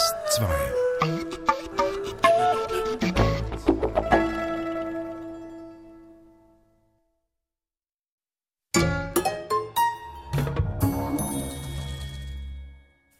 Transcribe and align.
Atlas 0.00 0.14
2 0.30 0.46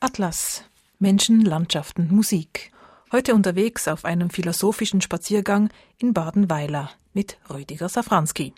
Atlas 0.01 0.65
Menschen, 0.99 1.43
Landschaften, 1.43 2.09
Musik. 2.11 2.73
Heute 3.13 3.35
unterwegs 3.35 3.87
auf 3.87 4.07
einem 4.07 4.31
philosophischen 4.31 5.03
Spaziergang 5.03 5.69
in 5.99 6.15
Badenweiler 6.15 6.91
mit 7.13 7.39
Rüdiger 7.53 7.91
Safranski. 7.91 8.55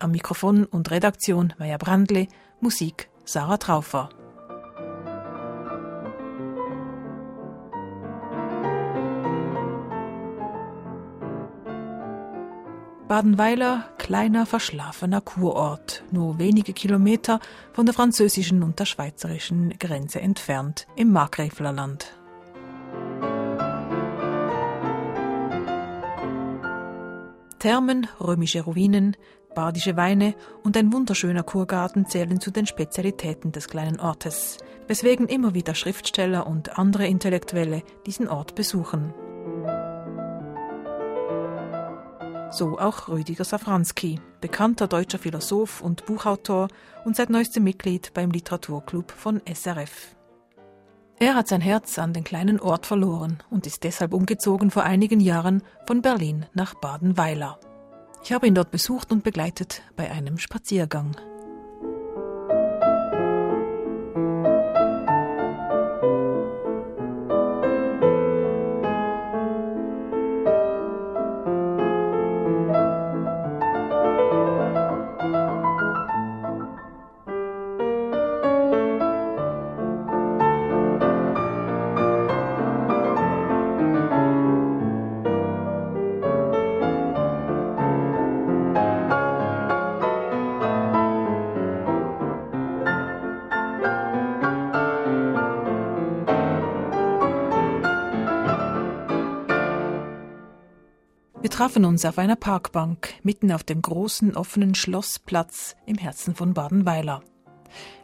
Am 0.00 0.10
Mikrofon 0.10 0.66
und 0.66 0.90
Redaktion 0.90 1.54
Maya 1.58 1.78
Brandle, 1.78 2.28
Musik 2.60 3.08
Sarah 3.24 3.56
Traufer. 3.56 4.10
Badenweiler, 13.08 13.88
kleiner, 13.96 14.44
verschlafener 14.44 15.22
Kurort, 15.22 16.04
nur 16.10 16.38
wenige 16.38 16.74
Kilometer 16.74 17.40
von 17.72 17.86
der 17.86 17.94
französischen 17.94 18.62
und 18.62 18.78
der 18.78 18.84
schweizerischen 18.84 19.70
Grenze 19.78 20.20
entfernt, 20.20 20.86
im 20.94 21.10
Markgräflerland. 21.10 22.14
Thermen, 27.58 28.06
römische 28.20 28.60
Ruinen, 28.60 29.16
badische 29.54 29.96
Weine 29.96 30.34
und 30.62 30.76
ein 30.76 30.92
wunderschöner 30.92 31.42
Kurgarten 31.44 32.04
zählen 32.06 32.42
zu 32.42 32.50
den 32.50 32.66
Spezialitäten 32.66 33.52
des 33.52 33.68
kleinen 33.68 34.00
Ortes, 34.00 34.58
weswegen 34.86 35.28
immer 35.28 35.54
wieder 35.54 35.74
Schriftsteller 35.74 36.46
und 36.46 36.78
andere 36.78 37.06
Intellektuelle 37.06 37.82
diesen 38.04 38.28
Ort 38.28 38.54
besuchen. 38.54 39.14
So 42.50 42.78
auch 42.78 43.08
Rüdiger 43.08 43.44
Safranski, 43.44 44.20
bekannter 44.40 44.88
deutscher 44.88 45.18
Philosoph 45.18 45.82
und 45.82 46.06
Buchautor 46.06 46.68
und 47.04 47.14
seit 47.14 47.28
neuestem 47.28 47.62
Mitglied 47.62 48.14
beim 48.14 48.30
Literaturclub 48.30 49.10
von 49.10 49.42
SRF. 49.46 50.16
Er 51.20 51.34
hat 51.34 51.48
sein 51.48 51.60
Herz 51.60 51.98
an 51.98 52.12
den 52.12 52.24
kleinen 52.24 52.58
Ort 52.60 52.86
verloren 52.86 53.38
und 53.50 53.66
ist 53.66 53.84
deshalb 53.84 54.14
umgezogen 54.14 54.70
vor 54.70 54.84
einigen 54.84 55.20
Jahren 55.20 55.62
von 55.86 56.00
Berlin 56.00 56.46
nach 56.54 56.74
Badenweiler. 56.74 57.58
Ich 58.22 58.32
habe 58.32 58.46
ihn 58.46 58.54
dort 58.54 58.70
besucht 58.70 59.12
und 59.12 59.24
begleitet 59.24 59.82
bei 59.96 60.10
einem 60.10 60.38
Spaziergang. 60.38 61.16
Trafen 101.58 101.84
uns 101.84 102.04
auf 102.04 102.18
einer 102.18 102.36
Parkbank 102.36 103.14
mitten 103.24 103.50
auf 103.50 103.64
dem 103.64 103.82
großen 103.82 104.36
offenen 104.36 104.76
Schlossplatz 104.76 105.74
im 105.86 105.98
Herzen 105.98 106.36
von 106.36 106.54
Badenweiler. 106.54 107.20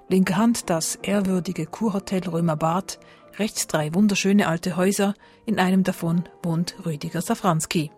Linke 0.09 0.37
Hand 0.37 0.71
das 0.71 0.97
ehrwürdige 0.97 1.67
Kurhotel 1.67 2.29
Römerbad, 2.29 2.99
rechts 3.39 3.69
drei 3.69 3.95
wunderschöne 3.95 4.49
alte 4.49 4.77
Häuser, 4.77 5.15
in 5.47 5.61
einem 5.61 5.85
davon 5.85 6.25
wohnt 6.43 6.75
Rüdiger 6.85 7.23
Safranski. 7.23 7.93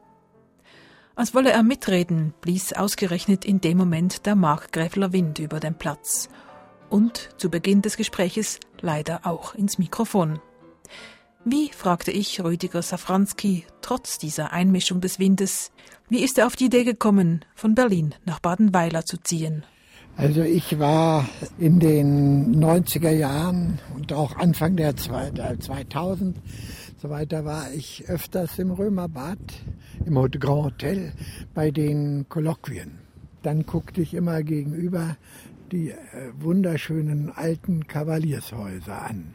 Als 1.14 1.34
wolle 1.34 1.52
er 1.52 1.62
mitreden, 1.62 2.34
blies 2.42 2.74
ausgerechnet 2.74 3.46
in 3.46 3.62
dem 3.62 3.78
Moment 3.78 4.26
der 4.26 4.34
Markgräfler 4.34 5.14
Wind 5.14 5.38
über 5.38 5.58
den 5.58 5.74
Platz 5.74 6.28
und 6.90 7.30
zu 7.38 7.48
Beginn 7.48 7.80
des 7.80 7.96
Gespräches 7.96 8.60
leider 8.82 9.20
auch 9.24 9.54
ins 9.54 9.78
Mikrofon. 9.78 10.38
Wie, 11.48 11.70
fragte 11.72 12.10
ich 12.10 12.42
Rüdiger 12.42 12.82
Safranski, 12.82 13.66
trotz 13.80 14.18
dieser 14.18 14.52
Einmischung 14.52 15.00
des 15.00 15.20
Windes, 15.20 15.70
wie 16.08 16.24
ist 16.24 16.38
er 16.38 16.48
auf 16.48 16.56
die 16.56 16.64
Idee 16.64 16.82
gekommen, 16.82 17.44
von 17.54 17.76
Berlin 17.76 18.16
nach 18.24 18.40
Badenweiler 18.40 19.04
zu 19.04 19.16
ziehen? 19.18 19.62
Also 20.16 20.42
ich 20.42 20.80
war 20.80 21.28
in 21.56 21.78
den 21.78 22.60
90er 22.60 23.12
Jahren 23.12 23.78
und 23.94 24.12
auch 24.12 24.34
Anfang 24.34 24.74
der 24.74 24.96
2000 24.96 26.36
so 27.00 27.10
weiter 27.10 27.44
war 27.44 27.70
ich 27.72 28.08
öfters 28.08 28.58
im 28.58 28.72
Römerbad, 28.72 29.38
im 30.04 30.14
Grand 30.14 30.64
Hotel 30.64 31.12
bei 31.54 31.70
den 31.70 32.28
Kolloquien. 32.28 32.98
Dann 33.42 33.64
guckte 33.66 34.00
ich 34.00 34.14
immer 34.14 34.42
gegenüber 34.42 35.16
die 35.70 35.90
äh, 35.90 35.96
wunderschönen 36.40 37.30
alten 37.30 37.86
Kavaliershäuser 37.86 39.00
an 39.00 39.34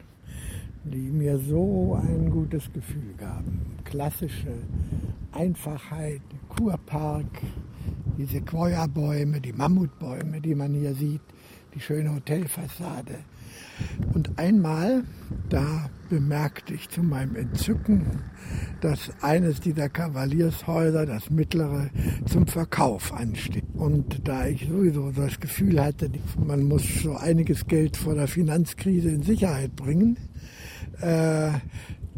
die 0.84 1.10
mir 1.10 1.38
so 1.38 1.98
ein 2.02 2.30
gutes 2.30 2.72
Gefühl 2.72 3.14
gaben. 3.16 3.60
Klassische 3.84 4.54
Einfachheit, 5.32 6.22
Kurpark, 6.48 7.40
die 8.18 8.24
Sequoia-Bäume, 8.24 9.40
die 9.40 9.52
Mammutbäume, 9.52 10.40
die 10.40 10.54
man 10.54 10.74
hier 10.74 10.94
sieht, 10.94 11.22
die 11.74 11.80
schöne 11.80 12.14
Hotelfassade. 12.14 13.18
Und 14.12 14.38
einmal, 14.38 15.04
da 15.48 15.90
bemerkte 16.08 16.74
ich 16.74 16.88
zu 16.90 17.02
meinem 17.02 17.36
Entzücken, 17.36 18.04
dass 18.80 19.10
eines 19.22 19.60
dieser 19.60 19.88
Kavaliershäuser, 19.88 21.06
das 21.06 21.30
mittlere, 21.30 21.88
zum 22.26 22.46
Verkauf 22.46 23.12
ansteht. 23.12 23.64
Und 23.74 24.26
da 24.28 24.46
ich 24.46 24.68
sowieso 24.68 25.10
das 25.10 25.40
Gefühl 25.40 25.82
hatte, 25.82 26.10
man 26.36 26.64
muss 26.64 26.82
so 27.02 27.16
einiges 27.16 27.66
Geld 27.66 27.96
vor 27.96 28.14
der 28.14 28.28
Finanzkrise 28.28 29.08
in 29.08 29.22
Sicherheit 29.22 29.74
bringen, 29.74 30.18
äh, 31.00 31.52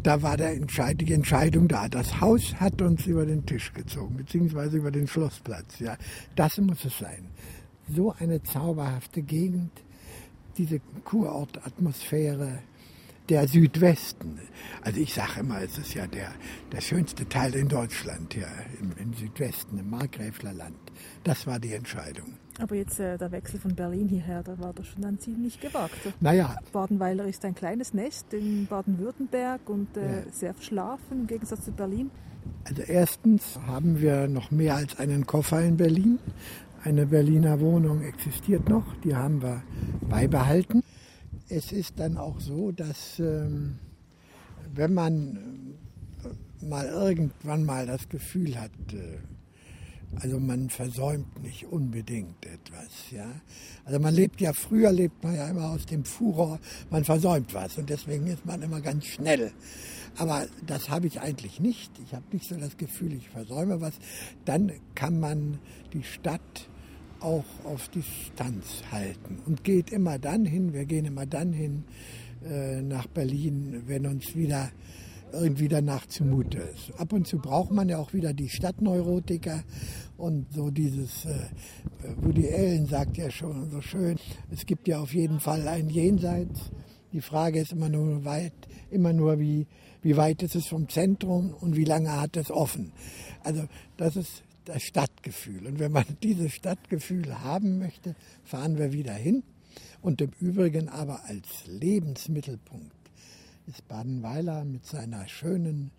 da 0.05 0.21
war 0.21 0.37
der 0.37 0.53
Entscheid, 0.53 1.01
die 1.01 1.13
Entscheidung 1.13 1.67
da. 1.67 1.87
Das 1.89 2.21
Haus 2.21 2.53
hat 2.59 2.79
uns 2.81 3.07
über 3.07 3.25
den 3.25 3.45
Tisch 3.45 3.73
gezogen, 3.73 4.17
beziehungsweise 4.17 4.77
über 4.77 4.91
den 4.91 5.07
Schlossplatz. 5.07 5.79
Ja, 5.79 5.97
das 6.35 6.59
muss 6.59 6.85
es 6.85 6.99
sein. 6.99 7.29
So 7.87 8.13
eine 8.19 8.43
zauberhafte 8.43 9.23
Gegend, 9.23 9.71
diese 10.57 10.79
Kurortatmosphäre, 11.03 12.59
der 13.29 13.47
Südwesten. 13.47 14.39
Also 14.81 14.99
ich 14.99 15.13
sage 15.13 15.39
immer, 15.39 15.61
es 15.61 15.77
ist 15.77 15.93
ja 15.93 16.05
der, 16.07 16.31
der 16.71 16.81
schönste 16.81 17.27
Teil 17.27 17.55
in 17.55 17.67
Deutschland 17.67 18.33
hier 18.33 18.47
im, 18.79 18.91
im 19.01 19.13
Südwesten, 19.13 19.79
im 19.79 19.89
Markgräflerland. 19.89 20.75
Das 21.23 21.47
war 21.47 21.59
die 21.59 21.73
Entscheidung. 21.73 22.33
Aber 22.59 22.75
jetzt 22.75 22.99
äh, 22.99 23.17
der 23.17 23.31
Wechsel 23.31 23.59
von 23.59 23.75
Berlin 23.75 24.07
hierher, 24.07 24.43
da 24.43 24.57
war 24.59 24.73
das 24.73 24.87
schon 24.87 25.01
dann 25.01 25.19
ziemlich 25.19 25.59
gewagt. 25.59 25.95
Naja. 26.21 26.55
Badenweiler 26.71 27.25
ist 27.25 27.43
ein 27.43 27.55
kleines 27.55 27.93
Nest 27.93 28.33
in 28.33 28.67
Baden-Württemberg 28.67 29.69
und 29.69 29.97
äh, 29.97 30.25
ja. 30.25 30.31
sehr 30.31 30.53
verschlafen 30.53 31.21
im 31.21 31.27
Gegensatz 31.27 31.65
zu 31.65 31.71
Berlin. 31.71 32.11
Also 32.63 32.83
erstens 32.83 33.59
haben 33.67 33.99
wir 33.99 34.27
noch 34.27 34.51
mehr 34.51 34.75
als 34.75 34.97
einen 34.99 35.25
Koffer 35.25 35.61
in 35.61 35.77
Berlin. 35.77 36.19
Eine 36.85 37.07
Berliner 37.07 37.59
Wohnung 37.61 38.03
existiert 38.03 38.69
noch, 38.69 38.85
die 39.03 39.15
haben 39.15 39.41
wir 39.41 39.63
beibehalten. 40.07 40.83
Es 41.49 41.71
ist 41.71 41.99
dann 41.99 42.15
auch 42.15 42.39
so, 42.39 42.71
dass 42.71 43.17
ähm, 43.17 43.79
wenn 44.71 44.93
man 44.93 45.39
äh, 46.23 46.63
mal 46.63 46.85
irgendwann 46.85 47.65
mal 47.65 47.87
das 47.87 48.07
Gefühl 48.07 48.61
hat, 48.61 48.69
äh, 48.93 49.17
also 50.21 50.39
man 50.39 50.69
versäumt 50.69 51.41
nicht 51.41 51.65
unbedingt 51.65 52.45
etwas, 52.45 53.09
ja. 53.09 53.31
Also 53.83 53.99
man 53.99 54.13
lebt 54.13 54.39
ja, 54.39 54.53
früher 54.53 54.91
lebt 54.91 55.23
man 55.23 55.33
ja 55.33 55.47
immer 55.47 55.71
aus 55.71 55.87
dem 55.87 56.05
Furor, 56.05 56.59
man 56.91 57.03
versäumt 57.03 57.51
was 57.55 57.79
und 57.79 57.89
deswegen 57.89 58.27
ist 58.27 58.45
man 58.45 58.61
immer 58.61 58.81
ganz 58.81 59.05
schnell. 59.05 59.51
Aber 60.17 60.45
das 60.67 60.87
habe 60.89 61.07
ich 61.07 61.19
eigentlich 61.19 61.59
nicht. 61.59 61.91
Ich 62.05 62.13
habe 62.13 62.25
nicht 62.31 62.47
so 62.47 62.55
das 62.55 62.77
Gefühl, 62.77 63.13
ich 63.13 63.27
versäume 63.27 63.81
was. 63.81 63.95
Dann 64.45 64.71
kann 64.93 65.19
man 65.19 65.57
die 65.91 66.03
Stadt 66.03 66.69
auch 67.25 67.45
auf 67.63 67.89
Distanz 67.89 68.83
halten 68.91 69.39
und 69.45 69.63
geht 69.63 69.91
immer 69.91 70.19
dann 70.19 70.45
hin, 70.45 70.73
wir 70.73 70.85
gehen 70.85 71.05
immer 71.05 71.25
dann 71.25 71.51
hin 71.51 71.83
äh, 72.47 72.81
nach 72.81 73.07
Berlin, 73.07 73.81
wenn 73.87 74.05
uns 74.05 74.35
wieder 74.35 74.69
irgendwie 75.33 75.67
danach 75.67 76.05
zumute 76.05 76.59
ist. 76.59 76.93
Ab 76.99 77.11
und 77.11 77.27
zu 77.27 77.39
braucht 77.39 77.71
man 77.71 77.89
ja 77.89 77.97
auch 77.97 78.13
wieder 78.13 78.33
die 78.33 78.47
Stadtneurotiker 78.47 79.63
und 80.17 80.45
so 80.53 80.69
dieses, 80.69 81.25
äh, 81.25 81.49
Woody 82.21 82.47
Allen 82.53 82.85
sagt 82.85 83.17
ja 83.17 83.29
schon 83.31 83.69
so 83.71 83.81
schön, 83.81 84.17
es 84.51 84.65
gibt 84.65 84.87
ja 84.87 84.99
auf 84.99 85.13
jeden 85.13 85.39
Fall 85.39 85.67
ein 85.67 85.89
Jenseits. 85.89 86.71
Die 87.11 87.21
Frage 87.21 87.59
ist 87.59 87.71
immer 87.71 87.89
nur 87.89 88.23
weit, 88.23 88.53
immer 88.91 89.13
nur 89.13 89.39
wie, 89.39 89.67
wie 90.03 90.15
weit 90.15 90.43
ist 90.43 90.55
es 90.55 90.67
vom 90.67 90.87
Zentrum 90.89 91.53
und 91.59 91.75
wie 91.75 91.85
lange 91.85 92.21
hat 92.21 92.37
es 92.37 92.51
offen. 92.51 92.91
Also 93.43 93.63
das 93.97 94.15
ist 94.15 94.43
das 94.65 94.83
Stadtgefühl. 94.83 95.67
Und 95.67 95.79
wenn 95.79 95.91
man 95.91 96.05
dieses 96.23 96.53
Stadtgefühl 96.53 97.43
haben 97.43 97.79
möchte, 97.79 98.15
fahren 98.43 98.77
wir 98.77 98.91
wieder 98.91 99.13
hin. 99.13 99.43
Und 100.01 100.21
im 100.21 100.31
Übrigen 100.39 100.89
aber 100.89 101.25
als 101.25 101.65
Lebensmittelpunkt 101.67 102.95
ist 103.67 103.87
Badenweiler 103.87 104.63
mit 104.63 104.85
seiner 104.85 105.27
schönen 105.27 105.91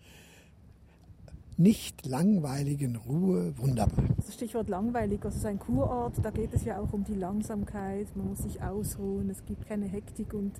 nicht 1.57 2.05
langweiligen 2.05 2.95
Ruhe 2.95 3.57
wunderbar. 3.57 4.05
Das 4.17 4.35
Stichwort 4.35 4.69
langweilig, 4.69 5.25
also 5.25 5.37
ist 5.37 5.45
ein 5.45 5.59
Kurort, 5.59 6.13
da 6.21 6.29
geht 6.29 6.53
es 6.53 6.63
ja 6.63 6.79
auch 6.79 6.93
um 6.93 7.03
die 7.03 7.15
Langsamkeit, 7.15 8.15
man 8.15 8.29
muss 8.29 8.39
sich 8.39 8.61
ausruhen, 8.61 9.29
es 9.29 9.43
gibt 9.43 9.67
keine 9.67 9.87
Hektik 9.87 10.33
und 10.33 10.53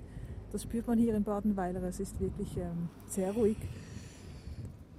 das 0.50 0.64
spürt 0.64 0.88
man 0.88 0.98
hier 0.98 1.14
in 1.14 1.22
Badenweiler, 1.22 1.82
es 1.84 2.00
ist 2.00 2.20
wirklich 2.20 2.56
ähm, 2.56 2.88
sehr 3.06 3.30
ruhig. 3.32 3.56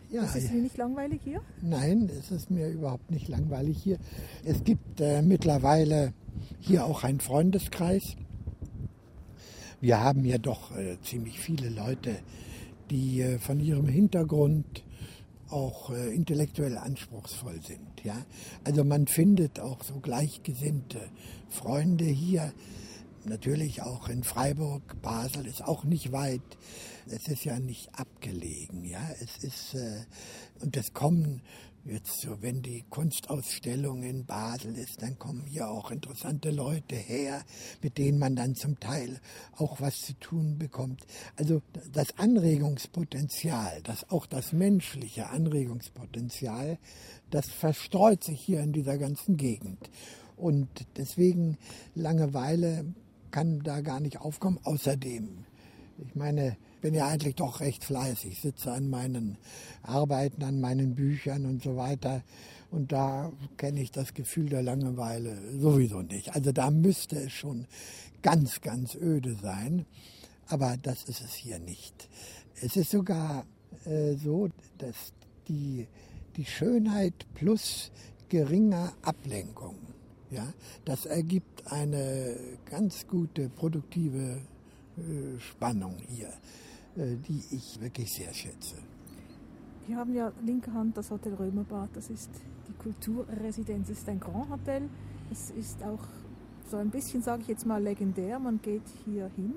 Ja, 0.10 0.24
ist 0.24 0.36
es 0.36 0.52
nicht 0.52 0.78
langweilig 0.78 1.22
hier? 1.24 1.42
Nein, 1.62 2.10
es 2.20 2.32
ist 2.32 2.50
mir 2.50 2.68
überhaupt 2.68 3.12
nicht 3.12 3.28
langweilig 3.28 3.78
hier. 3.84 4.00
Es 4.44 4.64
gibt 4.64 5.00
äh, 5.00 5.22
mittlerweile 5.22 6.14
hier 6.60 6.86
auch 6.86 7.04
einen 7.04 7.20
Freundeskreis. 7.20 8.16
Wir 9.82 10.04
haben 10.04 10.26
ja 10.26 10.40
doch 10.40 10.76
äh, 10.76 10.98
ziemlich 11.04 11.40
viele 11.40 11.70
Leute, 11.70 12.18
die 12.90 13.22
äh, 13.22 13.38
von 13.38 13.60
ihrem 13.60 13.88
Hintergrund 13.88 14.84
auch 15.50 15.92
äh, 15.92 16.14
intellektuell 16.14 16.78
anspruchsvoll 16.78 17.62
sind. 17.62 18.04
Ja? 18.04 18.18
Also 18.64 18.84
man 18.84 19.06
findet 19.06 19.60
auch 19.60 19.84
so 19.84 20.00
gleichgesinnte 20.00 21.02
Freunde 21.50 22.06
hier. 22.06 22.52
Natürlich 23.26 23.84
auch 23.84 24.10
in 24.10 24.24
Freiburg, 24.24 25.02
Basel 25.02 25.46
ist 25.46 25.64
auch 25.64 25.84
nicht 25.84 26.12
weit. 26.12 26.42
Es 27.12 27.28
ist 27.28 27.44
ja 27.44 27.60
nicht 27.60 27.90
abgelegen, 27.96 28.86
ja. 28.86 29.02
Es 29.20 29.44
ist 29.44 29.74
äh, 29.76 30.06
und 30.62 30.78
es 30.78 30.94
kommen 30.94 31.42
Jetzt 31.86 32.22
so, 32.22 32.42
wenn 32.42 32.62
die 32.62 32.84
Kunstausstellung 32.90 34.04
in 34.04 34.26
Basel 34.26 34.78
ist, 34.78 35.02
dann 35.02 35.18
kommen 35.18 35.46
hier 35.48 35.70
auch 35.70 35.92
interessante 35.92 36.52
Leute 36.52 36.96
her, 36.96 37.44
mit 37.82 37.98
denen 37.98 38.20
man 38.20 38.36
dann 38.36 38.54
zum 38.54 38.80
Teil 38.80 39.20
auch 39.56 39.80
was 39.80 40.02
zu 40.02 40.14
tun 40.20 40.60
bekommt. 40.60 41.06
Also 41.38 41.62
das 41.94 42.18
Anregungspotenzial, 42.18 43.82
das 43.84 44.10
auch 44.10 44.26
das 44.26 44.52
menschliche 44.52 45.30
Anregungspotenzial, 45.30 46.78
das 47.32 47.48
verstreut 47.48 48.24
sich 48.24 48.42
hier 48.42 48.60
in 48.62 48.74
dieser 48.74 48.98
ganzen 48.98 49.38
Gegend. 49.38 49.90
Und 50.36 50.68
deswegen 50.98 51.58
Langeweile 51.96 52.94
kann 53.32 53.62
da 53.64 53.82
gar 53.82 54.02
nicht 54.02 54.20
aufkommen. 54.20 54.60
Außerdem, 54.64 55.46
ich 56.06 56.16
meine, 56.16 56.58
bin 56.82 56.94
ja 56.94 57.08
eigentlich 57.08 57.36
doch 57.36 57.60
recht 57.60 57.84
fleißig, 57.84 58.42
sitze 58.42 58.72
an 58.72 58.90
meinen 58.90 59.38
Arbeiten, 59.84 60.44
an 60.44 60.60
meinen 60.60 60.96
Büchern 60.96 61.46
und 61.46 61.64
so 61.64 61.76
weiter. 61.76 62.24
Und 62.72 62.92
da 62.92 63.32
kenne 63.58 63.82
ich 63.82 63.92
das 63.92 64.14
Gefühl 64.14 64.50
der 64.50 64.62
Langeweile 64.62 65.38
sowieso 65.60 66.02
nicht. 66.02 66.36
Also 66.36 66.52
da 66.52 66.70
müsste 66.70 67.18
es 67.18 67.34
schon 67.34 67.66
ganz, 68.22 68.62
ganz 68.62 68.96
öde 68.96 69.36
sein. 69.36 69.86
Aber 70.48 70.78
das 70.78 71.04
ist 71.04 71.22
es 71.22 71.34
hier 71.34 71.60
nicht. 71.60 72.10
Es 72.62 72.76
ist 72.76 72.92
sogar 72.92 73.46
äh, 73.86 74.16
so, 74.16 74.50
dass 74.78 75.14
die, 75.48 75.88
die 76.36 76.46
Schönheit 76.46 77.14
plus 77.36 77.92
geringer 78.30 78.94
Ablenkung, 79.02 79.76
ja, 80.32 80.54
das 80.86 81.06
ergibt 81.06 81.72
eine 81.72 82.36
ganz 82.70 83.08
gute 83.08 83.50
produktive 83.50 84.38
äh, 84.98 85.40
Spannung 85.40 85.96
hier. 86.08 86.32
Äh, 86.98 87.16
die 87.28 87.44
ich 87.52 87.80
wirklich 87.80 88.12
sehr 88.12 88.34
schätze. 88.34 88.76
Wir 89.88 89.98
haben 89.98 90.14
ja 90.14 90.32
linke 90.46 90.74
Hand 90.74 90.98
das 90.98 91.10
Hotel 91.12 91.34
Römerbad, 91.34 91.90
das 91.94 92.10
ist 92.10 92.30
die 92.68 92.74
Kulturresidenz, 92.74 93.90
es 93.90 94.00
ist 94.00 94.10
ein 94.10 94.20
Grand 94.20 94.50
Hotel. 94.50 94.90
Es 95.32 95.52
ist 95.52 95.82
auch 95.84 96.04
so 96.70 96.78
ein 96.78 96.90
bisschen, 96.90 97.22
sage 97.22 97.44
ich 97.44 97.48
jetzt 97.48 97.66
mal, 97.66 97.82
legendär. 97.82 98.40
Man 98.40 98.60
geht 98.62 98.84
hier 99.06 99.30
hin. 99.36 99.54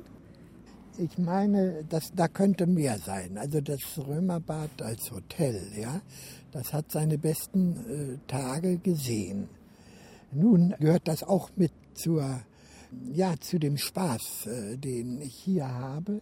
Ich 0.99 1.17
meine, 1.19 1.85
das, 1.89 2.13
da 2.15 2.29
könnte 2.29 2.67
mehr 2.67 2.99
sein. 2.99 3.39
Also 3.39 3.63
das 3.63 3.81
Römerbad 3.97 4.83
als 4.83 5.11
Hotel, 5.11 5.73
ja, 5.75 6.03
das 6.53 6.75
hat 6.75 6.93
seine 6.93 7.17
besten 7.17 7.77
äh, 7.77 8.19
Tage 8.27 8.77
gesehen. 8.77 9.49
Nun 10.33 10.75
gehört 10.79 11.09
das 11.09 11.23
auch 11.23 11.51
mit 11.57 11.73
zur, 11.95 12.41
ja, 13.11 13.35
zu 13.41 13.59
dem 13.59 13.79
Spaß, 13.79 14.47
äh, 14.47 14.77
den 14.77 15.23
ich 15.23 15.35
hier 15.35 15.69
habe. 15.69 16.21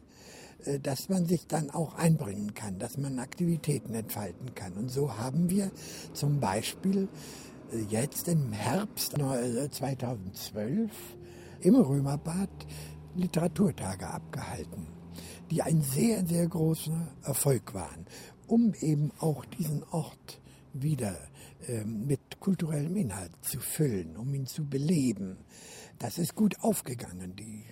Äh, 0.64 0.80
dass 0.80 1.08
man 1.08 1.26
sich 1.26 1.46
dann 1.46 1.70
auch 1.70 1.94
einbringen 1.94 2.54
kann, 2.54 2.78
dass 2.78 2.98
man 2.98 3.18
Aktivitäten 3.18 3.94
entfalten 3.94 4.54
kann. 4.54 4.72
Und 4.74 4.90
so 4.90 5.16
haben 5.16 5.48
wir 5.50 5.70
zum 6.12 6.40
Beispiel 6.40 7.08
äh, 7.72 7.80
jetzt 7.88 8.28
im 8.28 8.52
Herbst 8.52 9.14
2012 9.70 10.90
äh, 10.90 11.66
im 11.66 11.74
Römerbad 11.76 12.50
Literaturtage 13.16 14.06
abgehalten, 14.06 14.86
die 15.50 15.62
ein 15.62 15.82
sehr, 15.82 16.24
sehr 16.26 16.46
großer 16.46 17.08
Erfolg 17.22 17.74
waren, 17.74 18.06
um 18.46 18.72
eben 18.80 19.10
auch 19.18 19.44
diesen 19.44 19.82
Ort 19.90 20.40
wieder 20.72 21.18
mit 21.84 22.40
kulturellem 22.40 22.96
Inhalt 22.96 23.32
zu 23.42 23.60
füllen, 23.60 24.16
um 24.16 24.32
ihn 24.32 24.46
zu 24.46 24.64
beleben 24.64 25.36
das 26.00 26.16
ist 26.16 26.34
gut 26.34 26.58
aufgegangen. 26.62 27.36
Die, 27.36 27.62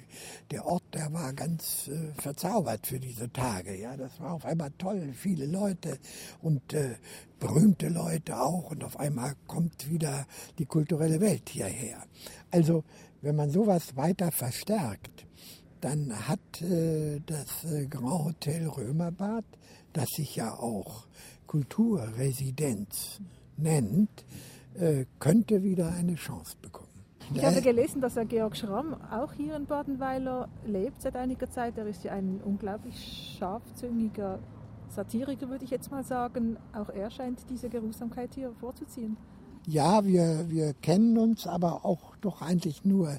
der 0.51 0.67
Ort, 0.67 0.85
der 0.93 1.13
war 1.15 1.33
ganz 1.33 1.89
äh, 1.89 2.13
verzaubert 2.21 2.87
für 2.87 3.01
diese 3.01 3.33
Tage. 3.33 3.75
Ja, 3.75 3.97
das 3.97 4.21
war 4.21 4.35
auf 4.35 4.45
einmal 4.45 4.71
toll, 4.77 5.13
viele 5.15 5.47
Leute 5.47 5.99
und 6.43 6.75
äh, 6.75 6.97
berühmte 7.41 7.89
Leute 7.89 8.39
auch. 8.39 8.71
Und 8.71 8.85
auf 8.85 9.01
einmal 9.01 9.35
kommt 9.47 9.91
wieder 9.91 10.27
die 10.59 10.67
kulturelle 10.67 11.21
Welt 11.21 11.49
hierher. 11.49 12.05
Also, 12.51 12.85
wenn 13.23 13.35
man 13.35 13.51
sowas 13.51 13.97
weiter 13.97 14.31
verstärkt, 14.31 15.27
dann 15.81 16.29
hat 16.29 16.61
äh, 16.61 17.21
das 17.25 17.65
äh, 17.65 17.87
Grand 17.87 18.27
Hotel 18.27 18.69
Römerbad, 18.69 19.45
das 19.95 20.09
sich 20.11 20.37
ja 20.37 20.53
auch 20.53 21.07
Kulturresidenz 21.47 23.21
nennt, 23.57 24.27
äh, 24.75 25.07
könnte 25.19 25.63
wieder 25.63 25.93
eine 25.93 26.17
Chance 26.17 26.57
bekommen. 26.61 26.88
Ich 27.35 27.45
habe 27.45 27.61
gelesen, 27.61 28.01
dass 28.01 28.15
der 28.15 28.25
Georg 28.25 28.57
Schramm 28.57 28.97
auch 29.11 29.33
hier 29.35 29.55
in 29.57 29.67
Badenweiler 29.67 30.49
lebt 30.67 31.03
seit 31.03 31.15
einiger 31.17 31.51
Zeit. 31.51 31.77
Er 31.77 31.87
ist 31.87 32.03
ja 32.05 32.13
ein 32.13 32.41
unglaublich 32.45 33.37
scharfzüngiger 33.39 34.39
Satiriker, 34.89 35.49
würde 35.49 35.65
ich 35.65 35.71
jetzt 35.71 35.91
mal 35.91 36.05
sagen. 36.05 36.57
Auch 36.73 36.89
er 36.89 37.11
scheint 37.11 37.41
diese 37.51 37.69
Geruhsamkeit 37.69 38.31
hier 38.35 38.53
vorzuziehen. 38.61 39.17
Ja, 39.67 40.07
wir, 40.07 40.47
wir 40.49 40.73
kennen 40.73 41.19
uns 41.19 41.47
aber 41.47 41.85
auch 41.85 42.17
doch 42.23 42.41
eigentlich 42.41 42.87
nur 42.87 43.19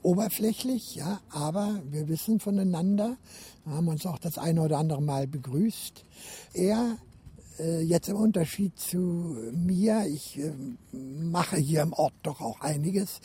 oberflächlich, 0.00 0.94
ja, 0.94 1.20
aber 1.30 1.82
wir 1.90 2.08
wissen 2.08 2.40
voneinander, 2.40 3.18
haben 3.66 3.88
uns 3.88 4.06
auch 4.06 4.18
das 4.18 4.38
eine 4.38 4.62
oder 4.62 4.78
andere 4.78 5.02
Mal 5.02 5.26
begrüßt. 5.26 6.06
Er 6.54 6.76
äh, 6.76 7.09
jetzt 7.82 8.08
im 8.08 8.16
Unterschied 8.16 8.78
zu 8.78 8.98
mir, 9.52 10.06
ich 10.06 10.38
äh, 10.38 10.52
mache 10.92 11.56
hier 11.56 11.82
im 11.82 11.92
Ort 11.92 12.14
doch 12.22 12.40
auch 12.40 12.60
einiges, 12.60 13.20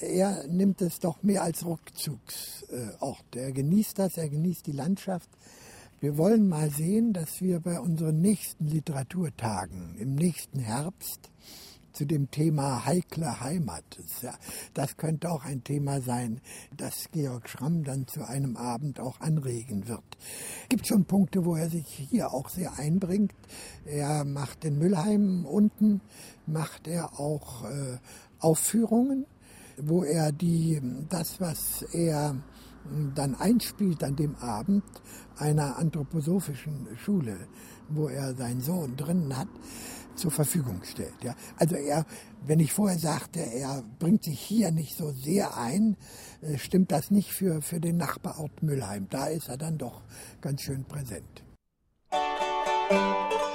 er 0.00 0.46
nimmt 0.48 0.82
es 0.82 1.00
doch 1.00 1.22
mehr 1.22 1.42
als 1.42 1.64
Rückzugsort. 1.64 3.34
Er 3.34 3.52
genießt 3.52 3.98
das, 3.98 4.16
er 4.16 4.28
genießt 4.28 4.66
die 4.66 4.72
Landschaft. 4.72 5.28
Wir 6.00 6.18
wollen 6.18 6.48
mal 6.48 6.70
sehen, 6.70 7.12
dass 7.14 7.40
wir 7.40 7.60
bei 7.60 7.80
unseren 7.80 8.20
nächsten 8.20 8.66
Literaturtagen 8.66 9.96
im 9.98 10.14
nächsten 10.14 10.58
Herbst 10.58 11.30
zu 11.96 12.04
dem 12.04 12.30
Thema 12.30 12.84
heikle 12.84 13.40
Heimat. 13.40 13.84
Das 14.74 14.96
könnte 14.98 15.30
auch 15.30 15.44
ein 15.44 15.64
Thema 15.64 16.02
sein, 16.02 16.42
das 16.76 17.08
Georg 17.10 17.48
Schramm 17.48 17.84
dann 17.84 18.06
zu 18.06 18.22
einem 18.22 18.58
Abend 18.58 19.00
auch 19.00 19.18
anregen 19.20 19.88
wird. 19.88 20.04
Es 20.64 20.68
gibt 20.68 20.86
schon 20.86 21.06
Punkte, 21.06 21.46
wo 21.46 21.56
er 21.56 21.70
sich 21.70 21.86
hier 21.86 22.34
auch 22.34 22.50
sehr 22.50 22.78
einbringt. 22.78 23.32
Er 23.86 24.26
macht 24.26 24.66
in 24.66 24.78
Müllheim 24.78 25.46
unten, 25.46 26.02
macht 26.46 26.86
er 26.86 27.18
auch 27.18 27.64
äh, 27.64 27.96
Aufführungen, 28.40 29.24
wo 29.78 30.04
er 30.04 30.32
die, 30.32 30.80
das, 31.08 31.40
was 31.40 31.80
er 31.94 32.36
dann 33.14 33.34
einspielt 33.34 34.04
an 34.04 34.16
dem 34.16 34.36
Abend 34.36 34.84
einer 35.38 35.78
anthroposophischen 35.78 36.88
Schule, 36.98 37.38
wo 37.88 38.08
er 38.08 38.34
seinen 38.34 38.60
Sohn 38.60 38.96
drinnen 38.96 39.36
hat, 39.36 39.48
zur 40.16 40.30
Verfügung 40.30 40.82
stellt. 40.84 41.22
Ja. 41.22 41.34
Also 41.56 41.76
er, 41.76 42.06
wenn 42.46 42.60
ich 42.60 42.72
vorher 42.72 42.98
sagte, 42.98 43.40
er 43.40 43.82
bringt 43.98 44.24
sich 44.24 44.40
hier 44.40 44.70
nicht 44.70 44.96
so 44.96 45.12
sehr 45.12 45.56
ein, 45.56 45.96
äh, 46.42 46.58
stimmt 46.58 46.92
das 46.92 47.10
nicht 47.10 47.32
für, 47.32 47.62
für 47.62 47.80
den 47.80 47.96
Nachbarort 47.96 48.62
Müllheim. 48.62 49.06
Da 49.10 49.26
ist 49.26 49.48
er 49.48 49.56
dann 49.56 49.78
doch 49.78 50.02
ganz 50.40 50.62
schön 50.62 50.84
präsent. 50.84 51.42
Duett 52.88 53.45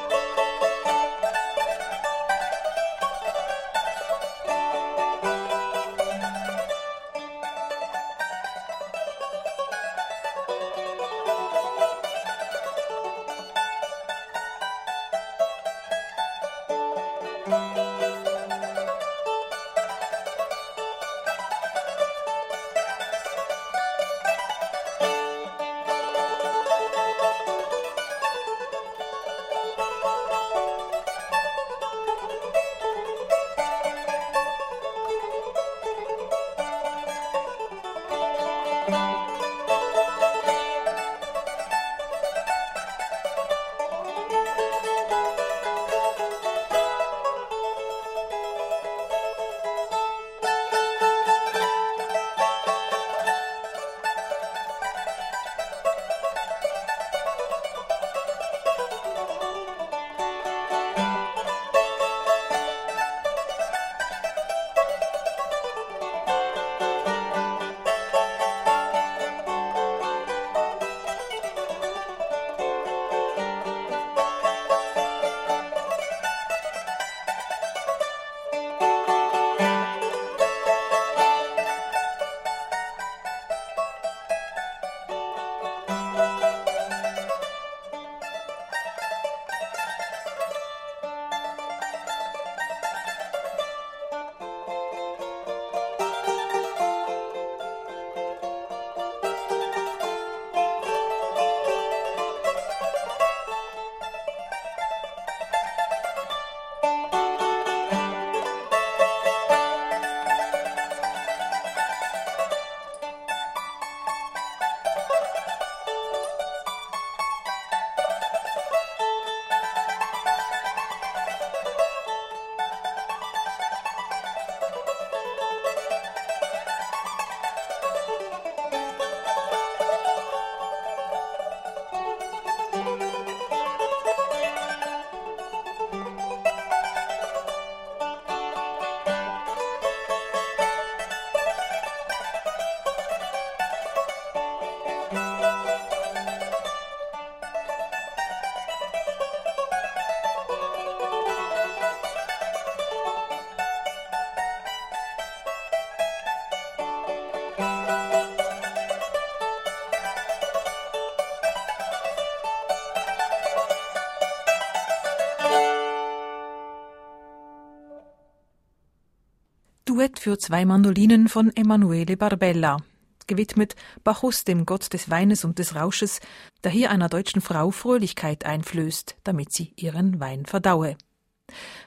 für 170.22 170.38
zwei 170.38 170.66
Mandolinen 170.66 171.28
von 171.28 171.52
Emanuele 171.56 172.16
Barbella, 172.16 172.78
gewidmet 173.26 173.76
Bacchus, 174.04 174.44
dem 174.44 174.68
Gott 174.68 174.94
des 174.94 175.10
Weines 175.10 175.44
und 175.44 175.58
des 175.58 175.74
Rausches, 175.74 176.20
der 176.64 176.70
hier 176.70 176.92
einer 176.92 177.10
deutschen 177.10 177.42
Frau 177.42 177.72
Fröhlichkeit 177.72 178.46
einflößt, 178.46 179.16
damit 179.24 179.52
sie 179.52 179.74
ihren 179.78 180.20
Wein 180.20 180.46
verdaue. 180.46 180.96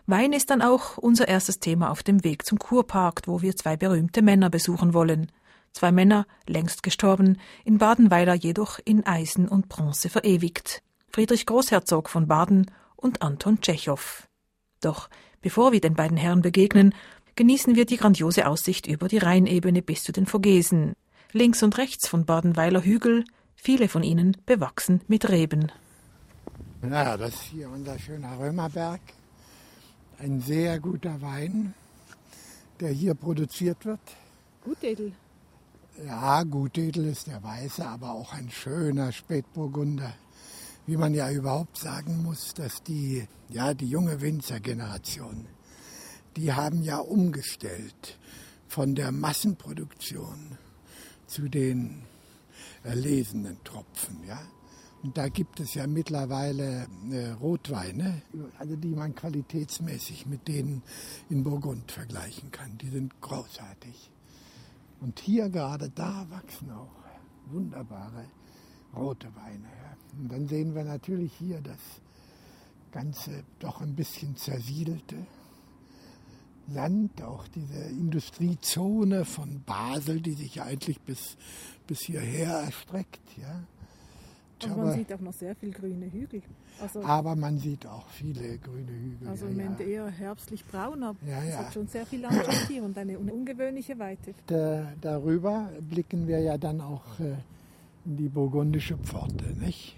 Wein 0.06 0.32
ist 0.32 0.50
dann 0.50 0.62
auch 0.62 0.98
unser 0.98 1.28
erstes 1.28 1.60
Thema 1.60 1.92
auf 1.92 2.02
dem 2.02 2.24
Weg 2.24 2.44
zum 2.44 2.58
Kurpark, 2.58 3.22
wo 3.26 3.40
wir 3.40 3.54
zwei 3.54 3.76
berühmte 3.76 4.20
Männer 4.20 4.50
besuchen 4.50 4.94
wollen. 4.94 5.30
Zwei 5.72 5.92
Männer, 5.92 6.26
längst 6.48 6.82
gestorben, 6.82 7.38
in 7.64 7.78
Badenweiler 7.78 8.34
jedoch 8.34 8.80
in 8.84 9.06
Eisen 9.06 9.46
und 9.46 9.68
Bronze 9.68 10.08
verewigt. 10.08 10.82
Friedrich 11.08 11.46
Großherzog 11.46 12.10
von 12.10 12.26
Baden 12.26 12.68
und 12.96 13.22
Anton 13.22 13.60
Tschechow. 13.60 14.26
Doch 14.80 15.08
bevor 15.44 15.72
wir 15.72 15.80
den 15.82 15.92
beiden 15.92 16.16
Herren 16.16 16.40
begegnen, 16.40 16.94
genießen 17.36 17.74
wir 17.74 17.86
die 17.86 17.96
grandiose 17.96 18.46
Aussicht 18.46 18.86
über 18.86 19.08
die 19.08 19.18
Rheinebene 19.18 19.82
bis 19.82 20.02
zu 20.02 20.12
den 20.12 20.26
Vogesen. 20.26 20.94
Links 21.32 21.62
und 21.62 21.78
rechts 21.78 22.06
von 22.06 22.24
Badenweiler 22.24 22.84
Hügel, 22.84 23.24
viele 23.56 23.88
von 23.88 24.02
ihnen 24.02 24.36
bewachsen 24.46 25.00
mit 25.08 25.28
Reben. 25.28 25.72
Ja, 26.88 27.16
das 27.16 27.34
ist 27.34 27.42
hier 27.44 27.68
unser 27.70 27.98
schöner 27.98 28.38
Römerberg. 28.38 29.00
Ein 30.18 30.40
sehr 30.40 30.78
guter 30.78 31.20
Wein, 31.20 31.74
der 32.78 32.90
hier 32.90 33.14
produziert 33.14 33.84
wird. 33.84 34.00
Gutedel. 34.62 35.12
Ja, 36.06 36.42
Gutedel 36.42 37.06
ist 37.06 37.26
der 37.26 37.42
Weiße, 37.42 37.86
aber 37.86 38.12
auch 38.12 38.32
ein 38.32 38.50
schöner 38.50 39.12
Spätburgunder. 39.12 40.12
Wie 40.86 40.96
man 40.96 41.14
ja 41.14 41.30
überhaupt 41.30 41.78
sagen 41.78 42.22
muss, 42.22 42.52
dass 42.54 42.82
die, 42.82 43.26
ja, 43.48 43.72
die 43.72 43.88
junge 43.88 44.20
Winzergeneration 44.20 45.46
die 46.36 46.52
haben 46.52 46.82
ja 46.82 46.98
umgestellt 46.98 48.18
von 48.68 48.94
der 48.94 49.12
Massenproduktion 49.12 50.58
zu 51.26 51.48
den 51.48 52.02
erlesenen 52.82 53.62
Tropfen. 53.64 54.24
Ja? 54.26 54.40
Und 55.02 55.18
da 55.18 55.28
gibt 55.28 55.60
es 55.60 55.74
ja 55.74 55.86
mittlerweile 55.86 56.86
äh, 57.10 57.30
Rotweine, 57.32 58.22
also 58.58 58.74
die 58.76 58.94
man 58.94 59.14
qualitätsmäßig 59.14 60.26
mit 60.26 60.48
denen 60.48 60.82
in 61.28 61.44
Burgund 61.44 61.92
vergleichen 61.92 62.50
kann. 62.50 62.78
Die 62.78 62.88
sind 62.88 63.20
großartig. 63.20 64.10
Und 65.00 65.20
hier 65.20 65.50
gerade 65.50 65.90
da 65.90 66.26
wachsen 66.30 66.70
auch 66.72 67.04
wunderbare 67.52 68.24
rote 68.96 69.28
Weine. 69.36 69.64
Ja? 69.64 69.96
Und 70.18 70.32
dann 70.32 70.48
sehen 70.48 70.74
wir 70.74 70.84
natürlich 70.84 71.32
hier 71.34 71.60
das 71.60 71.80
Ganze 72.92 73.44
doch 73.58 73.80
ein 73.80 73.94
bisschen 73.94 74.36
zersiedelte. 74.36 75.16
Land, 76.68 77.22
auch 77.22 77.46
diese 77.48 77.78
Industriezone 77.90 79.24
von 79.24 79.62
Basel, 79.64 80.20
die 80.20 80.32
sich 80.32 80.62
eigentlich 80.62 81.00
bis, 81.00 81.36
bis 81.86 82.00
hierher 82.00 82.60
erstreckt. 82.60 83.20
Ja. 83.36 83.64
Aber, 84.64 84.72
aber 84.72 84.84
man 84.84 84.94
sieht 84.94 85.12
auch 85.12 85.20
noch 85.20 85.32
sehr 85.32 85.54
viele 85.54 85.72
grüne 85.72 86.10
Hügel. 86.10 86.42
Also, 86.80 87.02
aber 87.02 87.36
man 87.36 87.58
sieht 87.58 87.86
auch 87.86 88.08
viele 88.08 88.58
grüne 88.58 88.90
Hügel. 88.90 89.28
Also 89.28 89.46
im 89.46 89.56
Moment 89.56 89.80
ja. 89.80 89.86
eher 89.86 90.10
herbstlich 90.10 90.64
braun, 90.64 91.02
aber 91.02 91.18
ja, 91.26 91.42
es 91.44 91.56
hat 91.56 91.74
schon 91.74 91.86
sehr 91.86 92.06
viel 92.06 92.20
Landschaft 92.20 92.68
hier 92.68 92.82
und 92.82 92.96
eine 92.98 93.18
ungewöhnliche 93.18 93.98
Weite. 93.98 94.34
Da, 94.46 94.92
darüber 95.00 95.70
blicken 95.88 96.26
wir 96.26 96.40
ja 96.40 96.58
dann 96.58 96.80
auch 96.80 97.20
äh, 97.20 97.36
in 98.04 98.16
die 98.16 98.28
burgundische 98.28 98.96
Pforte, 98.98 99.44
nicht? 99.60 99.96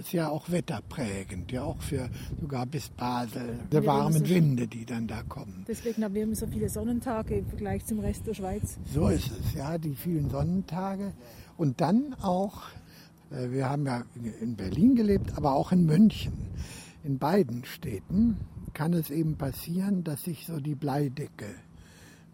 Ist 0.00 0.12
ja 0.12 0.28
auch 0.28 0.50
wetterprägend, 0.50 1.50
ja 1.52 1.62
auch 1.62 1.80
für 1.82 2.08
sogar 2.40 2.66
bis 2.66 2.88
Basel, 2.88 3.60
die 3.72 3.84
warmen 3.84 4.24
so 4.24 4.28
Winde, 4.28 4.66
die 4.66 4.84
dann 4.84 5.06
da 5.06 5.22
kommen. 5.22 5.64
Deswegen 5.68 6.04
haben 6.04 6.14
wir 6.14 6.34
so 6.36 6.46
viele 6.46 6.68
Sonnentage 6.68 7.36
im 7.36 7.46
Vergleich 7.46 7.84
zum 7.84 8.00
Rest 8.00 8.26
der 8.26 8.34
Schweiz. 8.34 8.78
So 8.92 9.08
ist 9.08 9.30
es, 9.30 9.54
ja, 9.54 9.78
die 9.78 9.94
vielen 9.94 10.30
Sonnentage. 10.30 11.12
Und 11.56 11.80
dann 11.80 12.14
auch, 12.14 12.62
äh, 13.30 13.50
wir 13.50 13.68
haben 13.68 13.86
ja 13.86 14.04
in 14.40 14.56
Berlin 14.56 14.94
gelebt, 14.94 15.36
aber 15.36 15.54
auch 15.54 15.72
in 15.72 15.84
München. 15.86 16.32
In 17.02 17.18
beiden 17.18 17.64
Städten 17.64 18.38
kann 18.72 18.92
es 18.92 19.10
eben 19.10 19.36
passieren, 19.36 20.04
dass 20.04 20.24
sich 20.24 20.46
so 20.46 20.58
die 20.60 20.74
Bleidecke 20.74 21.46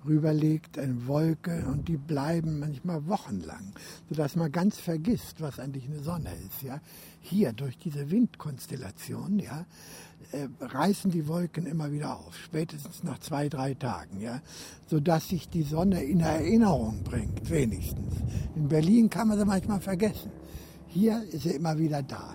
rüberlegt, 0.07 0.79
eine 0.79 1.07
Wolke, 1.07 1.65
und 1.67 1.89
die 1.89 1.97
bleiben 1.97 2.59
manchmal 2.59 3.07
wochenlang, 3.07 3.73
sodass 4.09 4.37
man 4.37 4.51
ganz 4.51 4.79
vergisst, 4.79 5.41
was 5.41 5.59
eigentlich 5.59 5.87
eine 5.87 6.01
Sonne 6.01 6.31
ist. 6.47 6.63
Ja? 6.63 6.81
Hier 7.21 7.53
durch 7.53 7.79
diese 7.79 8.11
Windkonstellation 8.11 9.39
ja, 9.39 9.67
äh, 10.33 10.49
reißen 10.61 11.11
die 11.11 11.27
Wolken 11.29 11.67
immer 11.67 11.93
wieder 11.93 12.17
auf, 12.19 12.37
spätestens 12.37 13.03
nach 13.03 13.19
zwei, 13.19 13.49
drei 13.49 13.75
Tagen, 13.75 14.21
ja, 14.21 14.41
sodass 14.87 15.29
sich 15.29 15.49
die 15.49 15.63
Sonne 15.63 16.03
in 16.03 16.21
Erinnerung 16.21 17.03
bringt, 17.03 17.51
wenigstens. 17.51 18.15
In 18.55 18.69
Berlin 18.69 19.11
kann 19.11 19.29
man 19.29 19.39
sie 19.39 19.45
manchmal 19.45 19.81
vergessen. 19.81 20.31
Hier 20.87 21.23
ist 21.31 21.43
sie 21.43 21.51
immer 21.51 21.79
wieder 21.79 22.03
da. 22.03 22.35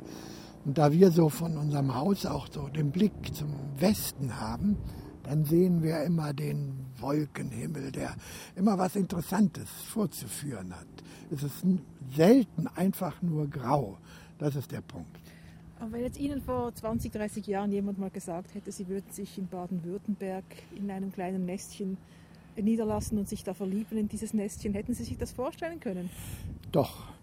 Und 0.66 0.78
da 0.78 0.92
wir 0.92 1.12
so 1.12 1.30
von 1.30 1.58
unserem 1.58 1.94
Haus 1.94 2.26
auch 2.26 2.48
so 2.52 2.68
den 2.68 2.92
Blick 2.92 3.14
zum 3.34 3.54
Westen 3.78 4.40
haben, 4.40 4.78
dann 5.24 5.46
sehen 5.46 5.84
wir 5.84 6.04
immer 6.04 6.34
den 6.34 6.85
Wolkenhimmel, 7.06 7.92
der 7.92 8.16
immer 8.56 8.78
was 8.80 8.96
Interessantes 8.96 9.70
vorzuführen 9.70 10.76
hat. 10.76 10.88
Es 11.30 11.44
ist 11.44 11.64
selten 12.16 12.68
einfach 12.76 13.22
nur 13.22 13.48
grau. 13.48 13.98
Das 14.40 14.56
ist 14.56 14.72
der 14.72 14.82
Punkt. 14.82 15.20
Aber 15.80 15.92
wenn 15.92 16.02
jetzt 16.02 16.20
Ihnen 16.20 16.42
vor 16.42 16.74
20, 16.74 17.12
30 17.12 17.46
Jahren 17.46 17.72
jemand 17.72 18.00
mal 18.00 18.10
gesagt 18.10 18.56
hätte, 18.56 18.72
Sie 18.72 18.88
würden 18.88 19.12
sich 19.12 19.38
in 19.38 19.48
Baden-Württemberg 19.48 20.46
in 20.76 20.90
einem 20.90 21.12
kleinen 21.12 21.46
Nestchen 21.46 21.98
niederlassen 22.56 23.20
und 23.20 23.30
sich 23.30 23.44
da 23.44 23.54
verlieben 23.54 23.98
in 24.00 24.08
dieses 24.08 24.34
Nestchen, 24.34 24.74
hätten 24.74 24.96
Sie 24.96 25.04
sich 25.04 25.18
das 25.18 25.32
vorstellen 25.32 25.80
können? 25.80 26.10
Doch, 26.72 27.15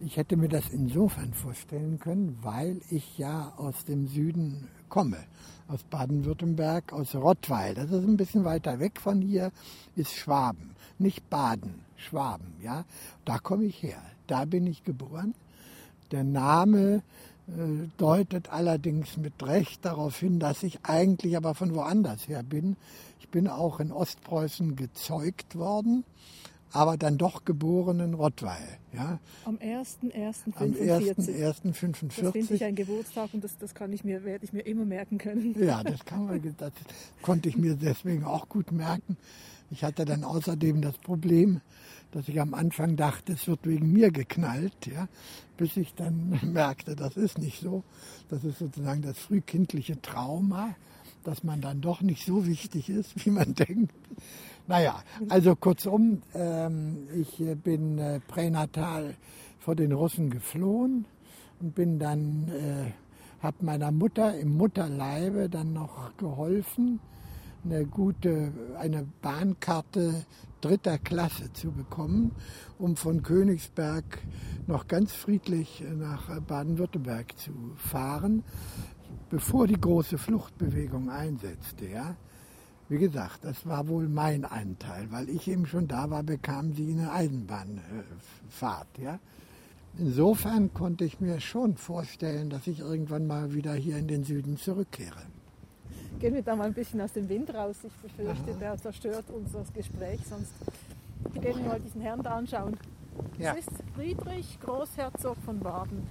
ich 0.00 0.16
hätte 0.16 0.36
mir 0.36 0.48
das 0.48 0.70
insofern 0.70 1.34
vorstellen 1.34 1.98
können, 1.98 2.38
weil 2.42 2.80
ich 2.90 3.18
ja 3.18 3.52
aus 3.56 3.84
dem 3.84 4.08
Süden 4.08 4.68
komme, 4.88 5.18
aus 5.68 5.82
Baden-Württemberg, 5.84 6.92
aus 6.92 7.14
Rottweil. 7.14 7.74
Das 7.74 7.90
ist 7.90 8.04
ein 8.04 8.16
bisschen 8.16 8.44
weiter 8.44 8.78
weg 8.78 8.98
von 8.98 9.20
hier, 9.20 9.52
ist 9.96 10.14
Schwaben, 10.14 10.74
nicht 10.98 11.28
Baden, 11.28 11.80
Schwaben, 11.96 12.54
ja. 12.62 12.84
Da 13.26 13.38
komme 13.38 13.64
ich 13.64 13.82
her, 13.82 14.02
da 14.26 14.46
bin 14.46 14.66
ich 14.66 14.84
geboren. 14.84 15.34
Der 16.10 16.24
Name 16.24 17.02
äh, 17.46 17.88
deutet 17.98 18.50
allerdings 18.50 19.18
mit 19.18 19.42
Recht 19.42 19.84
darauf 19.84 20.18
hin, 20.18 20.40
dass 20.40 20.62
ich 20.62 20.80
eigentlich 20.84 21.36
aber 21.36 21.54
von 21.54 21.74
woanders 21.74 22.26
her 22.26 22.42
bin. 22.42 22.76
Ich 23.20 23.28
bin 23.28 23.48
auch 23.48 23.80
in 23.80 23.92
Ostpreußen 23.92 24.76
gezeugt 24.76 25.56
worden 25.56 26.04
aber 26.72 26.96
dann 26.96 27.18
doch 27.18 27.44
geboren 27.44 28.00
in 28.00 28.14
Rottweil. 28.14 28.78
Ja. 28.92 29.18
Am 29.44 29.56
1.1.45. 29.56 30.56
Am 30.56 30.72
1.1.45. 30.72 32.22
Das 32.22 32.32
finde 32.32 32.54
ich 32.54 32.64
ein 32.64 32.74
Geburtstag 32.74 33.30
und 33.32 33.44
das, 33.44 33.56
das 33.58 33.74
kann 33.74 33.92
ich 33.92 34.04
mir, 34.04 34.24
werde 34.24 34.44
ich 34.44 34.52
mir 34.52 34.62
immer 34.62 34.84
merken 34.84 35.18
können. 35.18 35.54
Ja, 35.58 35.82
das, 35.82 36.04
kann 36.04 36.26
man, 36.26 36.54
das 36.58 36.72
konnte 37.22 37.48
ich 37.48 37.56
mir 37.56 37.74
deswegen 37.74 38.24
auch 38.24 38.48
gut 38.48 38.72
merken. 38.72 39.16
Ich 39.70 39.84
hatte 39.84 40.04
dann 40.04 40.24
außerdem 40.24 40.82
das 40.82 40.98
Problem, 40.98 41.60
dass 42.10 42.28
ich 42.28 42.40
am 42.40 42.54
Anfang 42.54 42.96
dachte, 42.96 43.34
es 43.34 43.46
wird 43.46 43.66
wegen 43.66 43.92
mir 43.92 44.10
geknallt, 44.10 44.86
ja, 44.86 45.08
bis 45.56 45.76
ich 45.76 45.94
dann 45.94 46.40
merkte, 46.52 46.96
das 46.96 47.16
ist 47.16 47.38
nicht 47.38 47.60
so. 47.60 47.84
Das 48.28 48.44
ist 48.44 48.58
sozusagen 48.58 49.02
das 49.02 49.18
frühkindliche 49.18 50.00
Trauma, 50.02 50.74
dass 51.24 51.44
man 51.44 51.60
dann 51.60 51.80
doch 51.80 52.00
nicht 52.00 52.24
so 52.24 52.46
wichtig 52.46 52.88
ist, 52.88 53.24
wie 53.24 53.30
man 53.30 53.54
denkt. 53.54 53.92
Naja, 54.66 55.02
also 55.28 55.56
kurzum, 55.56 56.22
ähm, 56.34 57.08
ich 57.14 57.40
äh, 57.40 57.54
bin 57.54 57.98
äh, 57.98 58.20
pränatal 58.20 59.14
vor 59.58 59.74
den 59.74 59.92
Russen 59.92 60.30
geflohen 60.30 61.06
und 61.60 61.74
bin 61.74 61.98
dann, 61.98 62.48
äh, 62.48 62.92
habe 63.42 63.64
meiner 63.64 63.90
Mutter 63.90 64.38
im 64.38 64.56
Mutterleibe 64.56 65.48
dann 65.48 65.72
noch 65.72 66.16
geholfen, 66.16 67.00
eine 67.64 67.84
gute, 67.84 68.52
eine 68.78 69.06
Bahnkarte 69.20 70.24
dritter 70.60 70.98
Klasse 70.98 71.52
zu 71.52 71.72
bekommen, 71.72 72.32
um 72.78 72.96
von 72.96 73.22
Königsberg 73.22 74.04
noch 74.66 74.88
ganz 74.88 75.12
friedlich 75.12 75.84
nach 75.98 76.40
Baden-Württemberg 76.40 77.36
zu 77.38 77.52
fahren, 77.76 78.44
bevor 79.30 79.66
die 79.66 79.80
große 79.80 80.16
Fluchtbewegung 80.16 81.10
einsetzte. 81.10 81.86
Ja. 81.88 82.16
Wie 82.90 82.98
gesagt, 82.98 83.44
das 83.44 83.64
war 83.66 83.86
wohl 83.86 84.08
mein 84.08 84.44
Anteil, 84.44 85.06
weil 85.12 85.28
ich 85.28 85.46
eben 85.46 85.64
schon 85.64 85.86
da 85.86 86.10
war, 86.10 86.24
bekam 86.24 86.72
sie 86.74 86.90
eine 86.90 87.12
Eisenbahnfahrt. 87.12 88.98
Ja? 88.98 89.20
Insofern 89.96 90.74
konnte 90.74 91.04
ich 91.04 91.20
mir 91.20 91.38
schon 91.38 91.76
vorstellen, 91.76 92.50
dass 92.50 92.66
ich 92.66 92.80
irgendwann 92.80 93.28
mal 93.28 93.54
wieder 93.54 93.74
hier 93.74 93.96
in 93.96 94.08
den 94.08 94.24
Süden 94.24 94.56
zurückkehre. 94.56 95.22
Gehen 96.18 96.34
wir 96.34 96.42
da 96.42 96.56
mal 96.56 96.66
ein 96.66 96.74
bisschen 96.74 97.00
aus 97.00 97.12
dem 97.12 97.28
Wind 97.28 97.54
raus. 97.54 97.76
Ich 97.84 97.92
befürchte, 97.92 98.50
Aha. 98.50 98.58
der 98.58 98.76
zerstört 98.76 99.26
unser 99.32 99.62
Gespräch, 99.72 100.18
sonst 100.28 100.52
gehen 101.34 101.58
wir 101.58 101.66
mal 101.66 101.78
diesen 101.78 102.00
Herrn 102.00 102.24
da 102.24 102.38
anschauen. 102.38 102.76
Ja. 103.38 103.54
Das 103.54 103.68
ist 103.68 103.70
Friedrich 103.94 104.58
Großherzog 104.60 105.36
von 105.44 105.60
Baden. 105.60 106.02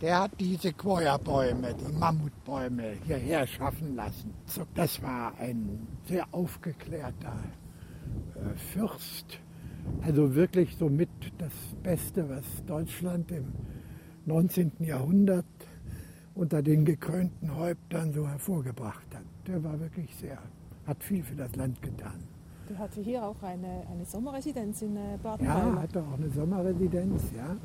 Der 0.00 0.20
hat 0.22 0.40
die 0.40 0.56
Sequoia-Bäume, 0.56 1.74
die 1.74 1.92
Mammutbäume 1.92 2.94
hierher 3.04 3.46
schaffen 3.46 3.94
lassen. 3.94 4.34
Das 4.74 5.02
war 5.02 5.32
ein 5.38 5.86
sehr 6.06 6.26
aufgeklärter 6.32 7.36
äh, 8.34 8.56
Fürst. 8.56 9.40
Also 10.02 10.34
wirklich 10.34 10.76
somit 10.76 11.08
das 11.38 11.52
Beste, 11.82 12.28
was 12.28 12.44
Deutschland 12.66 13.30
im 13.30 13.52
19. 14.26 14.72
Jahrhundert 14.80 15.46
unter 16.34 16.62
den 16.62 16.84
gekrönten 16.84 17.54
Häuptern 17.54 18.12
so 18.12 18.28
hervorgebracht 18.28 19.06
hat. 19.14 19.22
Der 19.46 19.62
war 19.62 19.78
wirklich 19.80 20.14
sehr, 20.16 20.38
hat 20.86 21.02
viel 21.02 21.22
für 21.22 21.36
das 21.36 21.54
Land 21.56 21.80
getan. 21.80 22.22
Der 22.68 22.78
hatte 22.78 23.00
hier 23.00 23.24
auch 23.24 23.40
eine, 23.42 23.86
eine 23.90 24.04
Sommerresidenz 24.04 24.82
in 24.82 24.96
äh, 24.96 25.18
baden 25.22 25.46
Ja, 25.46 25.76
hatte 25.80 26.02
auch 26.02 26.18
eine 26.18 26.28
Sommerresidenz, 26.30 27.22
ja. 27.36 27.56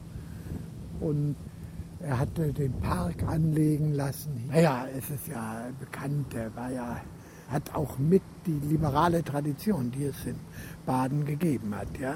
Und 0.99 1.35
er 2.03 2.19
hatte 2.19 2.51
den 2.53 2.73
Park 2.79 3.23
anlegen 3.23 3.93
lassen. 3.93 4.47
Naja, 4.47 4.85
es 4.97 5.09
ist 5.09 5.27
ja 5.27 5.67
bekannt, 5.79 6.33
er 6.33 6.55
war 6.55 6.71
ja, 6.71 7.01
hat 7.49 7.73
auch 7.75 7.97
mit 7.97 8.21
die 8.45 8.59
liberale 8.67 9.23
Tradition, 9.23 9.91
die 9.91 10.05
es 10.05 10.25
in 10.25 10.35
Baden 10.85 11.25
gegeben 11.25 11.75
hat, 11.75 11.97
ja, 11.99 12.15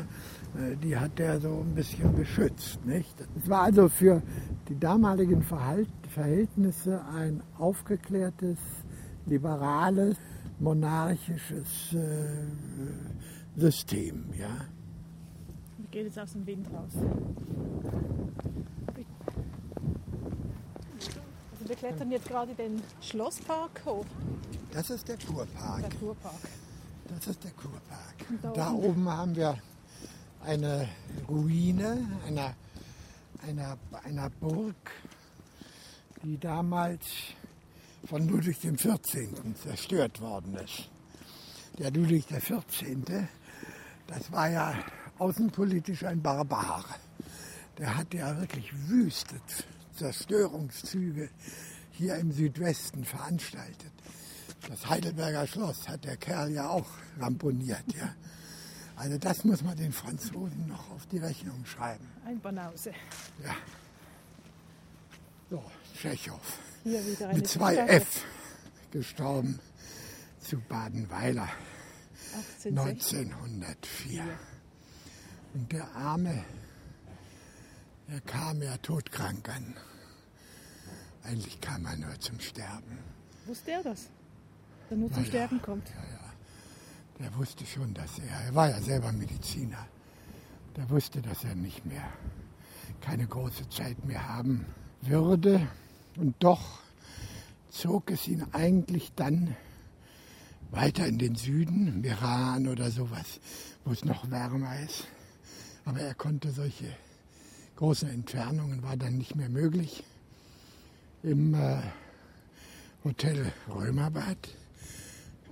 äh, 0.58 0.76
die 0.82 0.98
hat 0.98 1.20
er 1.20 1.40
so 1.40 1.64
ein 1.66 1.76
bisschen 1.76 2.14
beschützt. 2.16 2.86
Nicht? 2.86 3.16
Es 3.38 3.50
war 3.50 3.62
also 3.62 3.90
für 3.90 4.22
die 4.70 4.80
damaligen 4.80 5.44
Verhältnisse 5.44 7.02
ein 7.14 7.42
aufgeklärtes, 7.58 8.58
liberales, 9.26 10.18
monarchisches 10.60 11.94
äh, 11.94 13.60
System. 13.60 14.26
Ja. 14.38 14.66
Ich 15.84 15.92
gehe 15.92 16.04
jetzt 16.04 16.20
aus 16.20 16.34
dem 16.34 16.46
Wind 16.46 16.68
raus. 16.74 16.94
Wir 21.66 21.76
klettern 21.76 22.12
jetzt 22.12 22.28
gerade 22.28 22.54
den 22.54 22.80
Schlosspark 23.02 23.82
hoch. 23.86 24.06
Das 24.72 24.92
ist 24.92 25.08
der 25.08 25.18
Kurpark. 25.18 25.82
Der 25.90 26.00
Kurpark. 26.00 26.42
Das 27.08 27.26
ist 27.28 27.44
der 27.44 27.52
Kurpark. 27.52 28.16
Da, 28.44 28.52
da 28.52 28.72
oben, 28.72 28.86
oben 28.86 29.10
haben 29.10 29.36
wir 29.36 29.58
eine 30.44 30.88
Ruine 31.28 32.08
einer, 32.28 32.54
einer, 33.48 33.78
einer 34.04 34.30
Burg, 34.30 34.76
die 36.24 36.38
damals 36.38 37.04
von 38.08 38.28
Ludwig 38.28 38.60
XIV. 38.60 39.30
zerstört 39.56 40.22
worden 40.22 40.56
ist. 40.58 40.90
Der 41.80 41.90
Ludwig 41.90 42.28
XIV., 42.28 43.28
das 44.06 44.32
war 44.32 44.50
ja 44.50 44.76
außenpolitisch 45.18 46.04
ein 46.04 46.22
Barbar. 46.22 46.86
Der 47.80 47.98
hat 47.98 48.14
ja 48.14 48.40
wirklich 48.40 48.72
wüstet 48.88 49.66
Zerstörungszüge 49.96 51.30
hier 51.92 52.16
im 52.16 52.32
Südwesten 52.32 53.06
veranstaltet. 53.06 53.92
Das 54.70 54.90
Heidelberger 54.90 55.48
Schloss 55.48 55.88
hat 55.88 56.04
der 56.06 56.18
Kerl 56.18 56.52
ja 56.52 56.70
auch 56.70 56.88
ramponiert. 57.20 57.84
Ja. 57.98 58.14
Also 58.96 59.18
das 59.18 59.44
muss 59.44 59.62
man 59.64 59.76
den 59.78 59.92
Franzosen 59.92 60.68
noch 60.68 60.90
auf 60.92 61.06
die 61.08 61.18
Rechnung 61.18 61.66
schreiben. 61.66 62.08
Ein 62.26 62.40
Banause. 62.40 62.92
Ja. 63.44 63.56
So, 65.50 65.64
Tschechow. 65.96 66.60
Mit 67.34 67.48
zwei 67.48 67.76
F 67.76 68.26
gestorben 68.92 69.60
zu 70.40 70.60
Badenweiler 70.60 71.50
1904. 72.66 74.24
Und 75.54 75.72
der 75.72 75.88
arme 75.96 76.44
er 78.08 78.22
kam 78.22 78.62
ja 78.62 78.78
todkrank 78.78 79.50
an. 79.50 79.76
Eigentlich 81.24 81.60
kam 81.60 81.86
er 81.86 81.98
nur 81.98 82.20
zum 82.20 82.40
Sterben. 82.40 83.00
Wusste 83.46 83.72
er 83.72 83.84
das? 83.84 84.04
Dass 84.04 84.92
er 84.92 84.98
nur 84.98 85.12
zum 85.12 85.24
ja, 85.24 85.30
Sterben 85.30 85.62
kommt? 85.62 85.90
Ja, 85.90 85.96
ja. 85.96 86.34
Der 87.20 87.36
wusste 87.36 87.66
schon, 87.66 87.94
dass 87.94 88.20
er, 88.20 88.46
er 88.46 88.56
war 88.56 88.70
ja 88.70 88.82
selber 88.82 89.12
Mediziner. 89.12 89.88
Der 90.76 90.90
wusste, 90.90 91.22
dass 91.22 91.44
er 91.44 91.56
nicht 91.56 91.86
mehr, 91.86 92.08
keine 93.02 93.26
große 93.26 93.70
Zeit 93.70 94.04
mehr 94.06 94.28
haben 94.28 94.66
würde. 95.02 95.68
Und 96.18 96.36
doch 96.40 96.80
zog 97.70 98.12
es 98.12 98.28
ihn 98.28 98.46
eigentlich 98.52 99.14
dann, 99.16 99.56
weiter 100.72 101.08
in 101.08 101.18
den 101.18 101.36
Süden, 101.36 102.04
Iran 102.04 102.68
oder 102.68 102.92
sowas, 102.92 103.40
wo 103.86 103.92
es 103.92 104.04
noch 104.04 104.30
wärmer 104.30 104.80
ist. 104.82 105.06
Aber 105.86 106.02
er 106.02 106.16
konnte 106.16 106.52
solche 106.52 106.88
großen 107.76 108.10
Entfernungen, 108.10 108.84
war 108.84 108.98
dann 108.98 109.18
nicht 109.18 109.36
mehr 109.36 109.50
möglich. 109.50 110.04
Im 111.24 111.54
äh, 111.54 111.82
Hotel 113.04 113.52
Römerbad, 113.70 114.38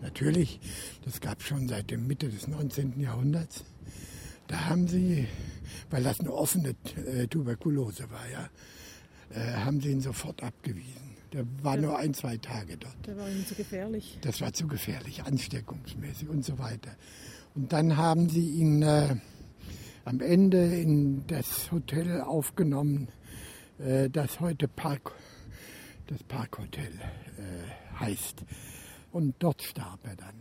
natürlich, 0.02 0.60
das 1.06 1.22
gab 1.22 1.40
es 1.40 1.48
schon 1.48 1.68
seit 1.68 1.90
der 1.90 1.98
Mitte 1.98 2.30
des 2.30 2.48
19. 2.48 3.00
Jahrhunderts. 3.00 3.64
Da 4.48 4.66
haben 4.66 4.88
sie, 4.88 5.28
weil 5.90 6.04
das 6.04 6.20
eine 6.20 6.32
offene 6.32 6.76
äh, 7.08 7.28
Tuberkulose 7.28 8.10
war, 8.10 8.30
ja, 8.30 8.50
äh, 9.32 9.54
haben 9.64 9.82
sie 9.82 9.92
ihn 9.92 10.02
sofort 10.02 10.44
abgewiesen. 10.44 11.14
Der 11.34 11.46
war 11.64 11.78
nur 11.78 11.98
ein, 11.98 12.14
zwei 12.14 12.38
Tage 12.38 12.78
dort. 12.78 12.96
Der 13.08 13.18
war 13.18 13.28
Ihnen 13.28 13.46
zu 13.48 13.56
gefährlich. 13.56 14.20
Das 14.22 14.40
war 14.42 14.54
zu 14.54 14.68
gefährlich, 14.68 15.24
ansteckungsmäßig 15.24 16.30
und 16.30 16.46
so 16.46 16.60
weiter. 16.60 16.92
Und 17.56 17.74
dann 17.74 17.98
haben 17.98 18.30
sie 18.30 18.48
ihn 18.52 18.84
äh, 18.84 19.16
am 20.06 20.20
Ende 20.20 20.66
in 20.66 21.26
das 21.28 21.72
Hotel 21.72 22.22
aufgenommen, 22.22 23.08
äh, 23.80 24.10
das 24.10 24.40
heute 24.40 24.68
Park, 24.68 25.14
das 26.08 26.22
Parkhotel 26.24 26.92
äh, 27.38 28.00
heißt. 28.00 28.44
Und 29.12 29.36
dort 29.40 29.62
starb 29.62 30.00
er 30.04 30.16
dann. 30.16 30.36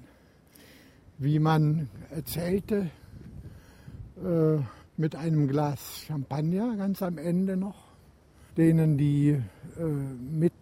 Wie 1.19 1.39
man 1.39 1.89
erzählte, 2.11 2.91
äh, 4.17 4.59
mit 4.97 5.15
einem 5.15 5.47
Glas 5.47 6.05
Champagner 6.07 6.77
ganz 6.77 7.03
am 7.03 7.19
Ende 7.19 7.57
noch, 7.57 7.93
denen 8.57 8.99
die 8.99 9.41
mit 10.31 10.53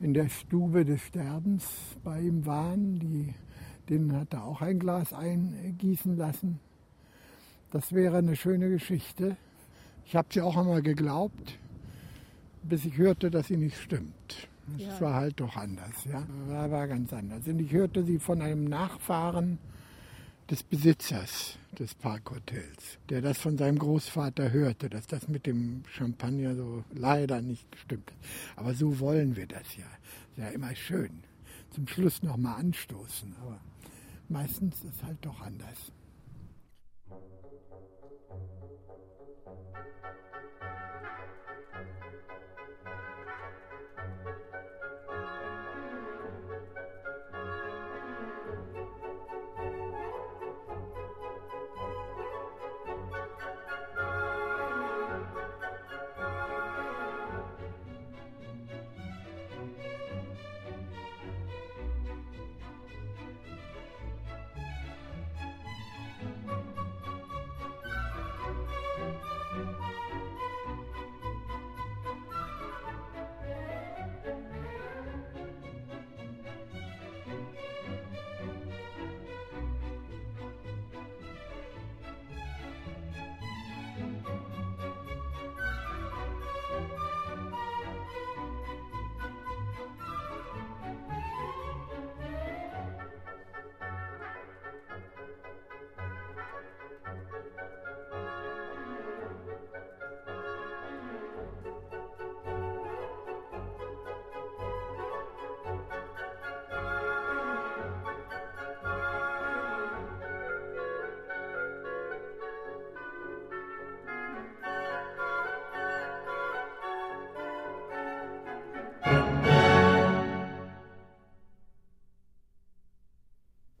in 0.00 0.14
der 0.14 0.30
Stube 0.30 0.86
des 0.86 1.02
Sterbens 1.02 1.66
bei 2.02 2.20
ihm 2.22 2.46
waren. 2.46 2.98
Die, 2.98 3.34
denen 3.90 4.14
hat 4.14 4.32
er 4.32 4.44
auch 4.44 4.62
ein 4.62 4.78
Glas 4.78 5.12
eingießen 5.12 6.16
lassen. 6.16 6.58
Das 7.76 7.92
wäre 7.92 8.16
eine 8.16 8.36
schöne 8.36 8.70
Geschichte. 8.70 9.36
Ich 10.06 10.16
habe 10.16 10.28
sie 10.30 10.40
auch 10.40 10.56
einmal 10.56 10.80
geglaubt, 10.80 11.58
bis 12.62 12.86
ich 12.86 12.96
hörte, 12.96 13.30
dass 13.30 13.48
sie 13.48 13.58
nicht 13.58 13.76
stimmt. 13.76 14.48
Es 14.78 14.84
ja. 14.84 15.00
war 15.02 15.12
halt 15.12 15.40
doch 15.40 15.56
anders, 15.56 15.92
ja. 16.06 16.26
War, 16.46 16.70
war 16.70 16.88
ganz 16.88 17.12
anders. 17.12 17.46
Und 17.46 17.58
ich 17.58 17.72
hörte 17.72 18.02
sie 18.02 18.18
von 18.18 18.40
einem 18.40 18.64
Nachfahren 18.64 19.58
des 20.50 20.62
Besitzers 20.62 21.58
des 21.78 21.94
Parkhotels, 21.94 22.96
der 23.10 23.20
das 23.20 23.36
von 23.36 23.58
seinem 23.58 23.78
Großvater 23.78 24.52
hörte, 24.52 24.88
dass 24.88 25.06
das 25.06 25.28
mit 25.28 25.44
dem 25.44 25.82
Champagner 25.86 26.54
so 26.54 26.82
leider 26.94 27.42
nicht 27.42 27.70
gestimmt 27.70 28.10
hat. 28.10 28.18
Aber 28.56 28.72
so 28.72 29.00
wollen 29.00 29.36
wir 29.36 29.46
das 29.46 29.76
ja. 29.76 29.84
Ja, 30.42 30.48
immer 30.48 30.74
schön. 30.74 31.10
Zum 31.72 31.86
Schluss 31.88 32.22
nochmal 32.22 32.58
anstoßen. 32.58 33.36
Aber 33.42 33.60
meistens 34.30 34.76
ist 34.76 34.94
es 34.94 35.02
halt 35.02 35.18
doch 35.20 35.42
anders. 35.42 35.92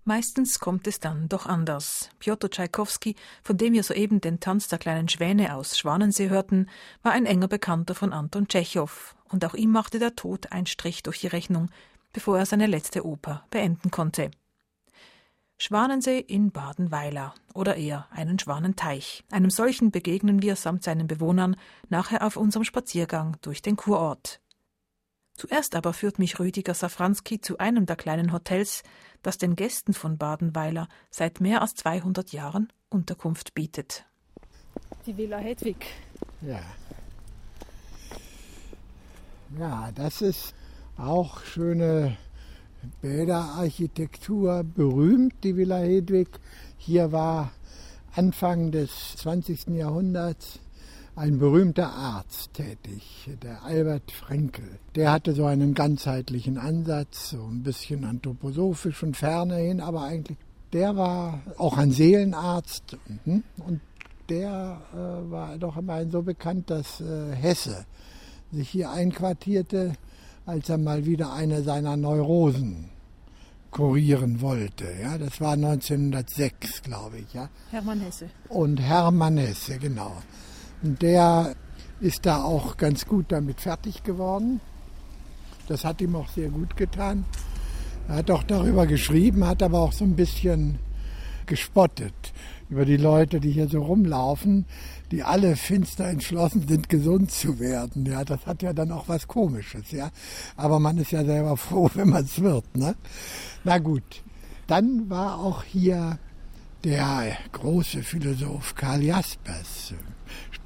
Meistens 0.08 0.60
kommt 0.60 0.86
es 0.86 1.00
dann 1.00 1.28
doch 1.28 1.46
anders. 1.46 2.10
Piotr 2.20 2.48
Tschaikowski, 2.48 3.16
von 3.42 3.56
dem 3.56 3.72
wir 3.72 3.82
soeben 3.82 4.20
den 4.20 4.38
Tanz 4.38 4.68
der 4.68 4.78
kleinen 4.78 5.08
Schwäne 5.08 5.56
aus 5.56 5.76
Schwanensee 5.76 6.28
hörten, 6.28 6.68
war 7.02 7.10
ein 7.10 7.26
enger 7.26 7.48
Bekannter 7.48 7.96
von 7.96 8.12
Anton 8.12 8.46
Tschechow, 8.46 9.16
und 9.30 9.44
auch 9.44 9.54
ihm 9.54 9.72
machte 9.72 9.98
der 9.98 10.14
Tod 10.14 10.52
einen 10.52 10.66
Strich 10.66 11.02
durch 11.02 11.18
die 11.18 11.26
Rechnung, 11.26 11.70
bevor 12.12 12.38
er 12.38 12.46
seine 12.46 12.68
letzte 12.68 13.04
Oper 13.04 13.46
beenden 13.50 13.90
konnte. 13.90 14.30
Schwanensee 15.58 16.20
in 16.20 16.52
Badenweiler 16.52 17.34
oder 17.52 17.74
eher 17.74 18.06
einen 18.12 18.38
Schwanenteich. 18.38 19.24
Einem 19.32 19.50
solchen 19.50 19.90
begegnen 19.90 20.40
wir 20.40 20.54
samt 20.54 20.84
seinen 20.84 21.08
Bewohnern 21.08 21.56
nachher 21.88 22.24
auf 22.24 22.36
unserem 22.36 22.62
Spaziergang 22.62 23.38
durch 23.42 23.60
den 23.60 23.74
Kurort. 23.74 24.40
Zuerst 25.36 25.74
aber 25.74 25.92
führt 25.92 26.18
mich 26.18 26.38
Rüdiger 26.38 26.72
Safranski 26.74 27.40
zu 27.40 27.58
einem 27.58 27.84
der 27.86 27.96
kleinen 27.96 28.32
Hotels, 28.32 28.82
das 29.22 29.36
den 29.36 29.54
Gästen 29.54 29.92
von 29.92 30.16
Badenweiler 30.16 30.88
seit 31.10 31.40
mehr 31.40 31.60
als 31.60 31.74
200 31.74 32.32
Jahren 32.32 32.72
Unterkunft 32.88 33.54
bietet. 33.54 34.06
Die 35.04 35.16
Villa 35.16 35.38
Hedwig. 35.38 35.86
Ja. 36.40 36.60
Ja, 39.58 39.90
das 39.94 40.22
ist 40.22 40.54
auch 40.96 41.42
schöne 41.42 42.16
Bäderarchitektur, 43.00 44.64
berühmt, 44.64 45.34
die 45.44 45.56
Villa 45.56 45.78
Hedwig. 45.78 46.28
Hier 46.78 47.12
war 47.12 47.52
Anfang 48.14 48.72
des 48.72 49.16
20. 49.16 49.68
Jahrhunderts 49.68 50.60
ein 51.16 51.38
berühmter 51.38 51.92
Arzt 51.92 52.52
tätig, 52.52 53.30
der 53.42 53.64
Albert 53.64 54.12
Frenkel. 54.12 54.78
Der 54.94 55.10
hatte 55.10 55.32
so 55.32 55.46
einen 55.46 55.72
ganzheitlichen 55.72 56.58
Ansatz, 56.58 57.30
so 57.30 57.42
ein 57.42 57.62
bisschen 57.62 58.04
anthroposophisch 58.04 59.02
und 59.02 59.16
ferne 59.16 59.56
hin, 59.56 59.80
aber 59.80 60.02
eigentlich 60.02 60.36
der 60.74 60.94
war 60.94 61.40
auch 61.56 61.78
ein 61.78 61.90
Seelenarzt 61.90 62.98
mhm. 63.24 63.42
und 63.66 63.80
der 64.28 64.82
äh, 64.92 65.30
war 65.30 65.56
doch 65.56 65.78
immerhin 65.78 66.10
so 66.10 66.20
bekannt, 66.22 66.68
dass 66.68 67.00
äh, 67.00 67.34
Hesse 67.34 67.86
sich 68.52 68.68
hier 68.68 68.90
einquartierte, 68.90 69.94
als 70.44 70.68
er 70.68 70.78
mal 70.78 71.06
wieder 71.06 71.32
eine 71.32 71.62
seiner 71.62 71.96
Neurosen 71.96 72.90
kurieren 73.70 74.40
wollte. 74.40 74.86
Ja, 75.00 75.16
das 75.16 75.40
war 75.40 75.52
1906, 75.52 76.82
glaube 76.82 77.18
ich. 77.18 77.32
Ja. 77.32 77.48
Hermann 77.70 78.00
Hesse. 78.00 78.28
Und 78.48 78.80
Hermann 78.80 79.38
Hesse, 79.38 79.78
genau. 79.78 80.16
Und 80.82 81.02
der 81.02 81.54
ist 82.00 82.26
da 82.26 82.42
auch 82.42 82.76
ganz 82.76 83.06
gut 83.06 83.26
damit 83.28 83.60
fertig 83.60 84.02
geworden. 84.02 84.60
Das 85.68 85.84
hat 85.84 86.00
ihm 86.00 86.14
auch 86.14 86.28
sehr 86.28 86.48
gut 86.48 86.76
getan. 86.76 87.24
Er 88.08 88.16
hat 88.16 88.30
auch 88.30 88.44
darüber 88.44 88.86
geschrieben, 88.86 89.46
hat 89.46 89.62
aber 89.62 89.80
auch 89.80 89.92
so 89.92 90.04
ein 90.04 90.14
bisschen 90.14 90.78
gespottet 91.46 92.14
über 92.68 92.84
die 92.84 92.96
Leute, 92.96 93.40
die 93.40 93.52
hier 93.52 93.68
so 93.68 93.82
rumlaufen, 93.82 94.66
die 95.10 95.22
alle 95.22 95.56
finster 95.56 96.06
entschlossen 96.06 96.66
sind, 96.66 96.88
gesund 96.88 97.30
zu 97.30 97.60
werden. 97.60 98.06
Ja, 98.06 98.24
das 98.24 98.44
hat 98.46 98.62
ja 98.62 98.72
dann 98.72 98.90
auch 98.92 99.08
was 99.08 99.28
Komisches, 99.28 99.90
ja. 99.92 100.10
Aber 100.56 100.80
man 100.80 100.98
ist 100.98 101.12
ja 101.12 101.24
selber 101.24 101.56
froh, 101.56 101.90
wenn 101.94 102.10
man 102.10 102.24
es 102.24 102.40
wird, 102.40 102.76
ne? 102.76 102.94
Na 103.64 103.78
gut. 103.78 104.22
Dann 104.66 105.08
war 105.08 105.38
auch 105.38 105.62
hier 105.62 106.18
der 106.82 107.36
große 107.52 108.02
Philosoph 108.02 108.74
Karl 108.74 109.02
Jaspers, 109.02 109.94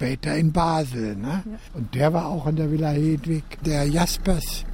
später 0.01 0.35
in 0.35 0.51
Basel. 0.51 1.15
Ne? 1.15 1.43
Und 1.75 1.95
der 1.95 2.15
war 2.15 2.27
auch 2.27 2.47
in 2.47 2.57
der 2.57 2.71
Villa 2.71 2.89
Hedwig. 2.89 3.45
Der 3.67 3.85
Jaspers 3.85 4.65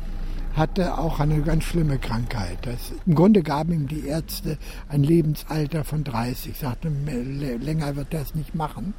hatte 0.55 0.97
auch 0.97 1.19
eine 1.19 1.43
ganz 1.43 1.65
schlimme 1.65 1.99
Krankheit. 1.99 2.59
Das, 2.63 2.93
Im 3.07 3.17
Grunde 3.17 3.43
gaben 3.43 3.73
ihm 3.73 3.89
die 3.89 4.07
Ärzte 4.07 4.57
ein 4.89 5.03
Lebensalter 5.03 5.83
von 5.83 6.05
30, 6.05 6.57
sagten, 6.57 7.05
länger 7.61 7.97
wird 7.97 8.15
er 8.15 8.23
es 8.23 8.37
nicht 8.37 8.55
machen. 8.55 8.95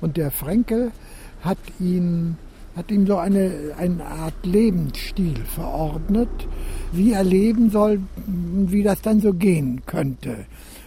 Und 0.00 0.16
der 0.16 0.30
Frenkel 0.30 0.92
hat 1.42 1.58
ihn 1.80 2.36
hat 2.76 2.90
ihm 2.90 3.06
so 3.06 3.18
eine, 3.18 3.72
eine 3.76 4.04
Art 4.04 4.46
Lebensstil 4.46 5.36
verordnet, 5.44 6.28
wie 6.92 7.12
er 7.12 7.22
leben 7.22 7.70
soll, 7.70 8.00
wie 8.26 8.82
das 8.82 9.00
dann 9.00 9.20
so 9.20 9.32
gehen 9.32 9.82
könnte. 9.86 10.46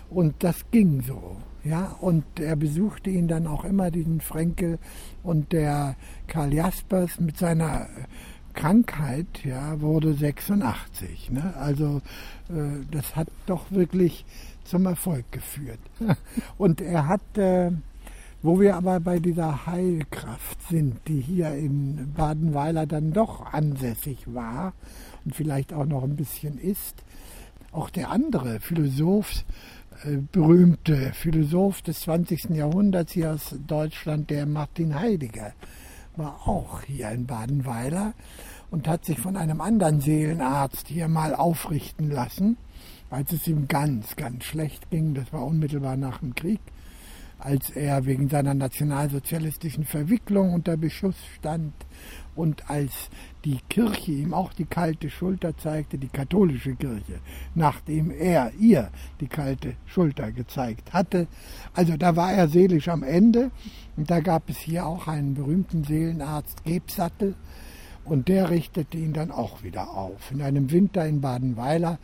Und 0.09 0.35
das 0.39 0.65
ging 0.71 1.01
so. 1.01 1.37
Ja, 1.67 1.97
und 1.99 2.23
er 2.39 2.55
besuchte 2.55 3.09
ihn 3.09 3.27
dann 3.27 3.45
auch 3.45 3.65
immer, 3.65 3.91
diesen 3.91 4.21
Frenkel. 4.21 4.79
Und 5.21 5.51
der 5.51 5.95
Karl 6.27 6.53
Jaspers 6.53 7.19
mit 7.19 7.37
seiner 7.37 7.87
Krankheit 8.53 9.43
ja, 9.43 9.81
wurde 9.81 10.13
86. 10.13 11.31
Ne? 11.31 11.53
Also 11.59 12.01
äh, 12.49 12.85
das 12.89 13.17
hat 13.17 13.27
doch 13.47 13.69
wirklich 13.69 14.23
zum 14.63 14.85
Erfolg 14.85 15.29
geführt. 15.31 15.79
und 16.57 16.79
er 16.79 17.07
hat, 17.07 17.37
äh, 17.37 17.71
wo 18.41 18.61
wir 18.61 18.77
aber 18.77 19.01
bei 19.01 19.19
dieser 19.19 19.65
Heilkraft 19.65 20.69
sind, 20.69 20.95
die 21.09 21.19
hier 21.19 21.53
in 21.53 22.13
Badenweiler 22.15 22.85
dann 22.85 23.11
doch 23.11 23.51
ansässig 23.51 24.33
war 24.33 24.71
und 25.25 25.35
vielleicht 25.35 25.73
auch 25.73 25.85
noch 25.85 26.03
ein 26.03 26.15
bisschen 26.15 26.57
ist, 26.59 27.03
auch 27.73 27.89
der 27.89 28.09
andere 28.09 28.61
Philosoph, 28.61 29.31
äh, 29.31 29.76
berühmte 30.31 31.11
Philosoph 31.13 31.81
des 31.81 32.01
20. 32.01 32.51
Jahrhunderts 32.51 33.13
hier 33.13 33.33
aus 33.33 33.55
Deutschland, 33.65 34.29
der 34.29 34.45
Martin 34.45 34.99
Heidegger, 34.99 35.53
war 36.15 36.47
auch 36.47 36.81
hier 36.83 37.09
in 37.09 37.25
Badenweiler 37.25 38.13
und 38.69 38.87
hat 38.87 39.05
sich 39.05 39.19
von 39.19 39.37
einem 39.37 39.61
anderen 39.61 40.01
Seelenarzt 40.01 40.87
hier 40.87 41.07
mal 41.07 41.33
aufrichten 41.33 42.09
lassen, 42.09 42.57
als 43.09 43.31
es 43.31 43.47
ihm 43.47 43.67
ganz, 43.67 44.15
ganz 44.15 44.43
schlecht 44.43 44.89
ging. 44.89 45.13
Das 45.13 45.31
war 45.31 45.45
unmittelbar 45.45 45.97
nach 45.97 46.19
dem 46.19 46.35
Krieg 46.35 46.59
als 47.39 47.69
er 47.69 48.05
wegen 48.05 48.29
seiner 48.29 48.53
nationalsozialistischen 48.53 49.85
Verwicklung 49.85 50.53
unter 50.53 50.77
Beschuss 50.77 51.15
stand 51.35 51.73
und 52.35 52.69
als 52.69 53.09
die 53.45 53.59
Kirche 53.69 54.11
ihm 54.11 54.33
auch 54.33 54.53
die 54.53 54.65
kalte 54.65 55.09
Schulter 55.09 55.57
zeigte, 55.57 55.97
die 55.97 56.07
katholische 56.07 56.75
Kirche, 56.75 57.19
nachdem 57.55 58.11
er 58.11 58.51
ihr 58.59 58.89
die 59.19 59.27
kalte 59.27 59.73
Schulter 59.85 60.31
gezeigt 60.31 60.93
hatte. 60.93 61.27
Also 61.73 61.97
da 61.97 62.15
war 62.15 62.31
er 62.31 62.47
seelisch 62.47 62.89
am 62.89 63.03
Ende. 63.03 63.51
Und 63.95 64.11
da 64.11 64.19
gab 64.19 64.49
es 64.49 64.57
hier 64.57 64.85
auch 64.85 65.07
einen 65.07 65.33
berühmten 65.33 65.83
Seelenarzt 65.83 66.63
Gebsattel. 66.63 67.33
Und 68.05 68.27
der 68.27 68.49
richtete 68.49 68.97
ihn 68.97 69.13
dann 69.13 69.31
auch 69.31 69.63
wieder 69.63 69.89
auf 69.89 70.31
in 70.31 70.41
einem 70.41 70.71
Winter 70.71 71.05
in 71.05 71.21
Badenweiler. 71.21 71.97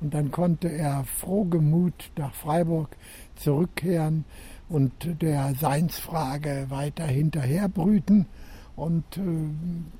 Und 0.00 0.14
dann 0.14 0.30
konnte 0.30 0.68
er 0.68 1.04
frohgemut 1.04 2.10
nach 2.16 2.34
Freiburg 2.34 2.96
zurückkehren 3.36 4.24
und 4.68 4.92
der 5.22 5.54
Seinsfrage 5.54 6.66
weiter 6.68 7.04
hinterherbrüten 7.04 8.26
und 8.74 9.16
äh, 9.16 9.20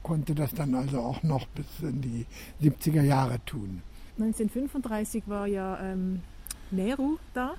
konnte 0.02 0.34
das 0.34 0.54
dann 0.54 0.74
also 0.74 1.00
auch 1.00 1.22
noch 1.22 1.46
bis 1.48 1.66
in 1.80 2.00
die 2.00 2.26
70er 2.62 3.02
Jahre 3.02 3.38
tun. 3.44 3.82
1935 4.18 5.24
war 5.26 5.46
ja 5.46 5.78
ähm, 5.80 6.20
Nehru 6.70 7.16
da 7.34 7.54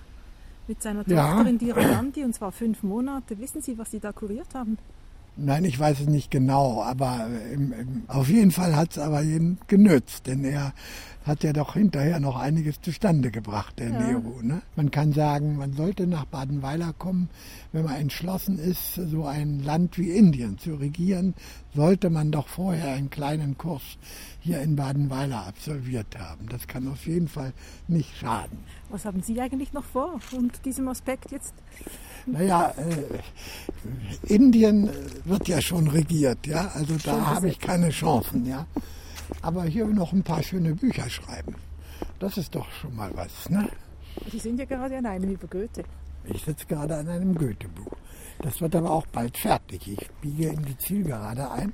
mit 0.68 0.82
seiner 0.82 1.04
Tochter 1.04 1.16
ja. 1.16 1.42
Indira 1.42 1.82
Gandhi 1.82 2.24
und 2.24 2.34
zwar 2.34 2.52
fünf 2.52 2.84
Monate. 2.84 3.40
Wissen 3.40 3.62
Sie, 3.62 3.78
was 3.78 3.92
Sie 3.92 4.00
da 4.00 4.12
kuriert 4.12 4.54
haben? 4.54 4.78
Nein, 5.38 5.66
ich 5.66 5.80
weiß 5.80 6.00
es 6.02 6.08
nicht 6.08 6.32
genau, 6.32 6.82
aber 6.82 7.28
im, 7.54 7.72
im, 7.72 8.04
auf 8.08 8.28
jeden 8.28 8.52
Fall 8.52 8.76
hat 8.76 8.92
es 8.92 8.98
aber 8.98 9.22
ihn 9.22 9.60
genützt, 9.68 10.26
denn 10.26 10.44
er 10.44 10.74
hat 11.28 11.44
ja 11.44 11.54
doch 11.54 11.74
hinterher 11.74 12.20
noch 12.20 12.38
einiges 12.38 12.82
zustande 12.82 13.30
gebracht, 13.30 13.78
der 13.78 13.90
ja. 13.90 14.00
Nero. 14.00 14.42
Ne? 14.42 14.62
Man 14.76 14.90
kann 14.90 15.14
sagen, 15.14 15.58
man 15.58 15.74
sollte 15.74 16.08
nach 16.08 16.26
Badenweiler 16.26 16.94
kommen, 16.98 17.30
wenn 17.72 17.84
man 17.86 17.96
entschlossen 17.96 18.58
ist, 18.58 18.96
so 18.96 19.26
ein 19.26 19.60
Land 19.60 19.98
wie 20.00 20.10
Indien 20.12 20.58
zu 20.58 20.76
regieren, 20.76 21.36
sollte 21.76 22.10
man 22.10 22.32
doch 22.32 22.48
vorher 22.48 22.94
einen 22.94 23.10
kleinen 23.10 23.58
Kurs 23.58 23.84
hier 24.40 24.62
in 24.62 24.76
Badenweiler 24.76 25.46
absolviert 25.46 26.18
haben. 26.18 26.48
Das 26.50 26.66
kann 26.68 26.88
auf 26.88 27.06
jeden 27.06 27.28
Fall 27.28 27.54
nicht 27.88 28.16
schaden. 28.18 28.58
Was 28.90 29.06
haben 29.06 29.22
Sie 29.22 29.40
eigentlich 29.40 29.74
noch 29.74 29.84
vor 29.84 30.20
und 30.32 30.66
diesem 30.66 30.88
Aspekt 30.88 31.32
jetzt? 31.32 31.54
Naja, 32.28 32.74
äh, 32.78 34.34
Indien 34.34 34.90
wird 35.26 35.48
ja 35.48 35.62
schon 35.62 35.88
regiert, 35.88 36.46
ja, 36.46 36.72
also 36.74 36.96
da 37.04 37.26
habe 37.26 37.50
ich 37.50 37.60
keine 37.60 37.90
Chancen, 37.90 38.46
ja 38.46 38.68
aber 39.42 39.64
hier 39.64 39.86
noch 39.88 40.14
ein 40.14 40.24
paar 40.24 40.44
schöne 40.44 40.74
Bücher 40.76 41.10
schreiben. 41.10 41.56
Das 42.20 42.38
ist 42.38 42.56
doch 42.56 42.70
schon 42.72 42.96
mal 42.96 43.12
was. 43.16 43.50
Ne? 43.50 43.70
Sie 44.32 44.40
sind 44.40 44.60
ja 44.60 44.66
gerade 44.66 44.98
an 44.98 45.06
einem 45.06 45.32
über 45.32 45.48
Goethe. 45.48 45.84
Ich 46.26 46.44
sitze 46.44 46.66
gerade 46.66 46.98
an 46.98 47.08
einem 47.08 47.36
Goethe-Buch. 47.36 47.96
Das 48.40 48.60
wird 48.62 48.76
aber 48.76 48.92
auch 48.92 49.08
bald 49.08 49.38
fertig. 49.38 49.88
Ich 49.88 50.10
biege 50.22 50.50
in 50.50 50.64
die 50.64 50.78
Zielgerade 50.78 51.50
ein. 51.50 51.74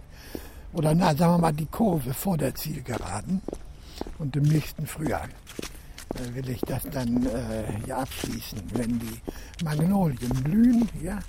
Oder 0.74 0.94
na, 0.94 1.16
sagen 1.16 1.34
wir 1.34 1.38
mal 1.40 1.54
die 1.54 1.66
Kurve 1.66 2.14
vor 2.14 2.38
der 2.38 2.54
Zielgeraden. 2.56 3.42
Und 4.20 4.36
im 4.36 4.44
nächsten 4.44 4.86
Frühjahr 4.86 5.26
äh, 5.26 5.43
will 6.34 6.50
ich 6.50 6.62
das 6.62 6.84
dann 6.92 7.26
äh, 7.26 7.64
hier 7.86 7.98
abschließen. 7.98 8.60
Wenn 8.74 9.00
die 9.00 9.64
Magnolien 9.64 10.30
blühen, 10.44 10.90
ja, 11.02 11.20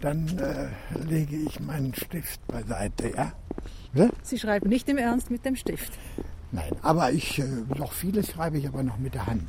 dann 0.00 0.38
äh, 0.38 0.68
lege 1.04 1.36
ich 1.36 1.60
meinen 1.60 1.94
Stift 1.94 2.46
beiseite, 2.46 3.12
ja. 3.14 3.32
Ne? 3.92 4.10
Sie 4.22 4.38
schreiben 4.38 4.68
nicht 4.68 4.88
im 4.88 4.98
Ernst 4.98 5.30
mit 5.30 5.44
dem 5.44 5.56
Stift. 5.56 5.92
Nein, 6.50 6.72
aber 6.82 7.12
ich, 7.12 7.38
äh, 7.38 7.44
noch 7.78 7.92
vieles 7.92 8.30
schreibe 8.30 8.58
ich 8.58 8.66
aber 8.66 8.82
noch 8.82 8.98
mit 8.98 9.14
der 9.14 9.26
Hand. 9.26 9.48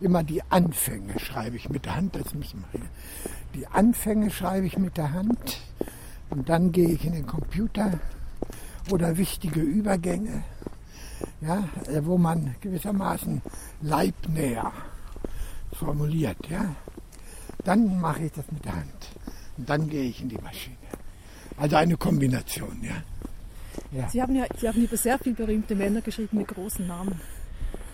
Immer 0.00 0.22
die 0.22 0.42
Anfänge 0.50 1.18
schreibe 1.18 1.56
ich 1.56 1.68
mit 1.68 1.86
der 1.86 1.96
Hand, 1.96 2.16
das 2.16 2.34
müssen 2.34 2.64
wir 2.70 2.80
hier. 2.80 2.90
Die 3.54 3.66
Anfänge 3.66 4.30
schreibe 4.30 4.66
ich 4.66 4.78
mit 4.78 4.96
der 4.96 5.12
Hand 5.12 5.60
und 6.28 6.48
dann 6.48 6.72
gehe 6.72 6.90
ich 6.90 7.04
in 7.04 7.12
den 7.12 7.26
Computer 7.26 7.98
oder 8.90 9.16
wichtige 9.16 9.60
Übergänge, 9.60 10.44
ja, 11.40 11.68
äh, 11.86 12.04
wo 12.04 12.18
man 12.18 12.54
gewissermaßen 12.60 13.42
leibnäher 13.82 14.72
formuliert, 15.72 16.38
ja. 16.48 16.74
Dann 17.64 18.00
mache 18.00 18.24
ich 18.24 18.32
das 18.32 18.50
mit 18.50 18.64
der 18.64 18.76
Hand 18.76 19.10
und 19.56 19.68
dann 19.68 19.88
gehe 19.88 20.04
ich 20.04 20.20
in 20.20 20.28
die 20.28 20.38
Maschine. 20.38 20.76
Also 21.56 21.76
eine 21.76 21.96
Kombination, 21.96 22.78
ja. 22.82 23.02
Ja. 23.92 24.08
Sie, 24.08 24.22
haben 24.22 24.34
ja, 24.34 24.46
Sie 24.58 24.68
haben 24.68 24.82
über 24.82 24.96
sehr 24.96 25.18
viele 25.18 25.36
berühmte 25.36 25.74
Männer 25.74 26.00
geschrieben 26.00 26.38
mit 26.38 26.48
großen 26.48 26.86
Namen. 26.86 27.20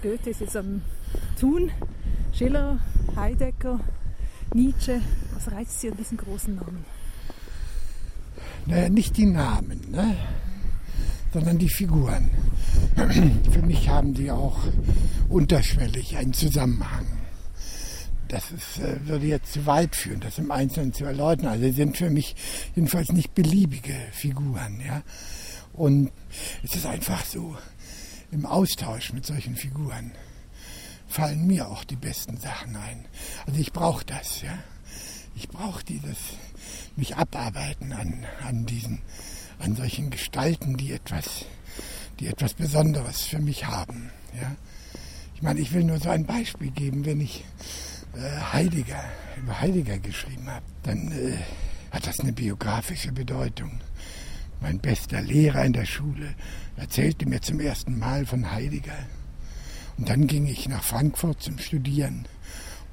Goethe 0.02 0.30
ist 0.30 0.40
jetzt 0.40 0.56
am 0.56 0.82
Tun, 1.38 1.70
Schiller, 2.32 2.78
Heidegger, 3.16 3.80
Nietzsche. 4.54 5.00
Was 5.34 5.50
reizt 5.50 5.80
Sie 5.80 5.90
an 5.90 5.96
diesen 5.96 6.18
großen 6.18 6.54
Namen? 6.54 6.84
Naja, 8.66 8.88
nicht 8.88 9.16
die 9.16 9.26
Namen, 9.26 9.80
ne? 9.90 10.16
sondern 11.32 11.58
die 11.58 11.68
Figuren. 11.68 12.30
Für 12.94 13.62
mich 13.62 13.88
haben 13.88 14.14
die 14.14 14.30
auch 14.30 14.58
unterschwellig 15.28 16.16
einen 16.16 16.32
Zusammenhang. 16.32 17.06
Das 18.28 18.50
ist, 18.50 18.78
äh, 18.78 19.06
würde 19.06 19.26
jetzt 19.26 19.52
zu 19.52 19.66
weit 19.66 19.94
führen, 19.94 20.20
das 20.20 20.38
im 20.38 20.50
Einzelnen 20.50 20.92
zu 20.94 21.04
erläutern. 21.04 21.48
Also 21.48 21.64
sie 21.64 21.72
sind 21.72 21.96
für 21.96 22.10
mich 22.10 22.34
jedenfalls 22.74 23.12
nicht 23.12 23.34
beliebige 23.34 23.94
Figuren. 24.12 24.80
Ja? 24.84 25.02
Und 25.72 26.10
es 26.62 26.74
ist 26.74 26.86
einfach 26.86 27.24
so, 27.24 27.56
im 28.30 28.46
Austausch 28.46 29.12
mit 29.12 29.26
solchen 29.26 29.56
Figuren 29.56 30.12
fallen 31.06 31.46
mir 31.46 31.68
auch 31.68 31.84
die 31.84 31.96
besten 31.96 32.38
Sachen 32.38 32.74
ein. 32.76 33.04
Also 33.46 33.60
ich 33.60 33.72
brauche 33.72 34.04
das, 34.04 34.40
ja. 34.40 34.58
Ich 35.34 35.48
brauche 35.48 35.84
dieses, 35.84 36.16
mich 36.96 37.16
abarbeiten 37.16 37.92
an, 37.92 38.26
an 38.42 38.66
diesen, 38.66 39.02
an 39.58 39.76
solchen 39.76 40.10
Gestalten, 40.10 40.76
die 40.76 40.92
etwas, 40.92 41.44
die 42.22 42.28
etwas 42.28 42.54
Besonderes 42.54 43.22
für 43.22 43.40
mich 43.40 43.66
haben, 43.66 44.10
ja. 44.40 44.54
Ich 45.34 45.42
meine, 45.42 45.58
ich 45.58 45.72
will 45.72 45.82
nur 45.82 45.98
so 45.98 46.08
ein 46.08 46.24
Beispiel 46.24 46.70
geben, 46.70 47.04
wenn 47.04 47.20
ich 47.20 47.44
äh, 48.14 48.52
Heidegger, 48.52 49.02
über 49.42 49.60
Heidegger 49.60 49.98
geschrieben 49.98 50.48
habe, 50.48 50.64
dann 50.84 51.10
äh, 51.10 51.36
hat 51.90 52.06
das 52.06 52.20
eine 52.20 52.32
biografische 52.32 53.10
Bedeutung. 53.10 53.80
Mein 54.60 54.78
bester 54.78 55.20
Lehrer 55.20 55.64
in 55.64 55.72
der 55.72 55.84
Schule 55.84 56.36
erzählte 56.76 57.26
mir 57.26 57.42
zum 57.42 57.58
ersten 57.58 57.98
Mal 57.98 58.24
von 58.24 58.52
Heidegger. 58.52 58.98
Und 59.98 60.08
dann 60.08 60.28
ging 60.28 60.46
ich 60.46 60.68
nach 60.68 60.84
Frankfurt 60.84 61.42
zum 61.42 61.58
Studieren. 61.58 62.26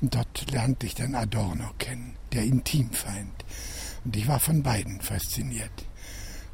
Und 0.02 0.15
dort 0.15 0.50
lernte 0.50 0.88
ich 0.88 0.96
dann 0.96 1.13
Adorno 1.13 1.70
kennen, 1.78 2.15
der 2.34 2.46
Intimfeind. 2.46 3.46
Und 4.06 4.15
ich 4.15 4.28
war 4.28 4.39
von 4.39 4.63
beiden 4.63 5.00
fasziniert. 5.02 5.86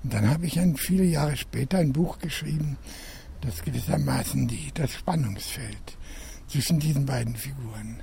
Und 0.06 0.14
dann 0.14 0.30
habe 0.30 0.46
ich 0.46 0.60
ein, 0.60 0.78
viele 0.78 1.04
Jahre 1.04 1.36
später 1.36 1.80
ein 1.80 1.92
Buch 1.92 2.20
geschrieben, 2.20 2.78
das 3.42 3.64
gewissermaßen 3.64 4.48
die, 4.48 4.70
das 4.76 4.94
Spannungsfeld 4.94 5.98
zwischen 6.48 6.80
diesen 6.80 7.08
beiden 7.08 7.36
Figuren 7.36 8.02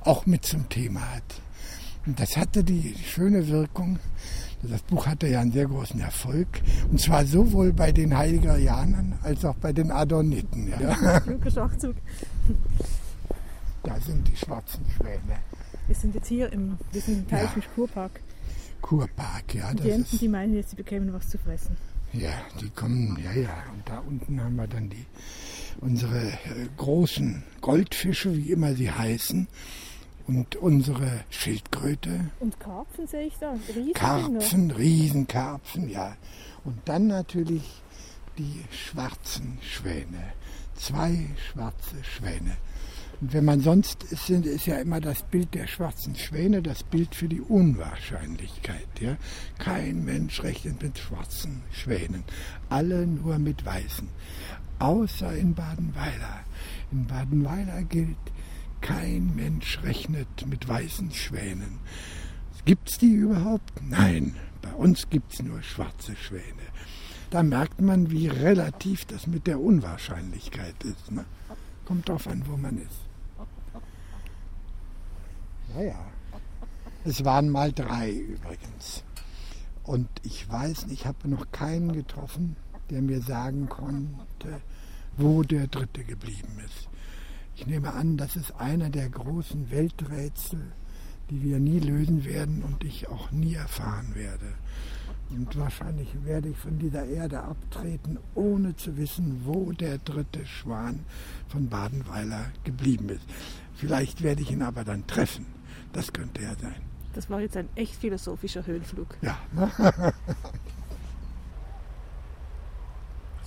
auch 0.00 0.24
mit 0.24 0.46
zum 0.46 0.66
Thema 0.70 1.02
hat. 1.16 1.42
Und 2.06 2.18
das 2.18 2.34
hatte 2.38 2.64
die 2.64 2.94
schöne 3.04 3.46
Wirkung, 3.46 3.98
Das 4.62 4.80
Buch 4.80 5.04
hatte 5.06 5.28
ja 5.28 5.40
einen 5.40 5.52
sehr 5.52 5.66
großen 5.66 6.00
Erfolg. 6.00 6.48
Und 6.90 6.98
zwar 6.98 7.26
sowohl 7.26 7.74
bei 7.74 7.92
den 7.92 8.16
Heiligerianern 8.16 9.18
als 9.22 9.44
auch 9.44 9.56
bei 9.56 9.74
den 9.74 9.90
Adoniten. 9.90 10.72
Ja. 10.80 10.96
Schachzug. 11.50 11.96
Da 13.82 14.00
sind 14.00 14.26
die 14.26 14.36
schwarzen 14.36 14.86
Schwäne. 14.96 15.40
Wir 15.88 15.94
sind 15.94 16.14
jetzt 16.14 16.28
hier 16.28 16.50
im, 16.54 16.78
wir 16.90 17.02
sind 17.02 17.18
im 17.18 17.28
Teich 17.28 17.54
ja. 17.54 17.62
Kurpark. 17.74 18.22
Kurpark, 18.80 19.54
ja. 19.54 19.72
Die 19.74 19.90
Enten, 19.90 20.18
die 20.18 20.28
meinen 20.28 20.54
jetzt, 20.54 20.70
sie 20.70 20.76
bekämen 20.76 21.12
was 21.12 21.28
zu 21.28 21.38
fressen. 21.38 21.76
Ja, 22.12 22.32
die 22.60 22.70
kommen, 22.70 23.18
ja, 23.22 23.32
ja. 23.32 23.64
Und 23.72 23.88
da 23.88 23.98
unten 23.98 24.40
haben 24.40 24.56
wir 24.56 24.66
dann 24.66 24.88
die, 24.88 25.04
unsere 25.80 26.28
äh, 26.28 26.68
großen 26.76 27.42
Goldfische, 27.60 28.34
wie 28.36 28.50
immer 28.52 28.74
sie 28.74 28.90
heißen. 28.90 29.46
Und 30.26 30.56
unsere 30.56 31.24
Schildkröte. 31.30 32.30
Und 32.40 32.60
Karpfen 32.60 33.06
sehe 33.06 33.28
ich 33.28 33.38
da. 33.38 33.54
Riesen 33.74 33.94
Karpfen, 33.94 34.70
Riesenkarpfen, 34.70 35.88
ja. 35.88 36.16
Und 36.64 36.76
dann 36.84 37.06
natürlich 37.06 37.82
die 38.36 38.62
schwarzen 38.70 39.58
Schwäne. 39.62 40.34
Zwei 40.74 41.26
schwarze 41.50 42.04
Schwäne. 42.04 42.58
Und 43.20 43.32
wenn 43.32 43.44
man 43.44 43.60
sonst 43.60 44.04
ist, 44.04 44.30
ist 44.30 44.66
ja 44.66 44.76
immer 44.76 45.00
das 45.00 45.22
Bild 45.24 45.52
der 45.54 45.66
schwarzen 45.66 46.14
Schwäne 46.14 46.62
das 46.62 46.84
Bild 46.84 47.14
für 47.14 47.28
die 47.28 47.40
Unwahrscheinlichkeit. 47.40 48.86
Ja? 49.00 49.16
Kein 49.58 50.04
Mensch 50.04 50.42
rechnet 50.42 50.80
mit 50.82 50.98
schwarzen 50.98 51.62
Schwänen, 51.72 52.22
alle 52.68 53.06
nur 53.06 53.38
mit 53.38 53.64
weißen. 53.64 54.08
Außer 54.78 55.34
in 55.34 55.54
Badenweiler. 55.54 56.44
In 56.92 57.06
Badenweiler 57.06 57.82
gilt, 57.82 58.16
kein 58.80 59.34
Mensch 59.34 59.82
rechnet 59.82 60.46
mit 60.46 60.68
weißen 60.68 61.10
Schwänen. 61.10 61.80
Gibt 62.64 62.88
es 62.90 62.98
die 62.98 63.14
überhaupt? 63.14 63.72
Nein, 63.82 64.36
bei 64.62 64.72
uns 64.72 65.10
gibt 65.10 65.32
es 65.32 65.42
nur 65.42 65.62
schwarze 65.62 66.14
Schwäne. 66.14 66.44
Da 67.30 67.42
merkt 67.42 67.80
man, 67.80 68.10
wie 68.12 68.28
relativ 68.28 69.04
das 69.06 69.26
mit 69.26 69.48
der 69.48 69.60
Unwahrscheinlichkeit 69.60 70.76
ist. 70.84 71.10
Ne? 71.10 71.24
Kommt 71.84 72.08
drauf 72.08 72.28
an, 72.28 72.42
wo 72.46 72.56
man 72.56 72.78
ist. 72.78 73.07
Naja, 75.74 75.98
es 77.04 77.24
waren 77.24 77.50
mal 77.50 77.72
drei 77.72 78.10
übrigens. 78.10 79.04
Und 79.84 80.08
ich 80.22 80.48
weiß, 80.48 80.86
ich 80.90 81.06
habe 81.06 81.28
noch 81.28 81.50
keinen 81.52 81.92
getroffen, 81.92 82.56
der 82.90 83.02
mir 83.02 83.20
sagen 83.20 83.68
konnte, 83.68 84.60
wo 85.16 85.42
der 85.42 85.66
dritte 85.66 86.04
geblieben 86.04 86.60
ist. 86.64 86.88
Ich 87.56 87.66
nehme 87.66 87.92
an, 87.92 88.16
das 88.16 88.36
ist 88.36 88.52
einer 88.52 88.88
der 88.88 89.08
großen 89.08 89.70
Welträtsel, 89.70 90.60
die 91.30 91.42
wir 91.42 91.58
nie 91.58 91.80
lösen 91.80 92.24
werden 92.24 92.62
und 92.62 92.84
ich 92.84 93.08
auch 93.08 93.30
nie 93.30 93.54
erfahren 93.54 94.14
werde. 94.14 94.54
Und 95.30 95.58
wahrscheinlich 95.58 96.08
werde 96.24 96.48
ich 96.48 96.56
von 96.56 96.78
dieser 96.78 97.04
Erde 97.04 97.42
abtreten, 97.42 98.18
ohne 98.34 98.76
zu 98.76 98.96
wissen, 98.96 99.42
wo 99.44 99.72
der 99.72 99.98
dritte 99.98 100.46
Schwan 100.46 101.00
von 101.48 101.68
Badenweiler 101.68 102.46
geblieben 102.64 103.10
ist. 103.10 103.24
Vielleicht 103.74 104.22
werde 104.22 104.42
ich 104.42 104.50
ihn 104.50 104.62
aber 104.62 104.84
dann 104.84 105.06
treffen. 105.06 105.57
Das 105.92 106.12
könnte 106.12 106.42
er 106.42 106.54
sein. 106.56 106.82
Das 107.14 107.28
war 107.30 107.40
jetzt 107.40 107.56
ein 107.56 107.68
echt 107.74 107.94
philosophischer 107.94 108.66
Höhenflug. 108.66 109.16
Ja. 109.22 109.38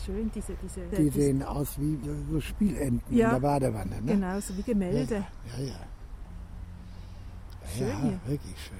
Schön, 0.05 0.31
diese, 0.33 0.55
diese. 0.55 0.81
Die 0.87 1.09
sehen 1.09 1.43
aus 1.43 1.79
wie 1.79 1.99
so 2.31 2.41
Spielenten 2.41 3.15
ja, 3.15 3.27
in 3.27 3.33
der 3.33 3.39
Badewanne. 3.39 4.01
Ne? 4.01 4.13
Genau, 4.13 4.39
so 4.39 4.57
wie 4.57 4.63
Gemälde. 4.63 5.25
Ja, 5.57 5.63
ja. 5.63 5.79
Schön 7.77 7.87
ja, 7.87 8.01
hier. 8.01 8.19
wirklich 8.25 8.55
schön. 8.59 8.79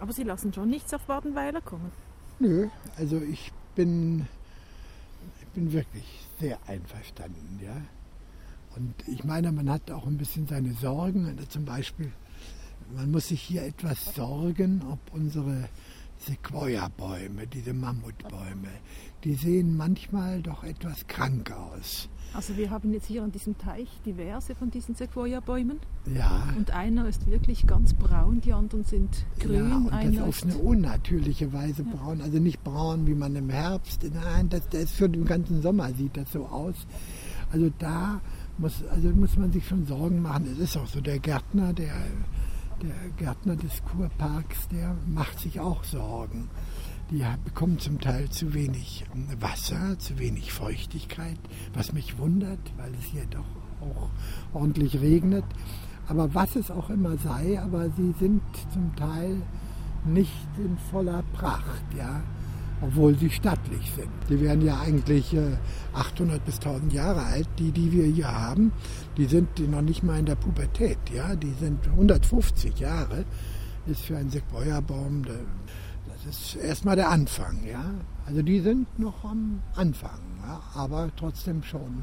Aber 0.00 0.12
Sie 0.12 0.24
lassen 0.24 0.52
schon 0.52 0.68
nichts 0.68 0.92
auf 0.92 1.02
Badenweiler 1.06 1.60
kommen? 1.62 1.90
Nö, 2.38 2.68
also 2.96 3.20
ich 3.20 3.50
bin, 3.74 4.28
ich 5.40 5.46
bin 5.48 5.72
wirklich 5.72 6.28
sehr 6.38 6.58
einverstanden, 6.66 7.58
ja. 7.62 7.76
Und 8.76 8.94
ich 9.08 9.24
meine, 9.24 9.50
man 9.50 9.70
hat 9.70 9.90
auch 9.90 10.06
ein 10.06 10.18
bisschen 10.18 10.46
seine 10.46 10.72
Sorgen. 10.74 11.36
Zum 11.48 11.64
Beispiel 11.64 12.12
man 12.94 13.10
muss 13.10 13.28
sich 13.28 13.40
hier 13.40 13.64
etwas 13.64 14.14
sorgen, 14.14 14.82
ob 14.90 14.98
unsere 15.12 15.68
Sequoia-Bäume, 16.18 17.46
diese 17.46 17.72
Mammutbäume, 17.72 18.68
die 19.24 19.34
sehen 19.34 19.76
manchmal 19.76 20.42
doch 20.42 20.64
etwas 20.64 21.06
krank 21.06 21.52
aus. 21.52 22.08
Also 22.34 22.56
wir 22.56 22.70
haben 22.70 22.92
jetzt 22.92 23.06
hier 23.06 23.22
an 23.22 23.32
diesem 23.32 23.56
Teich 23.56 23.88
diverse 24.04 24.54
von 24.54 24.70
diesen 24.70 24.94
Sequoia-Bäumen. 24.94 25.80
Ja. 26.14 26.48
Und 26.56 26.72
einer 26.72 27.08
ist 27.08 27.26
wirklich 27.26 27.66
ganz 27.66 27.94
braun, 27.94 28.40
die 28.40 28.52
anderen 28.52 28.84
sind 28.84 29.24
grün. 29.40 29.70
Ja, 29.70 29.76
und 29.76 30.16
das 30.16 30.22
auf 30.22 30.42
eine 30.42 30.58
unnatürliche 30.58 31.52
Weise 31.52 31.84
ja. 31.84 31.96
braun. 31.96 32.20
Also 32.20 32.38
nicht 32.38 32.62
braun, 32.62 33.06
wie 33.06 33.14
man 33.14 33.34
im 33.34 33.48
Herbst. 33.48 34.04
Nein, 34.12 34.50
das, 34.50 34.68
das 34.68 34.90
für 34.90 35.08
den 35.08 35.24
ganzen 35.24 35.62
Sommer 35.62 35.92
sieht 35.94 36.16
das 36.16 36.30
so 36.32 36.46
aus. 36.46 36.74
Also 37.50 37.70
da 37.78 38.20
muss, 38.58 38.84
also 38.90 39.08
muss 39.10 39.36
man 39.36 39.50
sich 39.50 39.66
schon 39.66 39.86
Sorgen 39.86 40.20
machen. 40.20 40.48
Es 40.52 40.58
ist 40.58 40.76
auch 40.76 40.86
so, 40.86 41.00
der 41.00 41.18
Gärtner, 41.18 41.72
der 41.72 41.94
der 42.82 42.94
Gärtner 43.16 43.56
des 43.56 43.82
Kurparks, 43.84 44.68
der 44.68 44.96
macht 45.06 45.38
sich 45.40 45.60
auch 45.60 45.84
Sorgen. 45.84 46.48
Die 47.10 47.24
bekommen 47.44 47.78
zum 47.78 48.00
Teil 48.00 48.28
zu 48.28 48.54
wenig 48.54 49.04
Wasser, 49.40 49.98
zu 49.98 50.18
wenig 50.18 50.52
Feuchtigkeit, 50.52 51.38
was 51.72 51.92
mich 51.92 52.18
wundert, 52.18 52.60
weil 52.76 52.92
es 52.94 53.04
hier 53.04 53.24
doch 53.26 53.46
auch 53.80 54.10
ordentlich 54.52 55.00
regnet. 55.00 55.44
Aber 56.06 56.34
was 56.34 56.56
es 56.56 56.70
auch 56.70 56.90
immer 56.90 57.16
sei, 57.18 57.60
aber 57.60 57.90
sie 57.90 58.14
sind 58.18 58.42
zum 58.72 58.94
Teil 58.96 59.42
nicht 60.04 60.48
in 60.58 60.76
voller 60.90 61.22
Pracht, 61.34 61.84
ja 61.96 62.22
obwohl 62.80 63.16
sie 63.18 63.30
stattlich 63.30 63.92
sind. 63.94 64.10
Die 64.28 64.40
werden 64.40 64.64
ja 64.64 64.80
eigentlich 64.80 65.36
800 65.94 66.36
äh, 66.36 66.40
bis 66.44 66.56
1000 66.56 66.92
Jahre 66.92 67.22
alt, 67.22 67.48
die, 67.58 67.72
die 67.72 67.92
wir 67.92 68.04
hier 68.04 68.32
haben. 68.32 68.72
Die 69.16 69.26
sind 69.26 69.58
noch 69.70 69.82
nicht 69.82 70.02
mal 70.02 70.18
in 70.18 70.26
der 70.26 70.36
Pubertät, 70.36 70.98
ja, 71.12 71.34
die 71.34 71.52
sind 71.52 71.86
150 71.86 72.78
Jahre. 72.78 73.24
Ist 73.86 74.02
für 74.02 74.16
einen 74.16 74.30
Sequoia-Baum, 74.30 75.24
das 75.24 76.26
ist 76.26 76.56
erstmal 76.56 76.96
der 76.96 77.08
Anfang, 77.08 77.64
ja. 77.64 77.84
Also 78.26 78.42
die 78.42 78.60
sind 78.60 78.98
noch 78.98 79.24
am 79.24 79.62
Anfang, 79.74 80.20
ja? 80.42 80.60
aber 80.74 81.10
trotzdem 81.16 81.62
schon 81.62 82.02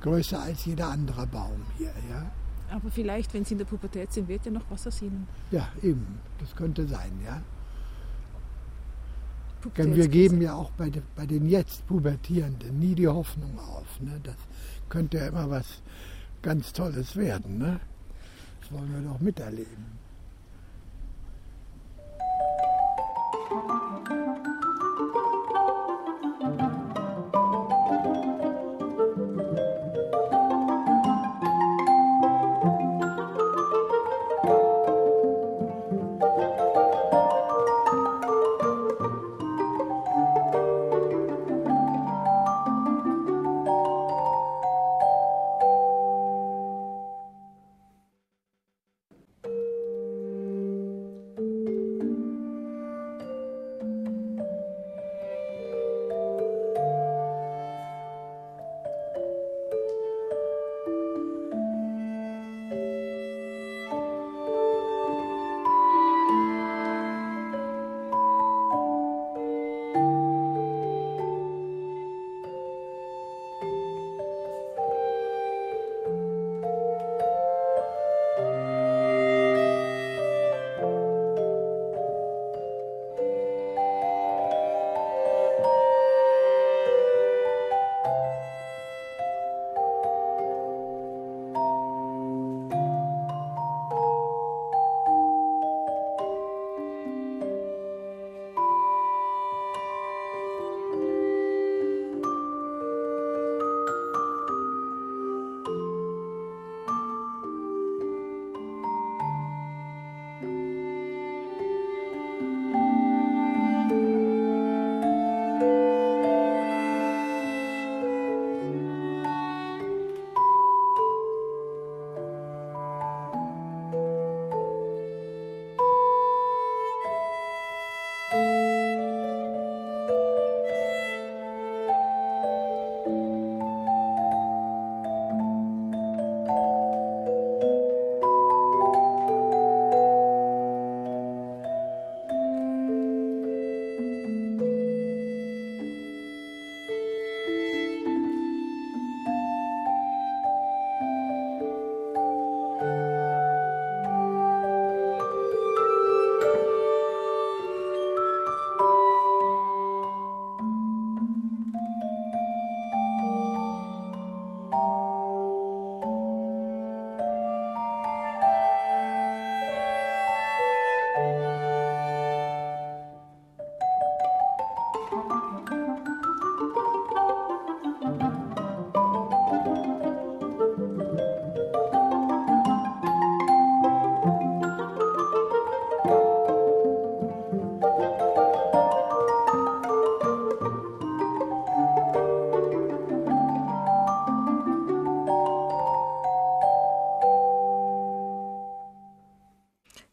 größer 0.00 0.40
als 0.40 0.64
jeder 0.64 0.88
andere 0.88 1.26
Baum 1.26 1.62
hier, 1.76 1.92
ja. 2.10 2.30
Aber 2.70 2.90
vielleicht, 2.90 3.32
wenn 3.34 3.44
sie 3.44 3.54
in 3.54 3.58
der 3.58 3.64
Pubertät 3.64 4.12
sind, 4.12 4.28
wird 4.28 4.44
ja 4.46 4.52
noch 4.52 4.64
was 4.70 4.86
aus 4.86 5.02
ihnen. 5.02 5.26
Ja, 5.50 5.68
eben, 5.82 6.20
das 6.38 6.54
könnte 6.54 6.86
sein, 6.86 7.12
ja. 7.24 7.42
Denn 9.76 9.96
wir 9.96 10.08
geben 10.08 10.40
ja 10.40 10.54
auch 10.54 10.70
bei, 10.72 10.88
de, 10.90 11.02
bei, 11.16 11.26
den 11.26 11.48
jetzt 11.48 11.86
Pubertierenden 11.86 12.78
nie 12.78 12.94
die 12.94 13.08
Hoffnung 13.08 13.58
auf. 13.58 14.00
Ne? 14.00 14.20
Das 14.22 14.36
könnte 14.88 15.18
ja 15.18 15.26
immer 15.26 15.50
was 15.50 15.82
ganz 16.42 16.72
Tolles 16.72 17.16
werden. 17.16 17.58
Ne? 17.58 17.80
Das 18.60 18.72
wollen 18.72 18.92
wir 18.92 19.10
doch 19.10 19.20
miterleben. 19.20 19.98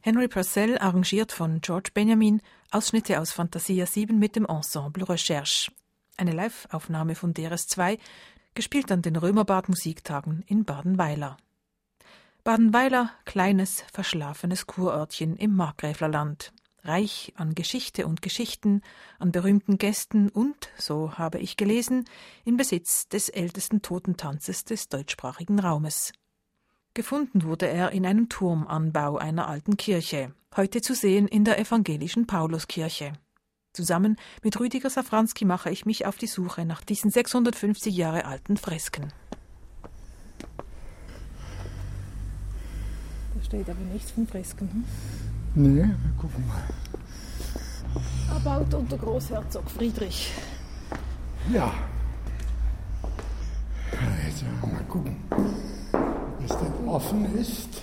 Henry 0.05 0.27
Purcell 0.27 0.77
arrangiert 0.77 1.31
von 1.31 1.61
George 1.61 1.89
Benjamin 1.91 2.39
Ausschnitte 2.69 3.19
aus 3.19 3.31
Fantasia 3.31 3.87
7 3.87 4.19
mit 4.19 4.35
dem 4.35 4.45
Ensemble 4.45 5.09
Recherche. 5.09 5.71
Eine 6.15 6.31
Live-Aufnahme 6.31 7.15
von 7.15 7.33
DRS2, 7.33 7.97
gespielt 8.53 8.91
an 8.91 9.01
den 9.01 9.15
Römerbad 9.15 9.67
Musiktagen 9.67 10.43
in 10.45 10.63
Badenweiler. 10.63 11.37
Badenweiler, 12.43 13.13
kleines, 13.25 13.83
verschlafenes 13.91 14.67
Kurörtchen 14.67 15.37
im 15.37 15.55
Markgräflerland, 15.55 16.53
reich 16.83 17.33
an 17.35 17.55
Geschichte 17.55 18.05
und 18.05 18.21
Geschichten, 18.21 18.83
an 19.17 19.31
berühmten 19.31 19.79
Gästen 19.79 20.29
und, 20.29 20.69
so 20.77 21.17
habe 21.17 21.39
ich 21.39 21.57
gelesen, 21.57 22.05
in 22.43 22.57
Besitz 22.57 23.07
des 23.07 23.29
ältesten 23.29 23.81
Totentanzes 23.81 24.65
des 24.65 24.87
deutschsprachigen 24.87 25.57
Raumes. 25.57 26.13
Gefunden 26.95 27.43
wurde 27.43 27.67
er 27.67 27.91
in 27.91 28.05
einem 28.05 28.29
Turmanbau 28.29 29.17
einer 29.17 29.49
alten 29.49 29.75
Kirche, 29.75 30.31
heute 30.55 30.79
zu 30.79 30.95
sehen 30.95 31.27
in 31.27 31.43
der 31.43 31.59
evangelischen 31.59 32.25
Pauluskirche. 32.25 33.11
Zusammen 33.73 34.15
mit 34.43 34.57
Rüdiger 34.57 34.89
Safranski 34.89 35.43
mache 35.43 35.69
ich 35.69 35.85
mich 35.85 36.05
auf 36.05 36.17
die 36.17 36.27
Suche 36.27 36.63
nach 36.63 36.85
diesen 36.85 37.11
650 37.11 37.93
Jahre 37.93 38.23
alten 38.23 38.55
Fresken. 38.55 39.09
Da 43.33 43.43
steht 43.43 43.69
aber 43.69 43.81
nichts 43.91 44.11
von 44.11 44.25
Fresken. 44.25 44.69
Hm? 44.71 44.85
Nee, 45.75 45.81
wir 45.81 46.13
gucken 46.17 46.47
mal. 46.47 46.63
Erbaut 48.33 48.73
unter 48.73 48.97
Großherzog 48.97 49.69
Friedrich. 49.69 50.31
Ja. 51.51 51.73
Jetzt 54.25 54.45
mal 54.61 54.83
gucken 54.87 55.17
es 56.45 56.57
denn 56.57 56.87
offen 56.87 57.35
ist 57.35 57.81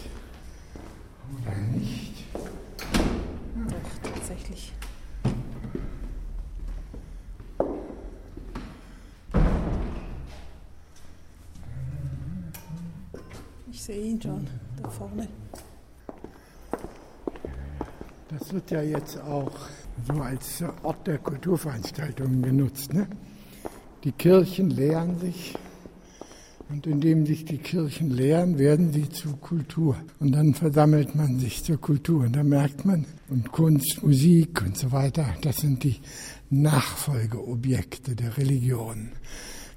oder 1.42 1.56
nicht. 1.76 2.24
Doch, 3.68 4.10
tatsächlich. 4.10 4.72
Ich 13.70 13.82
sehe 13.82 14.02
ihn 14.02 14.22
schon, 14.22 14.46
da 14.80 14.88
vorne. 14.88 15.28
Das 18.28 18.52
wird 18.52 18.70
ja 18.70 18.82
jetzt 18.82 19.20
auch 19.20 19.52
so 20.06 20.22
als 20.22 20.64
Ort 20.82 21.06
der 21.06 21.18
Kulturveranstaltungen 21.18 22.42
genutzt. 22.42 22.92
Ne? 22.92 23.08
Die 24.04 24.12
Kirchen 24.12 24.70
leeren 24.70 25.18
sich 25.18 25.54
und 26.72 26.86
indem 26.86 27.26
sich 27.26 27.44
die 27.44 27.58
Kirchen 27.58 28.10
leeren, 28.10 28.58
werden 28.58 28.92
sie 28.92 29.08
zu 29.10 29.36
Kultur. 29.36 29.96
Und 30.20 30.32
dann 30.32 30.54
versammelt 30.54 31.14
man 31.14 31.38
sich 31.38 31.62
zur 31.62 31.78
Kultur. 31.78 32.24
Und 32.24 32.34
da 32.34 32.42
merkt 32.42 32.86
man, 32.86 33.04
und 33.28 33.52
Kunst, 33.52 34.02
Musik 34.02 34.62
und 34.62 34.78
so 34.78 34.90
weiter, 34.90 35.26
das 35.42 35.56
sind 35.56 35.84
die 35.84 36.00
Nachfolgeobjekte 36.48 38.16
der 38.16 38.38
Religion. 38.38 39.10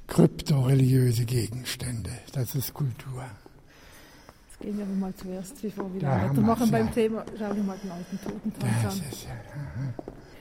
Kryptoreligiöse 0.07 1.25
Gegenstände, 1.25 2.11
das 2.31 2.55
ist 2.55 2.73
Kultur. 2.73 3.25
Jetzt 4.47 4.59
gehen 4.61 4.77
wir 4.77 4.85
mal 4.85 5.13
zuerst, 5.15 5.61
bevor 5.61 5.93
wir 5.93 5.99
da 5.99 6.29
weitermachen 6.29 6.71
beim 6.71 6.85
ja. 6.85 6.91
Thema, 6.93 7.25
schauen 7.37 7.57
wir 7.57 7.63
mal 7.63 7.77
den 7.83 7.91
alten 7.91 8.19
Totentanz 8.21 8.85
an. 8.85 9.09
Ist 9.11 9.25
ja, 9.25 9.31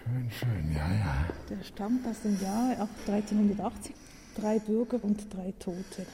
schön, 0.04 0.30
schön, 0.30 0.72
ja, 0.72 0.92
ja. 0.92 1.26
Der 1.50 1.64
stammt 1.64 2.06
aus 2.06 2.20
dem 2.22 2.40
Jahr 2.40 2.88
1380. 3.08 3.92
Drei 4.36 4.58
Bürger 4.58 5.02
und 5.02 5.32
drei 5.32 5.52
Tote. 5.58 6.06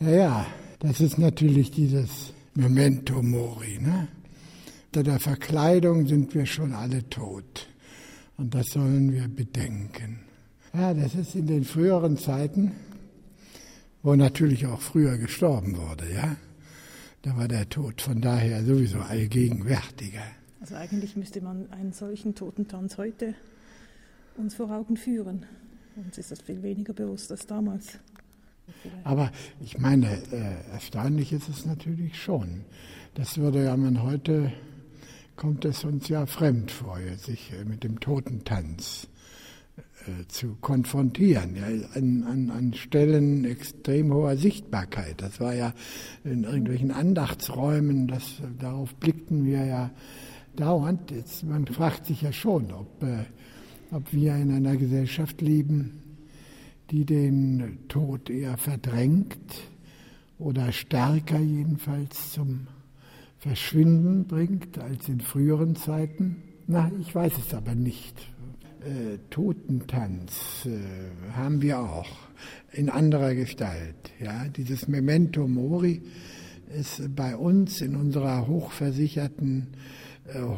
Ja, 0.00 0.46
das 0.78 1.02
ist 1.02 1.18
natürlich 1.18 1.70
dieses 1.72 2.32
Memento 2.54 3.20
Mori. 3.20 3.78
Ne? 3.78 4.08
Unter 4.86 5.02
der 5.02 5.20
Verkleidung 5.20 6.06
sind 6.06 6.34
wir 6.34 6.46
schon 6.46 6.72
alle 6.72 7.06
tot. 7.10 7.68
Und 8.38 8.54
das 8.54 8.68
sollen 8.68 9.12
wir 9.12 9.28
bedenken. 9.28 10.20
Ja, 10.72 10.94
das 10.94 11.14
ist 11.14 11.34
in 11.34 11.46
den 11.46 11.64
früheren 11.64 12.16
Zeiten, 12.16 12.72
wo 14.02 14.14
natürlich 14.16 14.66
auch 14.66 14.80
früher 14.80 15.18
gestorben 15.18 15.76
wurde, 15.76 16.10
ja. 16.10 16.36
Da 17.20 17.36
war 17.36 17.48
der 17.48 17.68
Tod 17.68 18.00
von 18.00 18.22
daher 18.22 18.64
sowieso 18.64 19.00
allgegenwärtiger. 19.00 20.22
Also 20.62 20.76
eigentlich 20.76 21.14
müsste 21.16 21.42
man 21.42 21.70
einen 21.72 21.92
solchen 21.92 22.34
Totentanz 22.34 22.96
heute 22.96 23.34
uns 24.38 24.54
vor 24.54 24.70
Augen 24.70 24.96
führen. 24.96 25.44
Uns 25.96 26.16
ist 26.16 26.30
das 26.30 26.40
viel 26.40 26.62
weniger 26.62 26.94
bewusst 26.94 27.30
als 27.30 27.46
damals. 27.46 27.98
Aber 29.04 29.30
ich 29.60 29.78
meine, 29.78 30.06
äh, 30.32 30.72
erstaunlich 30.72 31.32
ist 31.32 31.48
es 31.48 31.66
natürlich 31.66 32.20
schon. 32.20 32.64
Das 33.14 33.38
würde 33.38 33.64
ja 33.64 33.76
man 33.76 34.02
heute, 34.02 34.52
kommt 35.36 35.64
es 35.64 35.84
uns 35.84 36.08
ja 36.08 36.26
fremd 36.26 36.70
vor, 36.70 36.98
sich 37.16 37.52
äh, 37.52 37.64
mit 37.64 37.84
dem 37.84 38.00
Totentanz 38.00 39.08
äh, 40.06 40.26
zu 40.28 40.56
konfrontieren, 40.60 41.56
ja, 41.56 41.66
an, 41.94 42.24
an, 42.24 42.50
an 42.50 42.74
Stellen 42.74 43.44
extrem 43.44 44.12
hoher 44.12 44.36
Sichtbarkeit. 44.36 45.20
Das 45.20 45.40
war 45.40 45.54
ja 45.54 45.74
in 46.24 46.44
irgendwelchen 46.44 46.90
Andachtsräumen, 46.90 48.08
das, 48.08 48.40
darauf 48.58 48.94
blickten 48.94 49.44
wir 49.44 49.64
ja 49.64 49.90
dauernd. 50.56 51.10
Jetzt, 51.10 51.44
man 51.44 51.66
fragt 51.66 52.06
sich 52.06 52.22
ja 52.22 52.32
schon, 52.32 52.72
ob, 52.72 53.02
äh, 53.02 53.24
ob 53.90 54.12
wir 54.12 54.36
in 54.36 54.50
einer 54.52 54.76
Gesellschaft 54.76 55.40
leben, 55.40 56.09
die 56.90 57.04
den 57.04 57.78
Tod 57.88 58.30
eher 58.30 58.56
verdrängt 58.56 59.54
oder 60.38 60.72
stärker 60.72 61.38
jedenfalls 61.38 62.32
zum 62.32 62.66
Verschwinden 63.38 64.26
bringt 64.26 64.78
als 64.78 65.08
in 65.08 65.20
früheren 65.20 65.76
Zeiten. 65.76 66.42
Na, 66.66 66.90
ich 67.00 67.14
weiß 67.14 67.32
es 67.38 67.54
aber 67.54 67.74
nicht. 67.74 68.14
Äh, 68.80 69.18
Totentanz 69.30 70.66
äh, 70.66 71.32
haben 71.32 71.62
wir 71.62 71.80
auch 71.80 72.08
in 72.72 72.88
anderer 72.88 73.34
Gestalt. 73.34 74.12
Ja, 74.20 74.48
dieses 74.48 74.88
Memento 74.88 75.46
Mori 75.46 76.02
ist 76.78 77.14
bei 77.14 77.36
uns 77.36 77.80
in 77.80 77.96
unserer 77.96 78.46
hochversicherten 78.46 79.68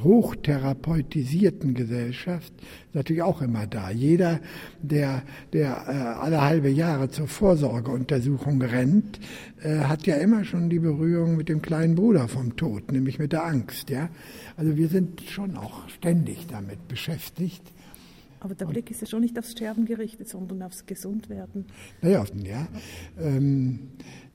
hochtherapeutisierten 0.03 1.75
Gesellschaft 1.75 2.53
natürlich 2.93 3.23
auch 3.23 3.43
immer 3.43 3.67
da. 3.67 3.91
Jeder, 3.91 4.41
der, 4.81 5.23
der 5.53 5.85
äh, 5.89 5.93
alle 6.21 6.43
halbe 6.43 6.69
Jahre 6.69 7.11
zur 7.11 7.29
Vorsorgeuntersuchung 7.29 8.63
rennt, 8.63 9.21
äh, 9.63 9.81
hat 9.81 10.07
ja 10.07 10.17
immer 10.17 10.45
schon 10.45 10.69
die 10.69 10.79
Berührung 10.79 11.37
mit 11.37 11.49
dem 11.49 11.63
kleinen 11.63 11.95
Bruder 11.95 12.29
vom 12.29 12.57
Tod, 12.57 12.93
nämlich 12.93 13.19
mit 13.19 13.33
der 13.33 13.45
Angst. 13.45 13.91
Ja? 13.91 14.09
Also 14.57 14.77
wir 14.77 14.89
sind 14.89 15.23
schon 15.23 15.57
auch 15.57 15.89
ständig 15.89 16.47
damit 16.49 16.89
beschäftigt. 16.89 17.63
Aber 18.41 18.57
der 18.57 18.67
Blick 18.67 18.91
ist 18.91 19.01
ja 19.01 19.07
schon 19.07 19.21
nicht 19.21 19.39
aufs 19.39 19.53
Sterben 19.53 19.87
gerichtet, 19.87 20.29
sondern 20.29 20.63
aufs 20.63 20.85
Gesundwerden. 20.85 21.67
Naja, 22.01 22.25
ja. 22.43 22.67
Ähm, 23.21 23.91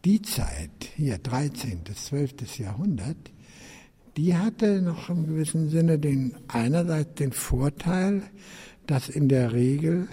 die 0.06 0.22
Zeit, 0.22 0.92
hier 0.96 1.18
13. 1.18 1.80
bis 1.84 2.06
12. 2.06 2.60
Jahrhundert, 2.60 3.18
die 4.18 4.36
hatte 4.36 4.82
noch 4.82 5.10
im 5.10 5.28
gewissen 5.28 5.70
Sinne 5.70 6.00
den 6.00 6.34
einerseits 6.48 7.14
den 7.16 7.32
Vorteil, 7.32 8.24
dass 8.88 9.10
in 9.10 9.30
der 9.30 9.54
Regel 9.54 10.08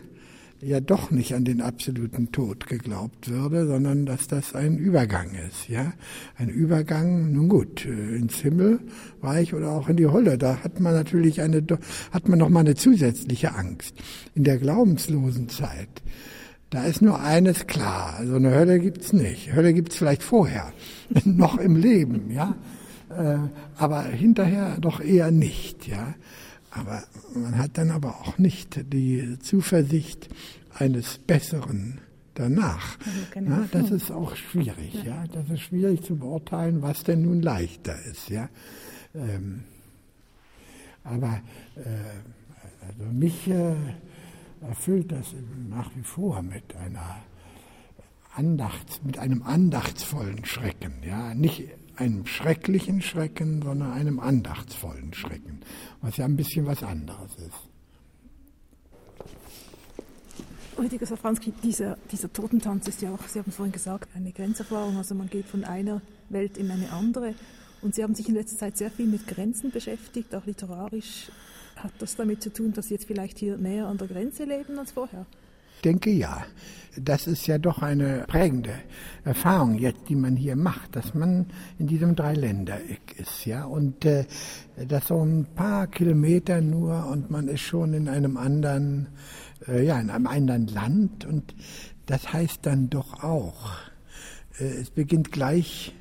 ja 0.60 0.80
doch 0.80 1.10
nicht 1.10 1.34
an 1.34 1.44
den 1.44 1.60
absoluten 1.60 2.30
Tod 2.32 2.66
geglaubt 2.66 3.30
würde, 3.30 3.66
sondern 3.66 4.06
dass 4.06 4.28
das 4.28 4.54
ein 4.54 4.76
Übergang 4.76 5.30
ist, 5.48 5.68
ja. 5.68 5.92
Ein 6.36 6.48
Übergang, 6.48 7.32
nun 7.32 7.48
gut, 7.48 7.84
äh, 7.86 8.16
ins 8.16 8.36
Himmelreich 8.36 9.54
oder 9.54 9.72
auch 9.72 9.88
in 9.88 9.96
die 9.96 10.08
Hölle. 10.08 10.38
Da 10.38 10.62
hat 10.62 10.80
man 10.80 10.94
natürlich 10.94 11.42
eine, 11.42 11.64
hat 12.12 12.28
man 12.28 12.38
noch 12.38 12.48
mal 12.48 12.60
eine 12.60 12.74
zusätzliche 12.74 13.54
Angst. 13.54 13.94
In 14.34 14.44
der 14.44 14.58
glaubenslosen 14.58 15.48
Zeit, 15.48 16.02
da 16.70 16.84
ist 16.84 17.02
nur 17.02 17.20
eines 17.20 17.66
klar. 17.66 18.14
Also 18.18 18.36
eine 18.36 18.54
Hölle 18.54 18.80
gibt's 18.80 19.12
nicht. 19.12 19.54
Hölle 19.54 19.74
gibt's 19.74 19.96
vielleicht 19.96 20.22
vorher, 20.22 20.72
noch 21.24 21.58
im 21.58 21.76
Leben, 21.76 22.30
ja. 22.30 22.54
Äh, 23.16 23.38
aber 23.76 24.04
hinterher 24.04 24.76
doch 24.80 25.00
eher 25.00 25.30
nicht, 25.30 25.86
ja. 25.86 26.14
Aber 26.70 27.04
man 27.34 27.56
hat 27.58 27.78
dann 27.78 27.90
aber 27.90 28.20
auch 28.20 28.38
nicht 28.38 28.92
die 28.92 29.38
Zuversicht 29.38 30.28
eines 30.76 31.18
Besseren 31.18 32.00
danach. 32.34 32.98
Also 33.34 33.50
ja, 33.50 33.68
das 33.70 33.90
ist 33.90 34.10
auch 34.10 34.34
schwierig, 34.34 34.94
ja. 34.94 35.04
ja. 35.04 35.24
Das 35.32 35.48
ist 35.50 35.60
schwierig 35.60 36.02
zu 36.02 36.16
beurteilen, 36.16 36.82
was 36.82 37.04
denn 37.04 37.22
nun 37.22 37.42
leichter 37.42 37.96
ist, 38.04 38.28
ja. 38.28 38.48
Ähm, 39.14 39.62
aber 41.04 41.40
äh, 41.76 42.88
also 42.88 43.12
mich 43.12 43.46
äh, 43.48 43.74
erfüllt 44.68 45.12
das 45.12 45.34
nach 45.68 45.90
wie 45.94 46.02
vor 46.02 46.42
mit 46.42 46.74
einer 46.76 47.18
Andacht, 48.34 49.00
mit 49.04 49.18
einem 49.18 49.42
andachtsvollen 49.42 50.44
Schrecken, 50.44 50.94
ja. 51.06 51.34
Nicht 51.34 51.68
einem 51.96 52.26
schrecklichen 52.26 53.02
Schrecken, 53.02 53.62
sondern 53.62 53.92
einem 53.92 54.20
andachtsvollen 54.20 55.12
Schrecken, 55.14 55.60
was 56.00 56.16
ja 56.16 56.24
ein 56.24 56.36
bisschen 56.36 56.66
was 56.66 56.82
anderes 56.82 57.34
ist. 57.36 57.74
Rüdiger 60.76 61.06
Safranski, 61.06 61.52
dieser, 61.62 61.96
dieser 62.10 62.32
Totentanz 62.32 62.88
ist 62.88 63.00
ja 63.00 63.14
auch, 63.14 63.22
Sie 63.28 63.38
haben 63.38 63.52
vorhin 63.52 63.72
gesagt, 63.72 64.08
eine 64.16 64.32
Grenzerfahrung. 64.32 64.96
Also 64.96 65.14
man 65.14 65.30
geht 65.30 65.46
von 65.46 65.64
einer 65.64 66.02
Welt 66.30 66.58
in 66.58 66.70
eine 66.70 66.90
andere 66.90 67.34
Und 67.80 67.94
Sie 67.94 68.02
haben 68.02 68.14
sich 68.14 68.28
in 68.28 68.34
letzter 68.34 68.56
Zeit 68.56 68.76
sehr 68.78 68.90
viel 68.90 69.06
mit 69.06 69.26
Grenzen 69.26 69.70
beschäftigt, 69.70 70.34
auch 70.34 70.46
literarisch. 70.46 71.30
Hat 71.76 71.92
das 71.98 72.16
damit 72.16 72.42
zu 72.42 72.52
tun, 72.52 72.72
dass 72.72 72.88
Sie 72.88 72.94
jetzt 72.94 73.06
vielleicht 73.06 73.38
hier 73.38 73.56
näher 73.56 73.86
an 73.86 73.98
der 73.98 74.08
Grenze 74.08 74.44
leben 74.44 74.78
als 74.78 74.92
vorher? 74.92 75.26
Denke 75.84 76.10
ja. 76.10 76.44
Das 76.96 77.26
ist 77.26 77.48
ja 77.48 77.58
doch 77.58 77.82
eine 77.82 78.24
prägende 78.28 78.74
Erfahrung 79.24 79.78
jetzt, 79.78 80.08
die 80.08 80.14
man 80.14 80.36
hier 80.36 80.54
macht, 80.54 80.94
dass 80.94 81.12
man 81.12 81.46
in 81.78 81.88
diesem 81.88 82.14
Dreiländereck 82.14 83.18
ist, 83.18 83.46
ja. 83.46 83.64
Und 83.64 84.04
äh, 84.04 84.26
das 84.88 85.08
so 85.08 85.20
ein 85.20 85.44
paar 85.56 85.88
Kilometer 85.88 86.60
nur 86.60 87.06
und 87.06 87.30
man 87.30 87.48
ist 87.48 87.62
schon 87.62 87.94
in 87.94 88.08
einem 88.08 88.36
anderen, 88.36 89.08
äh, 89.66 89.84
ja, 89.84 89.98
in 89.98 90.08
einem 90.08 90.28
anderen 90.28 90.68
Land. 90.68 91.24
Und 91.24 91.54
das 92.06 92.32
heißt 92.32 92.60
dann 92.62 92.90
doch 92.90 93.24
auch, 93.24 93.72
äh, 94.60 94.64
es 94.64 94.90
beginnt 94.90 95.32
gleich, 95.32 95.92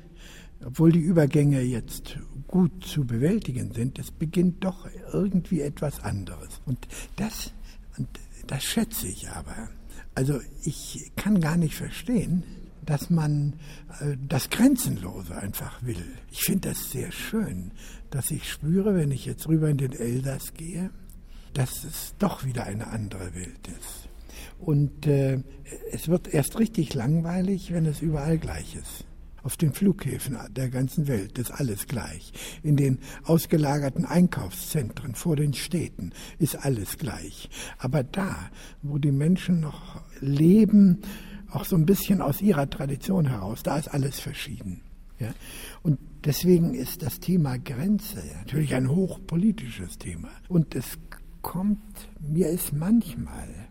obwohl 0.64 0.92
die 0.92 1.00
Übergänge 1.00 1.60
jetzt 1.62 2.18
gut 2.46 2.84
zu 2.84 3.04
bewältigen 3.04 3.72
sind, 3.72 3.98
es 3.98 4.12
beginnt 4.12 4.62
doch 4.62 4.86
irgendwie 5.12 5.60
etwas 5.60 6.00
anderes. 6.04 6.60
Und 6.66 6.86
das, 7.16 7.52
und 7.98 8.08
das 8.44 8.64
schätze 8.64 9.08
ich 9.08 9.28
aber. 9.30 9.68
Also 10.14 10.40
ich 10.62 11.10
kann 11.16 11.40
gar 11.40 11.56
nicht 11.56 11.74
verstehen, 11.74 12.44
dass 12.84 13.10
man 13.10 13.54
äh, 14.00 14.16
das 14.28 14.50
Grenzenlose 14.50 15.36
einfach 15.36 15.82
will. 15.82 16.04
Ich 16.30 16.42
finde 16.42 16.70
das 16.70 16.90
sehr 16.90 17.10
schön, 17.12 17.72
dass 18.10 18.30
ich 18.30 18.50
spüre, 18.50 18.94
wenn 18.94 19.10
ich 19.10 19.26
jetzt 19.26 19.48
rüber 19.48 19.68
in 19.68 19.78
den 19.78 19.92
Elsass 19.92 20.54
gehe, 20.54 20.90
dass 21.52 21.84
es 21.84 22.14
doch 22.18 22.44
wieder 22.44 22.64
eine 22.64 22.88
andere 22.88 23.34
Welt 23.34 23.68
ist. 23.68 24.08
Und 24.58 25.06
äh, 25.06 25.42
es 25.92 26.08
wird 26.08 26.32
erst 26.32 26.58
richtig 26.58 26.94
langweilig, 26.94 27.72
wenn 27.72 27.86
es 27.86 28.02
überall 28.02 28.38
gleich 28.38 28.76
ist. 28.76 29.04
Auf 29.44 29.58
den 29.58 29.74
Flughäfen 29.74 30.38
der 30.56 30.70
ganzen 30.70 31.06
Welt 31.06 31.38
ist 31.38 31.50
alles 31.50 31.86
gleich. 31.86 32.32
In 32.62 32.76
den 32.76 32.98
ausgelagerten 33.24 34.06
Einkaufszentren 34.06 35.14
vor 35.14 35.36
den 35.36 35.52
Städten 35.52 36.12
ist 36.38 36.56
alles 36.56 36.96
gleich. 36.96 37.50
Aber 37.76 38.02
da, 38.02 38.50
wo 38.80 38.96
die 38.96 39.12
Menschen 39.12 39.60
noch 39.60 40.00
leben, 40.20 41.02
auch 41.50 41.66
so 41.66 41.76
ein 41.76 41.84
bisschen 41.84 42.22
aus 42.22 42.40
ihrer 42.40 42.70
Tradition 42.70 43.28
heraus, 43.28 43.62
da 43.62 43.76
ist 43.76 43.88
alles 43.88 44.18
verschieden. 44.18 44.80
Ja? 45.18 45.34
Und 45.82 45.98
deswegen 46.24 46.72
ist 46.72 47.02
das 47.02 47.20
Thema 47.20 47.58
Grenze 47.58 48.22
natürlich 48.38 48.74
ein 48.74 48.88
hochpolitisches 48.88 49.98
Thema. 49.98 50.30
Und 50.48 50.74
es 50.74 50.98
kommt, 51.42 52.08
mir 52.18 52.48
ist 52.48 52.72
manchmal 52.72 53.68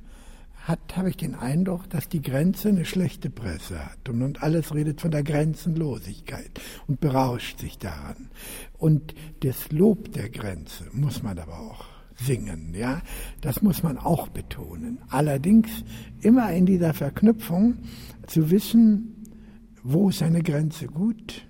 habe 0.67 1.09
ich 1.09 1.17
den 1.17 1.35
Eindruck, 1.35 1.89
dass 1.89 2.07
die 2.07 2.21
Grenze 2.21 2.69
eine 2.69 2.85
schlechte 2.85 3.29
Presse 3.29 3.85
hat 3.85 4.07
und, 4.07 4.21
und 4.21 4.43
alles 4.43 4.73
redet 4.73 5.01
von 5.01 5.11
der 5.11 5.23
Grenzenlosigkeit 5.23 6.51
und 6.87 6.99
berauscht 6.99 7.59
sich 7.59 7.77
daran. 7.77 8.29
Und 8.77 9.13
das 9.41 9.71
Lob 9.71 10.11
der 10.13 10.29
Grenze 10.29 10.85
muss 10.93 11.21
man 11.21 11.37
aber 11.37 11.59
auch 11.59 11.85
singen, 12.15 12.73
ja. 12.73 13.01
Das 13.41 13.61
muss 13.61 13.83
man 13.83 13.97
auch 13.97 14.29
betonen. 14.29 14.99
Allerdings 15.09 15.69
immer 16.21 16.51
in 16.53 16.65
dieser 16.65 16.93
Verknüpfung 16.93 17.79
zu 18.27 18.49
wissen, 18.49 19.25
wo 19.83 20.09
ist 20.09 20.23
eine 20.23 20.43
Grenze 20.43 20.87
gut 20.87 21.45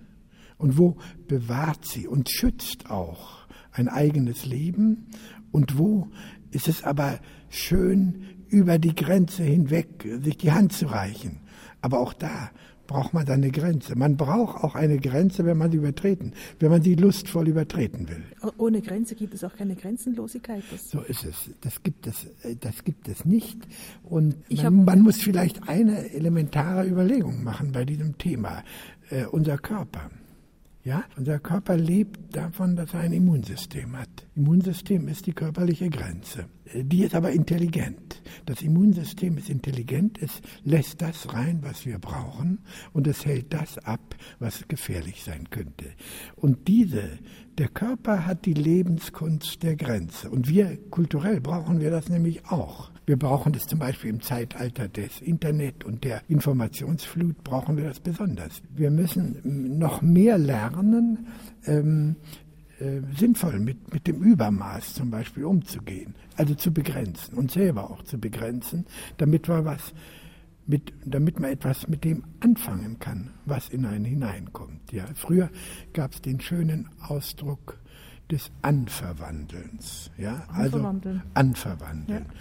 und 0.57 0.77
wo 0.77 0.97
bewahrt 1.27 1.85
sie 1.85 2.07
und 2.07 2.29
schützt 2.31 2.89
auch 2.89 3.45
ein 3.71 3.89
eigenes 3.89 4.45
Leben 4.45 5.07
und 5.51 5.77
wo 5.77 6.07
ist 6.51 6.67
es 6.67 6.83
aber 6.83 7.19
schön, 7.49 8.25
über 8.53 8.77
die 8.77 8.93
Grenze 8.93 9.43
hinweg 9.43 10.07
sich 10.21 10.37
die 10.37 10.51
Hand 10.51 10.73
zu 10.73 10.85
reichen. 10.85 11.41
Aber 11.81 11.99
auch 11.99 12.13
da 12.13 12.51
braucht 12.85 13.13
man 13.13 13.27
eine 13.27 13.49
Grenze. 13.49 13.97
Man 13.97 14.17
braucht 14.17 14.63
auch 14.63 14.75
eine 14.75 14.99
Grenze, 14.99 15.45
wenn 15.45 15.57
man 15.57 15.71
sie 15.71 15.77
übertreten, 15.77 16.33
wenn 16.59 16.69
man 16.69 16.81
sie 16.83 16.95
lustvoll 16.95 17.47
übertreten 17.47 18.07
will. 18.07 18.23
Ohne 18.57 18.81
Grenze 18.81 19.15
gibt 19.15 19.33
es 19.33 19.43
auch 19.43 19.55
keine 19.55 19.75
Grenzenlosigkeit. 19.75 20.63
So 20.77 21.01
ist 21.01 21.25
es. 21.25 21.49
Das 21.61 21.81
gibt 21.81 22.05
es, 22.05 22.27
das 22.59 22.83
gibt 22.83 23.07
es 23.07 23.25
nicht. 23.25 23.57
Und 24.03 24.35
man, 24.61 24.85
man, 24.85 25.01
muss 25.01 25.17
vielleicht 25.17 25.67
eine 25.67 26.11
elementare 26.11 26.87
Überlegung 26.87 27.43
machen 27.43 27.71
bei 27.71 27.85
diesem 27.85 28.17
Thema. 28.17 28.63
Äh, 29.09 29.25
unser 29.25 29.57
Körper. 29.57 30.11
Ja, 30.85 31.05
unser 31.15 31.39
Körper 31.39 31.77
lebt 31.77 32.35
davon, 32.35 32.75
dass 32.75 32.93
er 32.93 32.99
ein 32.99 33.13
Immunsystem 33.13 33.97
hat. 33.97 34.27
Immunsystem 34.35 35.07
ist 35.07 35.25
die 35.25 35.31
körperliche 35.31 35.89
Grenze. 35.89 36.47
Die 36.75 37.03
ist 37.03 37.15
aber 37.15 37.31
intelligent. 37.31 38.21
Das 38.45 38.61
Immunsystem 38.61 39.37
ist 39.37 39.49
intelligent, 39.49 40.21
es 40.21 40.41
lässt 40.65 41.01
das 41.01 41.33
rein, 41.33 41.59
was 41.61 41.85
wir 41.85 41.99
brauchen, 41.99 42.59
und 42.91 43.07
es 43.07 43.25
hält 43.25 43.53
das 43.53 43.77
ab, 43.77 44.15
was 44.39 44.67
gefährlich 44.67 45.23
sein 45.23 45.49
könnte. 45.49 45.85
Und 46.35 46.67
diese, 46.67 47.17
der 47.57 47.69
Körper 47.69 48.25
hat 48.25 48.45
die 48.45 48.53
Lebenskunst 48.53 49.63
der 49.63 49.77
Grenze. 49.77 50.29
Und 50.29 50.49
wir 50.49 50.77
kulturell 50.89 51.39
brauchen 51.39 51.79
wir 51.79 51.91
das 51.91 52.09
nämlich 52.09 52.45
auch. 52.47 52.91
Wir 53.05 53.17
brauchen 53.17 53.51
das 53.51 53.67
zum 53.67 53.79
Beispiel 53.79 54.09
im 54.09 54.21
Zeitalter 54.21 54.87
des 54.87 55.19
Internet 55.21 55.83
und 55.83 56.03
der 56.03 56.21
Informationsflut 56.29 57.43
brauchen 57.43 57.75
wir 57.75 57.83
das 57.85 57.99
besonders. 57.99 58.61
Wir 58.73 58.91
müssen 58.91 59.77
noch 59.77 60.01
mehr 60.01 60.37
lernen, 60.37 61.27
ähm, 61.65 62.15
äh, 62.79 63.01
sinnvoll 63.17 63.59
mit, 63.59 63.93
mit 63.93 64.07
dem 64.07 64.23
Übermaß 64.23 64.93
zum 64.93 65.11
Beispiel 65.11 65.43
umzugehen, 65.43 66.15
also 66.37 66.55
zu 66.55 66.71
begrenzen 66.71 67.35
und 67.35 67.51
selber 67.51 67.91
auch 67.91 68.03
zu 68.03 68.17
begrenzen, 68.17 68.85
damit 69.17 69.49
wir 69.49 69.65
was 69.65 69.93
mit, 70.65 70.93
damit 71.05 71.41
man 71.41 71.51
etwas 71.51 71.89
mit 71.89 72.05
dem 72.05 72.23
anfangen 72.39 72.99
kann, 72.99 73.31
was 73.45 73.67
in 73.67 73.85
einen 73.85 74.05
hineinkommt. 74.05 74.93
Ja, 74.93 75.05
früher 75.13 75.49
gab 75.91 76.13
es 76.13 76.21
den 76.21 76.39
schönen 76.39 76.89
Ausdruck 77.01 77.79
des 78.31 78.49
Anverwandelns. 78.61 80.09
Ja, 80.17 80.45
also 80.47 80.77
Anverwandeln. 81.33 82.25
Ja. 82.25 82.33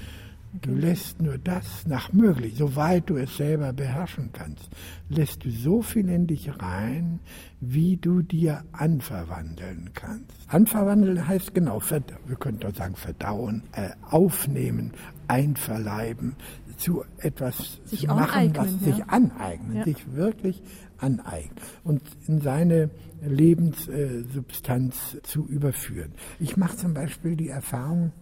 Du 0.60 0.74
lässt 0.74 1.22
nur 1.22 1.38
das 1.38 1.86
nach 1.86 2.12
möglich, 2.12 2.54
soweit 2.58 3.08
du 3.08 3.16
es 3.16 3.38
selber 3.38 3.72
beherrschen 3.72 4.30
kannst, 4.34 4.68
lässt 5.08 5.44
du 5.44 5.50
so 5.50 5.80
viel 5.80 6.10
in 6.10 6.26
dich 6.26 6.50
rein, 6.60 7.20
wie 7.60 7.96
du 7.96 8.20
dir 8.20 8.62
anverwandeln 8.72 9.90
kannst. 9.94 10.36
Anverwandeln 10.48 11.26
heißt 11.26 11.54
genau, 11.54 11.80
wir 12.26 12.36
könnten 12.36 12.66
auch 12.66 12.74
sagen 12.74 12.96
verdauen, 12.96 13.62
äh, 13.72 13.90
aufnehmen, 14.10 14.92
einverleiben, 15.26 16.36
zu 16.76 17.02
etwas 17.18 17.80
sich 17.86 18.06
machen, 18.06 18.18
aneignen, 18.18 18.56
was 18.56 18.72
ja. 18.72 18.94
sich 18.94 19.04
aneignen, 19.08 19.76
ja. 19.76 19.84
sich 19.84 20.14
wirklich 20.14 20.62
aneignen 20.98 21.56
und 21.82 22.02
in 22.26 22.42
seine 22.42 22.90
Lebenssubstanz 23.22 25.16
zu 25.22 25.46
überführen. 25.46 26.12
Ich 26.40 26.58
mache 26.58 26.76
zum 26.76 26.92
Beispiel 26.92 27.36
die 27.36 27.48
Erfahrung, 27.48 28.12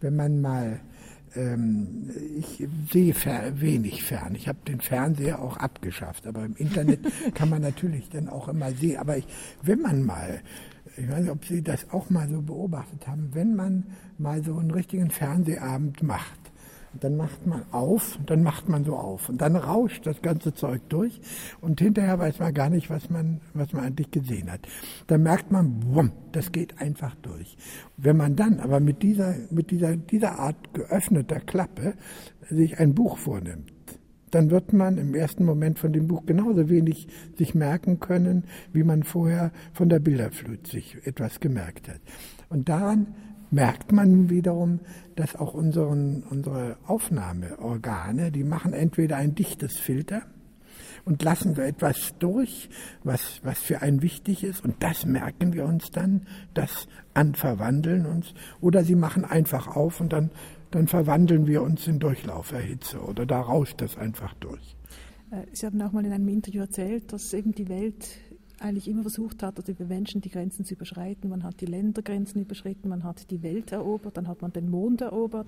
wenn 0.00 0.14
man 0.14 0.40
mal 0.40 0.80
ähm, 1.36 2.10
ich 2.38 2.66
sehe 2.90 3.14
fer 3.14 3.60
wenig 3.60 4.02
fern. 4.02 4.34
Ich 4.34 4.48
habe 4.48 4.58
den 4.66 4.80
Fernseher 4.80 5.40
auch 5.40 5.56
abgeschafft, 5.56 6.26
aber 6.26 6.44
im 6.44 6.56
Internet 6.56 7.00
kann 7.34 7.48
man 7.48 7.62
natürlich 7.62 8.08
dann 8.08 8.28
auch 8.28 8.48
immer 8.48 8.72
sehen. 8.72 8.98
Aber 8.98 9.16
ich, 9.16 9.26
wenn 9.62 9.80
man 9.80 10.04
mal, 10.04 10.40
ich 10.96 11.08
weiß 11.08 11.20
nicht, 11.20 11.30
ob 11.30 11.44
Sie 11.44 11.62
das 11.62 11.90
auch 11.90 12.10
mal 12.10 12.28
so 12.28 12.42
beobachtet 12.42 13.06
haben, 13.06 13.30
wenn 13.32 13.54
man 13.54 13.84
mal 14.18 14.42
so 14.42 14.56
einen 14.56 14.70
richtigen 14.70 15.10
Fernsehabend 15.10 16.02
macht, 16.02 16.41
dann 17.00 17.16
macht 17.16 17.46
man 17.46 17.62
auf, 17.70 18.18
dann 18.26 18.42
macht 18.42 18.68
man 18.68 18.84
so 18.84 18.96
auf 18.96 19.28
und 19.28 19.40
dann 19.40 19.56
rauscht 19.56 20.06
das 20.06 20.22
ganze 20.22 20.54
Zeug 20.54 20.82
durch 20.88 21.20
und 21.60 21.80
hinterher 21.80 22.18
weiß 22.18 22.38
man 22.38 22.54
gar 22.54 22.70
nicht, 22.70 22.90
was 22.90 23.10
man, 23.10 23.40
was 23.54 23.72
man 23.72 23.84
eigentlich 23.84 24.10
gesehen 24.10 24.50
hat. 24.50 24.60
Dann 25.06 25.22
merkt 25.22 25.50
man, 25.50 25.80
bumm, 25.80 26.12
das 26.32 26.52
geht 26.52 26.80
einfach 26.80 27.14
durch. 27.16 27.56
Wenn 27.96 28.16
man 28.16 28.36
dann 28.36 28.60
aber 28.60 28.80
mit 28.80 29.02
dieser, 29.02 29.34
mit 29.50 29.70
dieser, 29.70 29.96
dieser 29.96 30.38
Art 30.38 30.74
geöffneter 30.74 31.40
Klappe 31.40 31.94
sich 32.48 32.78
ein 32.78 32.94
Buch 32.94 33.16
vornimmt, 33.16 33.72
dann 34.32 34.50
wird 34.50 34.72
man 34.72 34.96
im 34.96 35.14
ersten 35.14 35.44
Moment 35.44 35.78
von 35.78 35.92
dem 35.92 36.08
Buch 36.08 36.24
genauso 36.26 36.68
wenig 36.68 37.06
sich 37.36 37.54
merken 37.54 38.00
können, 38.00 38.44
wie 38.72 38.82
man 38.82 39.02
vorher 39.02 39.52
von 39.74 39.88
der 39.88 40.00
Bilderflut 40.00 40.66
sich 40.66 40.96
etwas 41.04 41.38
gemerkt 41.38 41.88
hat. 41.88 42.00
Und 42.48 42.68
daran 42.68 43.14
merkt 43.52 43.92
man 43.92 44.30
wiederum, 44.30 44.80
dass 45.14 45.36
auch 45.36 45.54
unseren, 45.54 46.24
unsere 46.24 46.78
Aufnahmeorgane, 46.86 48.32
die 48.32 48.44
machen 48.44 48.72
entweder 48.72 49.16
ein 49.16 49.34
dichtes 49.34 49.78
Filter 49.78 50.22
und 51.04 51.22
lassen 51.22 51.54
so 51.54 51.60
etwas 51.60 52.14
durch, 52.18 52.70
was, 53.04 53.40
was 53.42 53.60
für 53.60 53.82
einen 53.82 54.02
wichtig 54.02 54.42
ist, 54.42 54.64
und 54.64 54.82
das 54.82 55.04
merken 55.04 55.52
wir 55.52 55.66
uns 55.66 55.90
dann, 55.90 56.26
das 56.54 56.88
anverwandeln 57.12 58.06
uns, 58.06 58.32
oder 58.60 58.84
sie 58.84 58.94
machen 58.94 59.24
einfach 59.24 59.68
auf 59.68 60.00
und 60.00 60.12
dann, 60.12 60.30
dann 60.70 60.88
verwandeln 60.88 61.46
wir 61.46 61.62
uns 61.62 61.86
in 61.86 61.98
Durchlauferhitze 61.98 63.00
oder 63.00 63.26
da 63.26 63.40
rauscht 63.40 63.82
das 63.82 63.98
einfach 63.98 64.32
durch. 64.34 64.76
Äh, 65.30 65.44
sie 65.52 65.66
haben 65.66 65.80
auch 65.82 65.92
mal 65.92 66.06
in 66.06 66.12
einem 66.12 66.28
Interview 66.28 66.62
erzählt, 66.62 67.12
dass 67.12 67.34
eben 67.34 67.52
die 67.52 67.68
Welt 67.68 68.08
eigentlich 68.62 68.88
immer 68.88 69.02
versucht 69.02 69.42
hat, 69.42 69.58
also 69.58 69.74
für 69.74 69.84
Menschen 69.84 70.20
die 70.20 70.30
Grenzen 70.30 70.64
zu 70.64 70.74
überschreiten. 70.74 71.30
Man 71.30 71.42
hat 71.42 71.60
die 71.60 71.66
Ländergrenzen 71.66 72.40
überschritten, 72.40 72.88
man 72.88 73.04
hat 73.04 73.30
die 73.30 73.42
Welt 73.42 73.72
erobert, 73.72 74.16
dann 74.16 74.28
hat 74.28 74.42
man 74.42 74.52
den 74.52 74.70
Mond 74.70 75.00
erobert. 75.00 75.46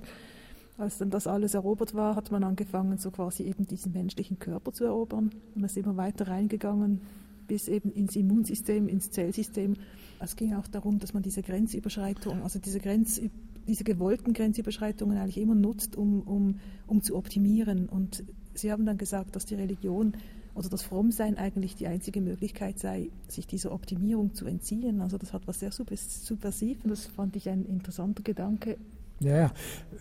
Als 0.77 0.99
dann 0.99 1.11
das 1.11 1.27
alles 1.27 1.55
erobert 1.55 1.95
war, 1.95 2.17
hat 2.17 2.33
man 2.33 2.43
angefangen, 2.43 2.99
so 2.99 3.11
quasi 3.11 3.45
eben 3.45 3.67
diesen 3.67 3.93
menschlichen 3.93 4.39
Körper 4.39 4.73
zu 4.73 4.85
erobern. 4.85 5.31
Man 5.55 5.65
ist 5.65 5.77
immer 5.77 5.97
weiter 5.97 6.27
reingegangen 6.29 7.01
bis 7.47 7.69
eben 7.69 7.93
ins 7.93 8.17
Immunsystem, 8.17 8.89
ins 8.89 9.11
Zellsystem. 9.11 9.75
Es 10.21 10.37
ging 10.37 10.55
auch 10.55 10.67
darum, 10.67 10.99
dass 10.99 11.15
man 11.15 11.23
diese 11.23 11.43
Grenzüberschreitung, 11.43 12.43
also 12.43 12.59
diese, 12.59 12.81
Grenz, 12.81 13.21
diese 13.67 13.85
gewollten 13.85 14.33
Grenzüberschreitungen 14.33 15.19
eigentlich 15.19 15.39
immer 15.39 15.55
nutzt, 15.55 15.97
um, 15.97 16.23
um, 16.23 16.61
um 16.87 17.03
zu 17.03 17.17
optimieren. 17.17 17.89
Und 17.89 18.25
Sie 18.55 18.73
haben 18.73 18.87
dann 18.87 18.99
gesagt, 18.99 19.37
dass 19.37 19.47
die 19.47 19.57
Religion 19.57 20.15
oder 20.55 20.69
das 20.69 20.83
Frommsein 20.83 21.37
eigentlich 21.37 21.77
die 21.77 21.87
einzige 21.87 22.21
Möglichkeit 22.21 22.79
sei, 22.79 23.11
sich 23.29 23.47
dieser 23.47 23.73
Optimierung 23.73 24.35
zu 24.35 24.47
entziehen. 24.47 25.01
Also 25.01 25.19
das 25.19 25.33
hat 25.33 25.47
was 25.47 25.61
sehr 25.61 25.73
subversiv 25.73 26.85
und 26.85 26.91
das 26.91 27.07
fand 27.07 27.37
ich 27.37 27.49
ein 27.49 27.65
interessanter 27.65 28.23
Gedanke. 28.23 28.77
Ja, 29.21 29.53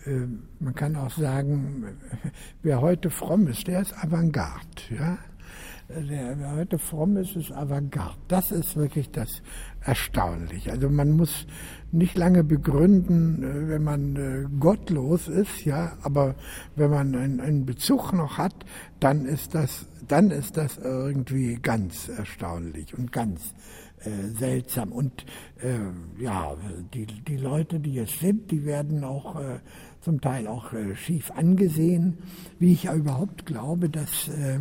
äh, 0.06 0.26
man 0.60 0.74
kann 0.74 0.96
auch 0.96 1.10
sagen, 1.10 1.84
wer 2.62 2.80
heute 2.80 3.10
fromm 3.10 3.46
ist, 3.48 3.66
der 3.66 3.82
ist 3.82 3.94
Avantgarde. 3.96 4.82
Ja? 4.90 5.18
Wer 5.88 6.56
heute 6.56 6.78
fromm 6.78 7.18
ist, 7.18 7.36
ist 7.36 7.52
Avantgarde. 7.52 8.16
Das 8.28 8.50
ist 8.50 8.74
wirklich 8.76 9.10
das 9.10 9.42
Erstaunliche. 9.82 10.72
Also 10.72 10.88
man 10.88 11.12
muss 11.12 11.46
nicht 11.92 12.16
lange 12.16 12.42
begründen, 12.42 13.42
äh, 13.42 13.68
wenn 13.68 13.84
man 13.84 14.16
äh, 14.16 14.46
gottlos 14.58 15.28
ist, 15.28 15.64
ja, 15.64 15.92
aber 16.02 16.34
wenn 16.74 16.90
man 16.90 17.14
einen 17.14 17.66
Bezug 17.66 18.12
noch 18.12 18.38
hat, 18.38 18.54
dann 18.98 19.26
ist 19.26 19.54
das, 19.54 19.86
dann 20.08 20.30
ist 20.30 20.56
das 20.56 20.78
irgendwie 20.78 21.56
ganz 21.56 22.08
erstaunlich 22.08 22.96
und 22.96 23.12
ganz 23.12 23.54
äh, 24.04 24.28
seltsam. 24.38 24.92
Und 24.92 25.24
äh, 25.62 26.22
ja, 26.22 26.56
die, 26.92 27.06
die 27.06 27.36
Leute, 27.36 27.80
die 27.80 27.98
es 27.98 28.18
sind, 28.18 28.50
die 28.50 28.64
werden 28.64 29.04
auch 29.04 29.40
äh, 29.40 29.60
zum 30.00 30.20
Teil 30.20 30.46
auch 30.46 30.72
äh, 30.72 30.94
schief 30.94 31.30
angesehen, 31.30 32.18
wie 32.58 32.72
ich 32.72 32.84
ja 32.84 32.94
überhaupt 32.94 33.46
glaube, 33.46 33.88
dass 33.88 34.28
äh, 34.28 34.56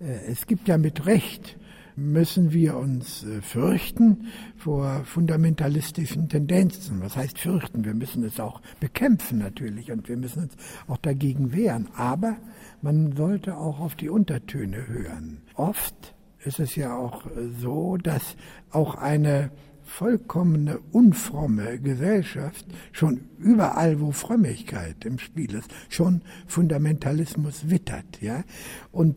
äh, 0.00 0.26
es 0.28 0.46
gibt 0.46 0.68
ja 0.68 0.78
mit 0.78 1.06
Recht 1.06 1.56
müssen 2.00 2.52
wir 2.52 2.76
uns 2.76 3.26
fürchten 3.42 4.26
vor 4.56 5.04
fundamentalistischen 5.04 6.28
Tendenzen. 6.28 7.00
Was 7.00 7.16
heißt 7.16 7.38
fürchten? 7.38 7.84
Wir 7.84 7.94
müssen 7.94 8.24
es 8.24 8.40
auch 8.40 8.60
bekämpfen 8.80 9.38
natürlich 9.38 9.92
und 9.92 10.08
wir 10.08 10.16
müssen 10.16 10.44
uns 10.44 10.56
auch 10.88 10.96
dagegen 10.96 11.52
wehren. 11.52 11.88
Aber 11.96 12.36
man 12.82 13.14
sollte 13.16 13.56
auch 13.56 13.80
auf 13.80 13.94
die 13.94 14.08
Untertöne 14.08 14.88
hören. 14.88 15.42
Oft 15.54 16.14
ist 16.44 16.58
es 16.58 16.74
ja 16.76 16.96
auch 16.96 17.24
so, 17.60 17.96
dass 17.96 18.36
auch 18.70 18.94
eine 18.94 19.50
vollkommene 19.90 20.78
unfromme 20.92 21.80
Gesellschaft 21.80 22.64
schon 22.92 23.22
überall, 23.38 24.00
wo 24.00 24.12
Frömmigkeit 24.12 25.04
im 25.04 25.18
Spiel 25.18 25.52
ist, 25.54 25.74
schon 25.88 26.22
Fundamentalismus 26.46 27.68
wittert, 27.68 28.20
ja. 28.20 28.44
Und 28.92 29.16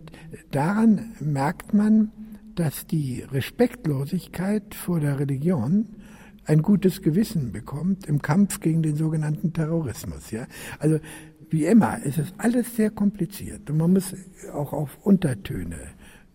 daran 0.49 1.13
merkt 1.19 1.73
man, 1.73 2.11
dass 2.55 2.87
die 2.87 3.21
Respektlosigkeit 3.21 4.75
vor 4.75 4.99
der 4.99 5.19
Religion 5.19 5.87
ein 6.45 6.61
gutes 6.61 7.01
Gewissen 7.01 7.51
bekommt 7.51 8.05
im 8.05 8.21
Kampf 8.21 8.59
gegen 8.59 8.83
den 8.83 8.95
sogenannten 8.95 9.53
Terrorismus, 9.53 10.31
ja. 10.31 10.45
Also, 10.79 10.99
wie 11.49 11.65
immer, 11.65 12.01
ist 12.03 12.17
es 12.17 12.33
alles 12.37 12.75
sehr 12.75 12.89
kompliziert 12.89 13.69
und 13.69 13.77
man 13.77 13.93
muss 13.93 14.15
auch 14.53 14.73
auf 14.73 14.97
Untertöne 15.03 15.77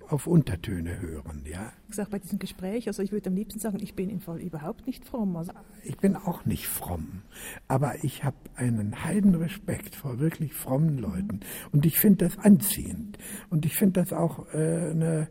auf 0.08 0.26
Untertöne 0.26 1.00
hören. 1.00 1.42
Ja. 1.44 1.72
Ich 1.88 1.96
sage 1.96 2.10
bei 2.10 2.18
diesem 2.18 2.38
Gespräch, 2.38 2.86
also 2.86 3.02
ich 3.02 3.12
würde 3.12 3.28
am 3.28 3.36
liebsten 3.36 3.60
sagen, 3.60 3.78
ich 3.80 3.94
bin 3.94 4.10
im 4.10 4.20
Fall 4.20 4.40
überhaupt 4.40 4.86
nicht 4.86 5.04
fromm. 5.04 5.36
Also 5.36 5.52
ich 5.84 5.98
bin 5.98 6.16
auch 6.16 6.44
nicht 6.44 6.66
fromm, 6.66 7.22
aber 7.68 8.02
ich 8.02 8.24
habe 8.24 8.36
einen 8.56 9.04
Heidenrespekt 9.04 9.94
vor 9.94 10.18
wirklich 10.18 10.54
frommen 10.54 10.98
Leuten 10.98 11.36
mhm. 11.36 11.72
und 11.72 11.86
ich 11.86 11.98
finde 11.98 12.26
das 12.26 12.38
anziehend 12.38 13.18
und 13.50 13.66
ich 13.66 13.76
finde 13.76 14.00
das 14.00 14.12
auch 14.12 14.52
äh, 14.52 14.90
eine 14.90 15.28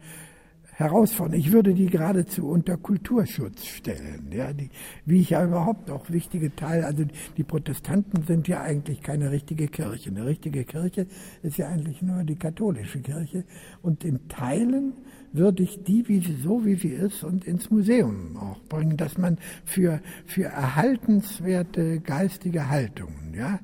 Herausforderung. 0.78 1.40
Ich 1.40 1.52
würde 1.52 1.74
die 1.74 1.88
geradezu 1.88 2.48
unter 2.50 2.78
Kulturschutz 2.78 3.66
stellen, 3.66 4.28
ja, 4.32 4.54
die, 4.54 4.70
wie 5.06 5.22
ich 5.22 5.32
ja 5.32 5.44
überhaupt 5.44 5.90
auch 5.90 6.12
wichtige 6.12 6.56
Teil, 6.56 6.84
also 6.84 7.04
die 7.36 7.44
Protestanten 7.44 8.24
sind 8.28 8.48
ja 8.48 8.62
eigentlich 8.62 9.02
keine 9.02 9.32
richtige 9.32 9.70
Kirche. 9.70 10.12
Eine 10.12 10.28
richtige 10.28 10.66
Kirche 10.66 11.08
ist 11.42 11.58
ja 11.58 11.68
eigentlich 11.68 12.04
nur 12.04 12.24
die 12.24 12.36
katholische 12.36 13.00
Kirche 13.00 13.44
und 13.82 14.06
in 14.06 14.28
Teilen 14.28 14.94
würde 15.34 15.64
ich 15.64 15.84
die, 15.84 16.08
wie 16.08 16.22
so 16.44 16.64
wie 16.64 16.76
sie 16.76 16.90
ist, 16.90 17.24
und 17.24 17.46
ins 17.46 17.72
Museum 17.72 18.38
auch 18.38 18.60
bringen, 18.70 18.98
dass 18.98 19.18
man 19.18 19.40
für, 19.66 20.00
für 20.28 20.44
erhaltenswerte 20.44 22.02
geistige 22.02 22.70
Haltungen, 22.70 23.34
ja, 23.36 23.60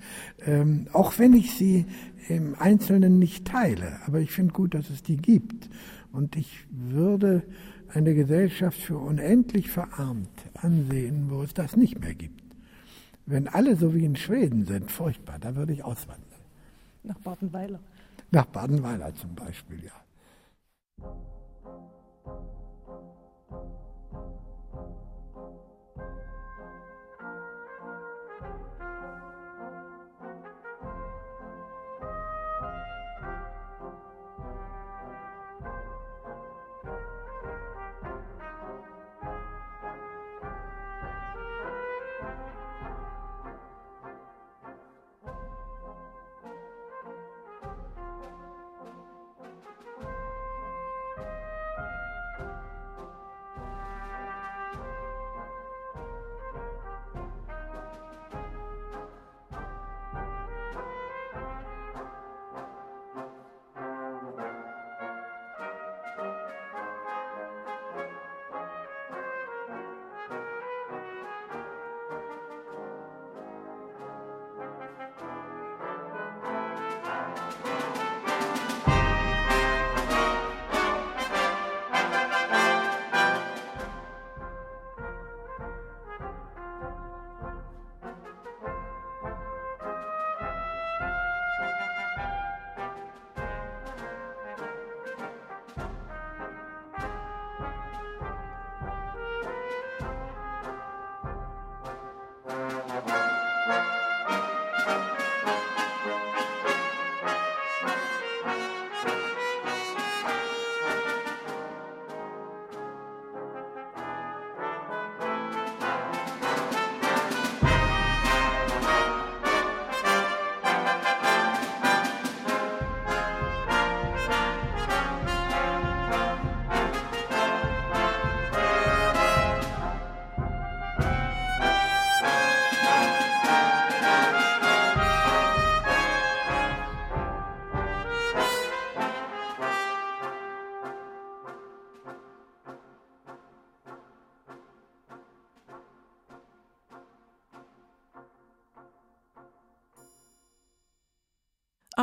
ähm, 0.47 0.88
auch 0.93 1.20
wenn 1.20 1.34
ich 1.34 1.53
sie 1.53 1.86
im 2.28 2.55
Einzelnen 2.57 3.20
nicht 3.20 3.45
teile, 3.45 3.99
aber 4.07 4.20
ich 4.20 4.32
finde 4.32 4.53
gut, 4.53 4.74
dass 4.74 4.89
es 4.89 5.03
die 5.03 5.18
gibt. 5.18 5.70
Und 6.14 6.36
ich 6.36 6.66
würde 6.70 7.41
eine 7.89 8.14
Gesellschaft 8.14 8.80
für 8.80 8.97
unendlich 8.97 9.70
verarmt 9.72 10.30
ansehen, 10.53 11.30
wo 11.30 11.41
es 11.41 11.55
das 11.55 11.76
nicht 11.76 11.99
mehr 11.99 12.14
gibt. 12.14 12.43
Wenn 13.26 13.47
alle 13.47 13.76
so 13.76 13.95
wie 13.95 14.05
in 14.05 14.16
Schweden 14.16 14.66
sind, 14.66 14.91
furchtbar, 14.91 15.39
da 15.39 15.55
würde 15.55 15.74
ich 15.74 15.84
auswandern. 15.84 16.24
Nach 17.01 17.18
Badenweiler. 17.18 17.80
Nach 18.30 18.45
Badenweiler 18.45 19.16
zum 19.16 19.34
Beispiel, 19.34 19.84
ja. 19.84 21.03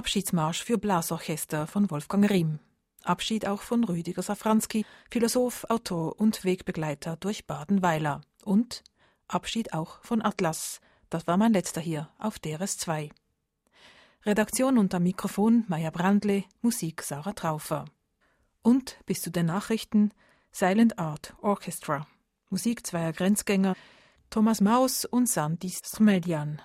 Abschiedsmarsch 0.01 0.65
für 0.65 0.79
Blasorchester 0.79 1.67
von 1.67 1.91
Wolfgang 1.91 2.31
Riem. 2.31 2.59
Abschied 3.05 3.47
auch 3.47 3.61
von 3.61 3.85
Rüdiger 3.85 4.23
Safranski, 4.23 4.87
Philosoph, 5.11 5.67
Autor 5.69 6.19
und 6.19 6.43
Wegbegleiter 6.43 7.17
durch 7.17 7.47
Badenweiler. 7.47 8.23
Und 8.43 8.83
Abschied 9.29 9.75
auch 9.75 10.03
von 10.03 10.25
Atlas. 10.25 10.81
Das 11.11 11.27
war 11.27 11.37
mein 11.37 11.53
letzter 11.53 11.83
hier 11.83 12.09
auf 12.19 12.39
DRS2. 12.39 13.11
Redaktion 14.25 14.79
unter 14.79 15.01
Mikrofon 15.01 15.67
Maya 15.69 15.91
Brandle, 15.91 16.45
Musik 16.63 17.03
Sarah 17.03 17.35
Traufer. 17.35 17.85
Und 18.63 18.97
bis 19.05 19.21
zu 19.21 19.31
den 19.31 19.45
Nachrichten 19.45 20.15
Silent 20.51 20.99
Art 20.99 21.35
Orchestra. 21.43 22.07
Musik 22.49 22.87
zweier 22.87 23.13
Grenzgänger, 23.13 23.75
Thomas 24.31 24.63
Maus 24.63 25.05
und 25.05 25.29
Sandy 25.29 25.69
Strmedian. 25.69 26.63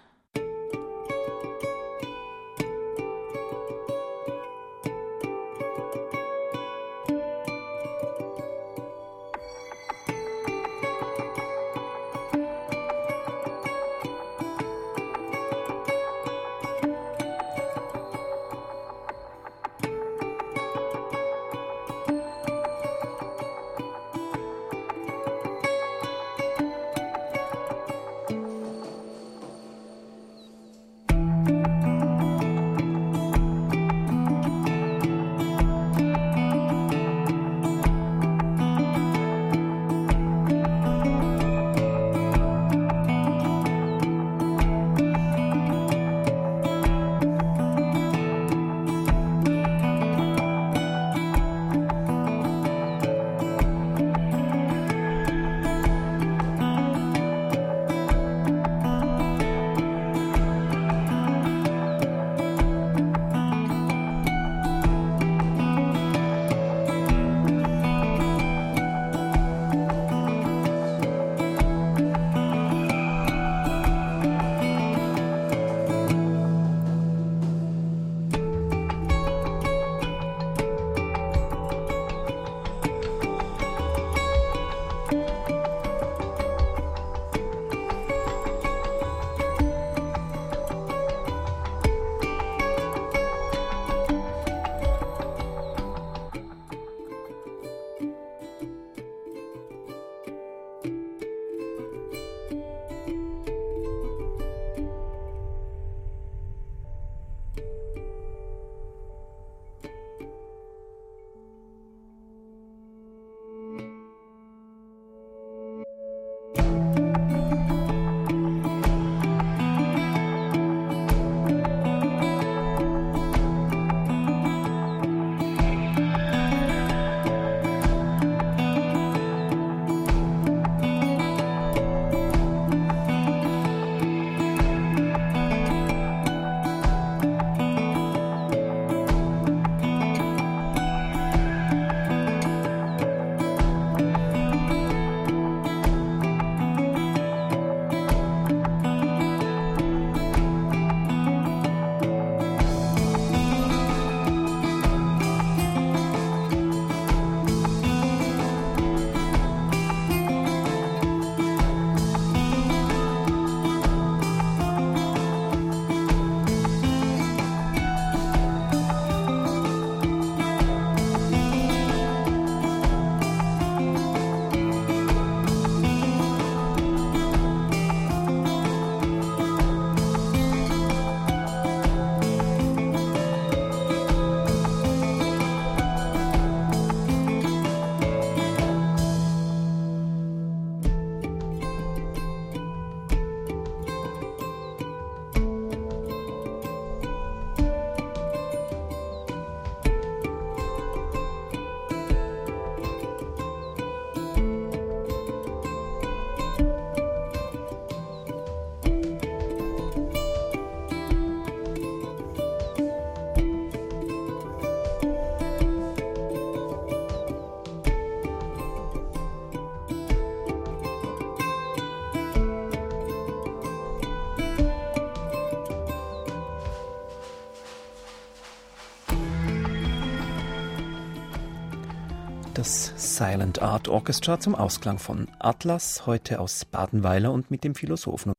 Silent 233.16 233.62
Art 233.62 233.88
Orchestra 233.88 234.42
zum 234.42 234.56
Ausklang 234.56 235.00
von 235.00 235.30
Atlas, 235.40 236.06
heute 236.06 236.42
aus 236.42 236.66
Badenweiler 236.66 237.32
und 237.32 237.50
mit 237.50 237.64
dem 237.64 237.74
Philosophen. 237.74 238.34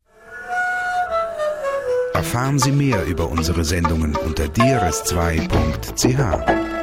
Erfahren 2.13 2.59
Sie 2.59 2.73
mehr 2.73 3.07
über 3.07 3.31
unsere 3.31 3.65
Sendungen 3.65 4.15
unter 4.17 4.45
drs2.ch. 4.45 6.76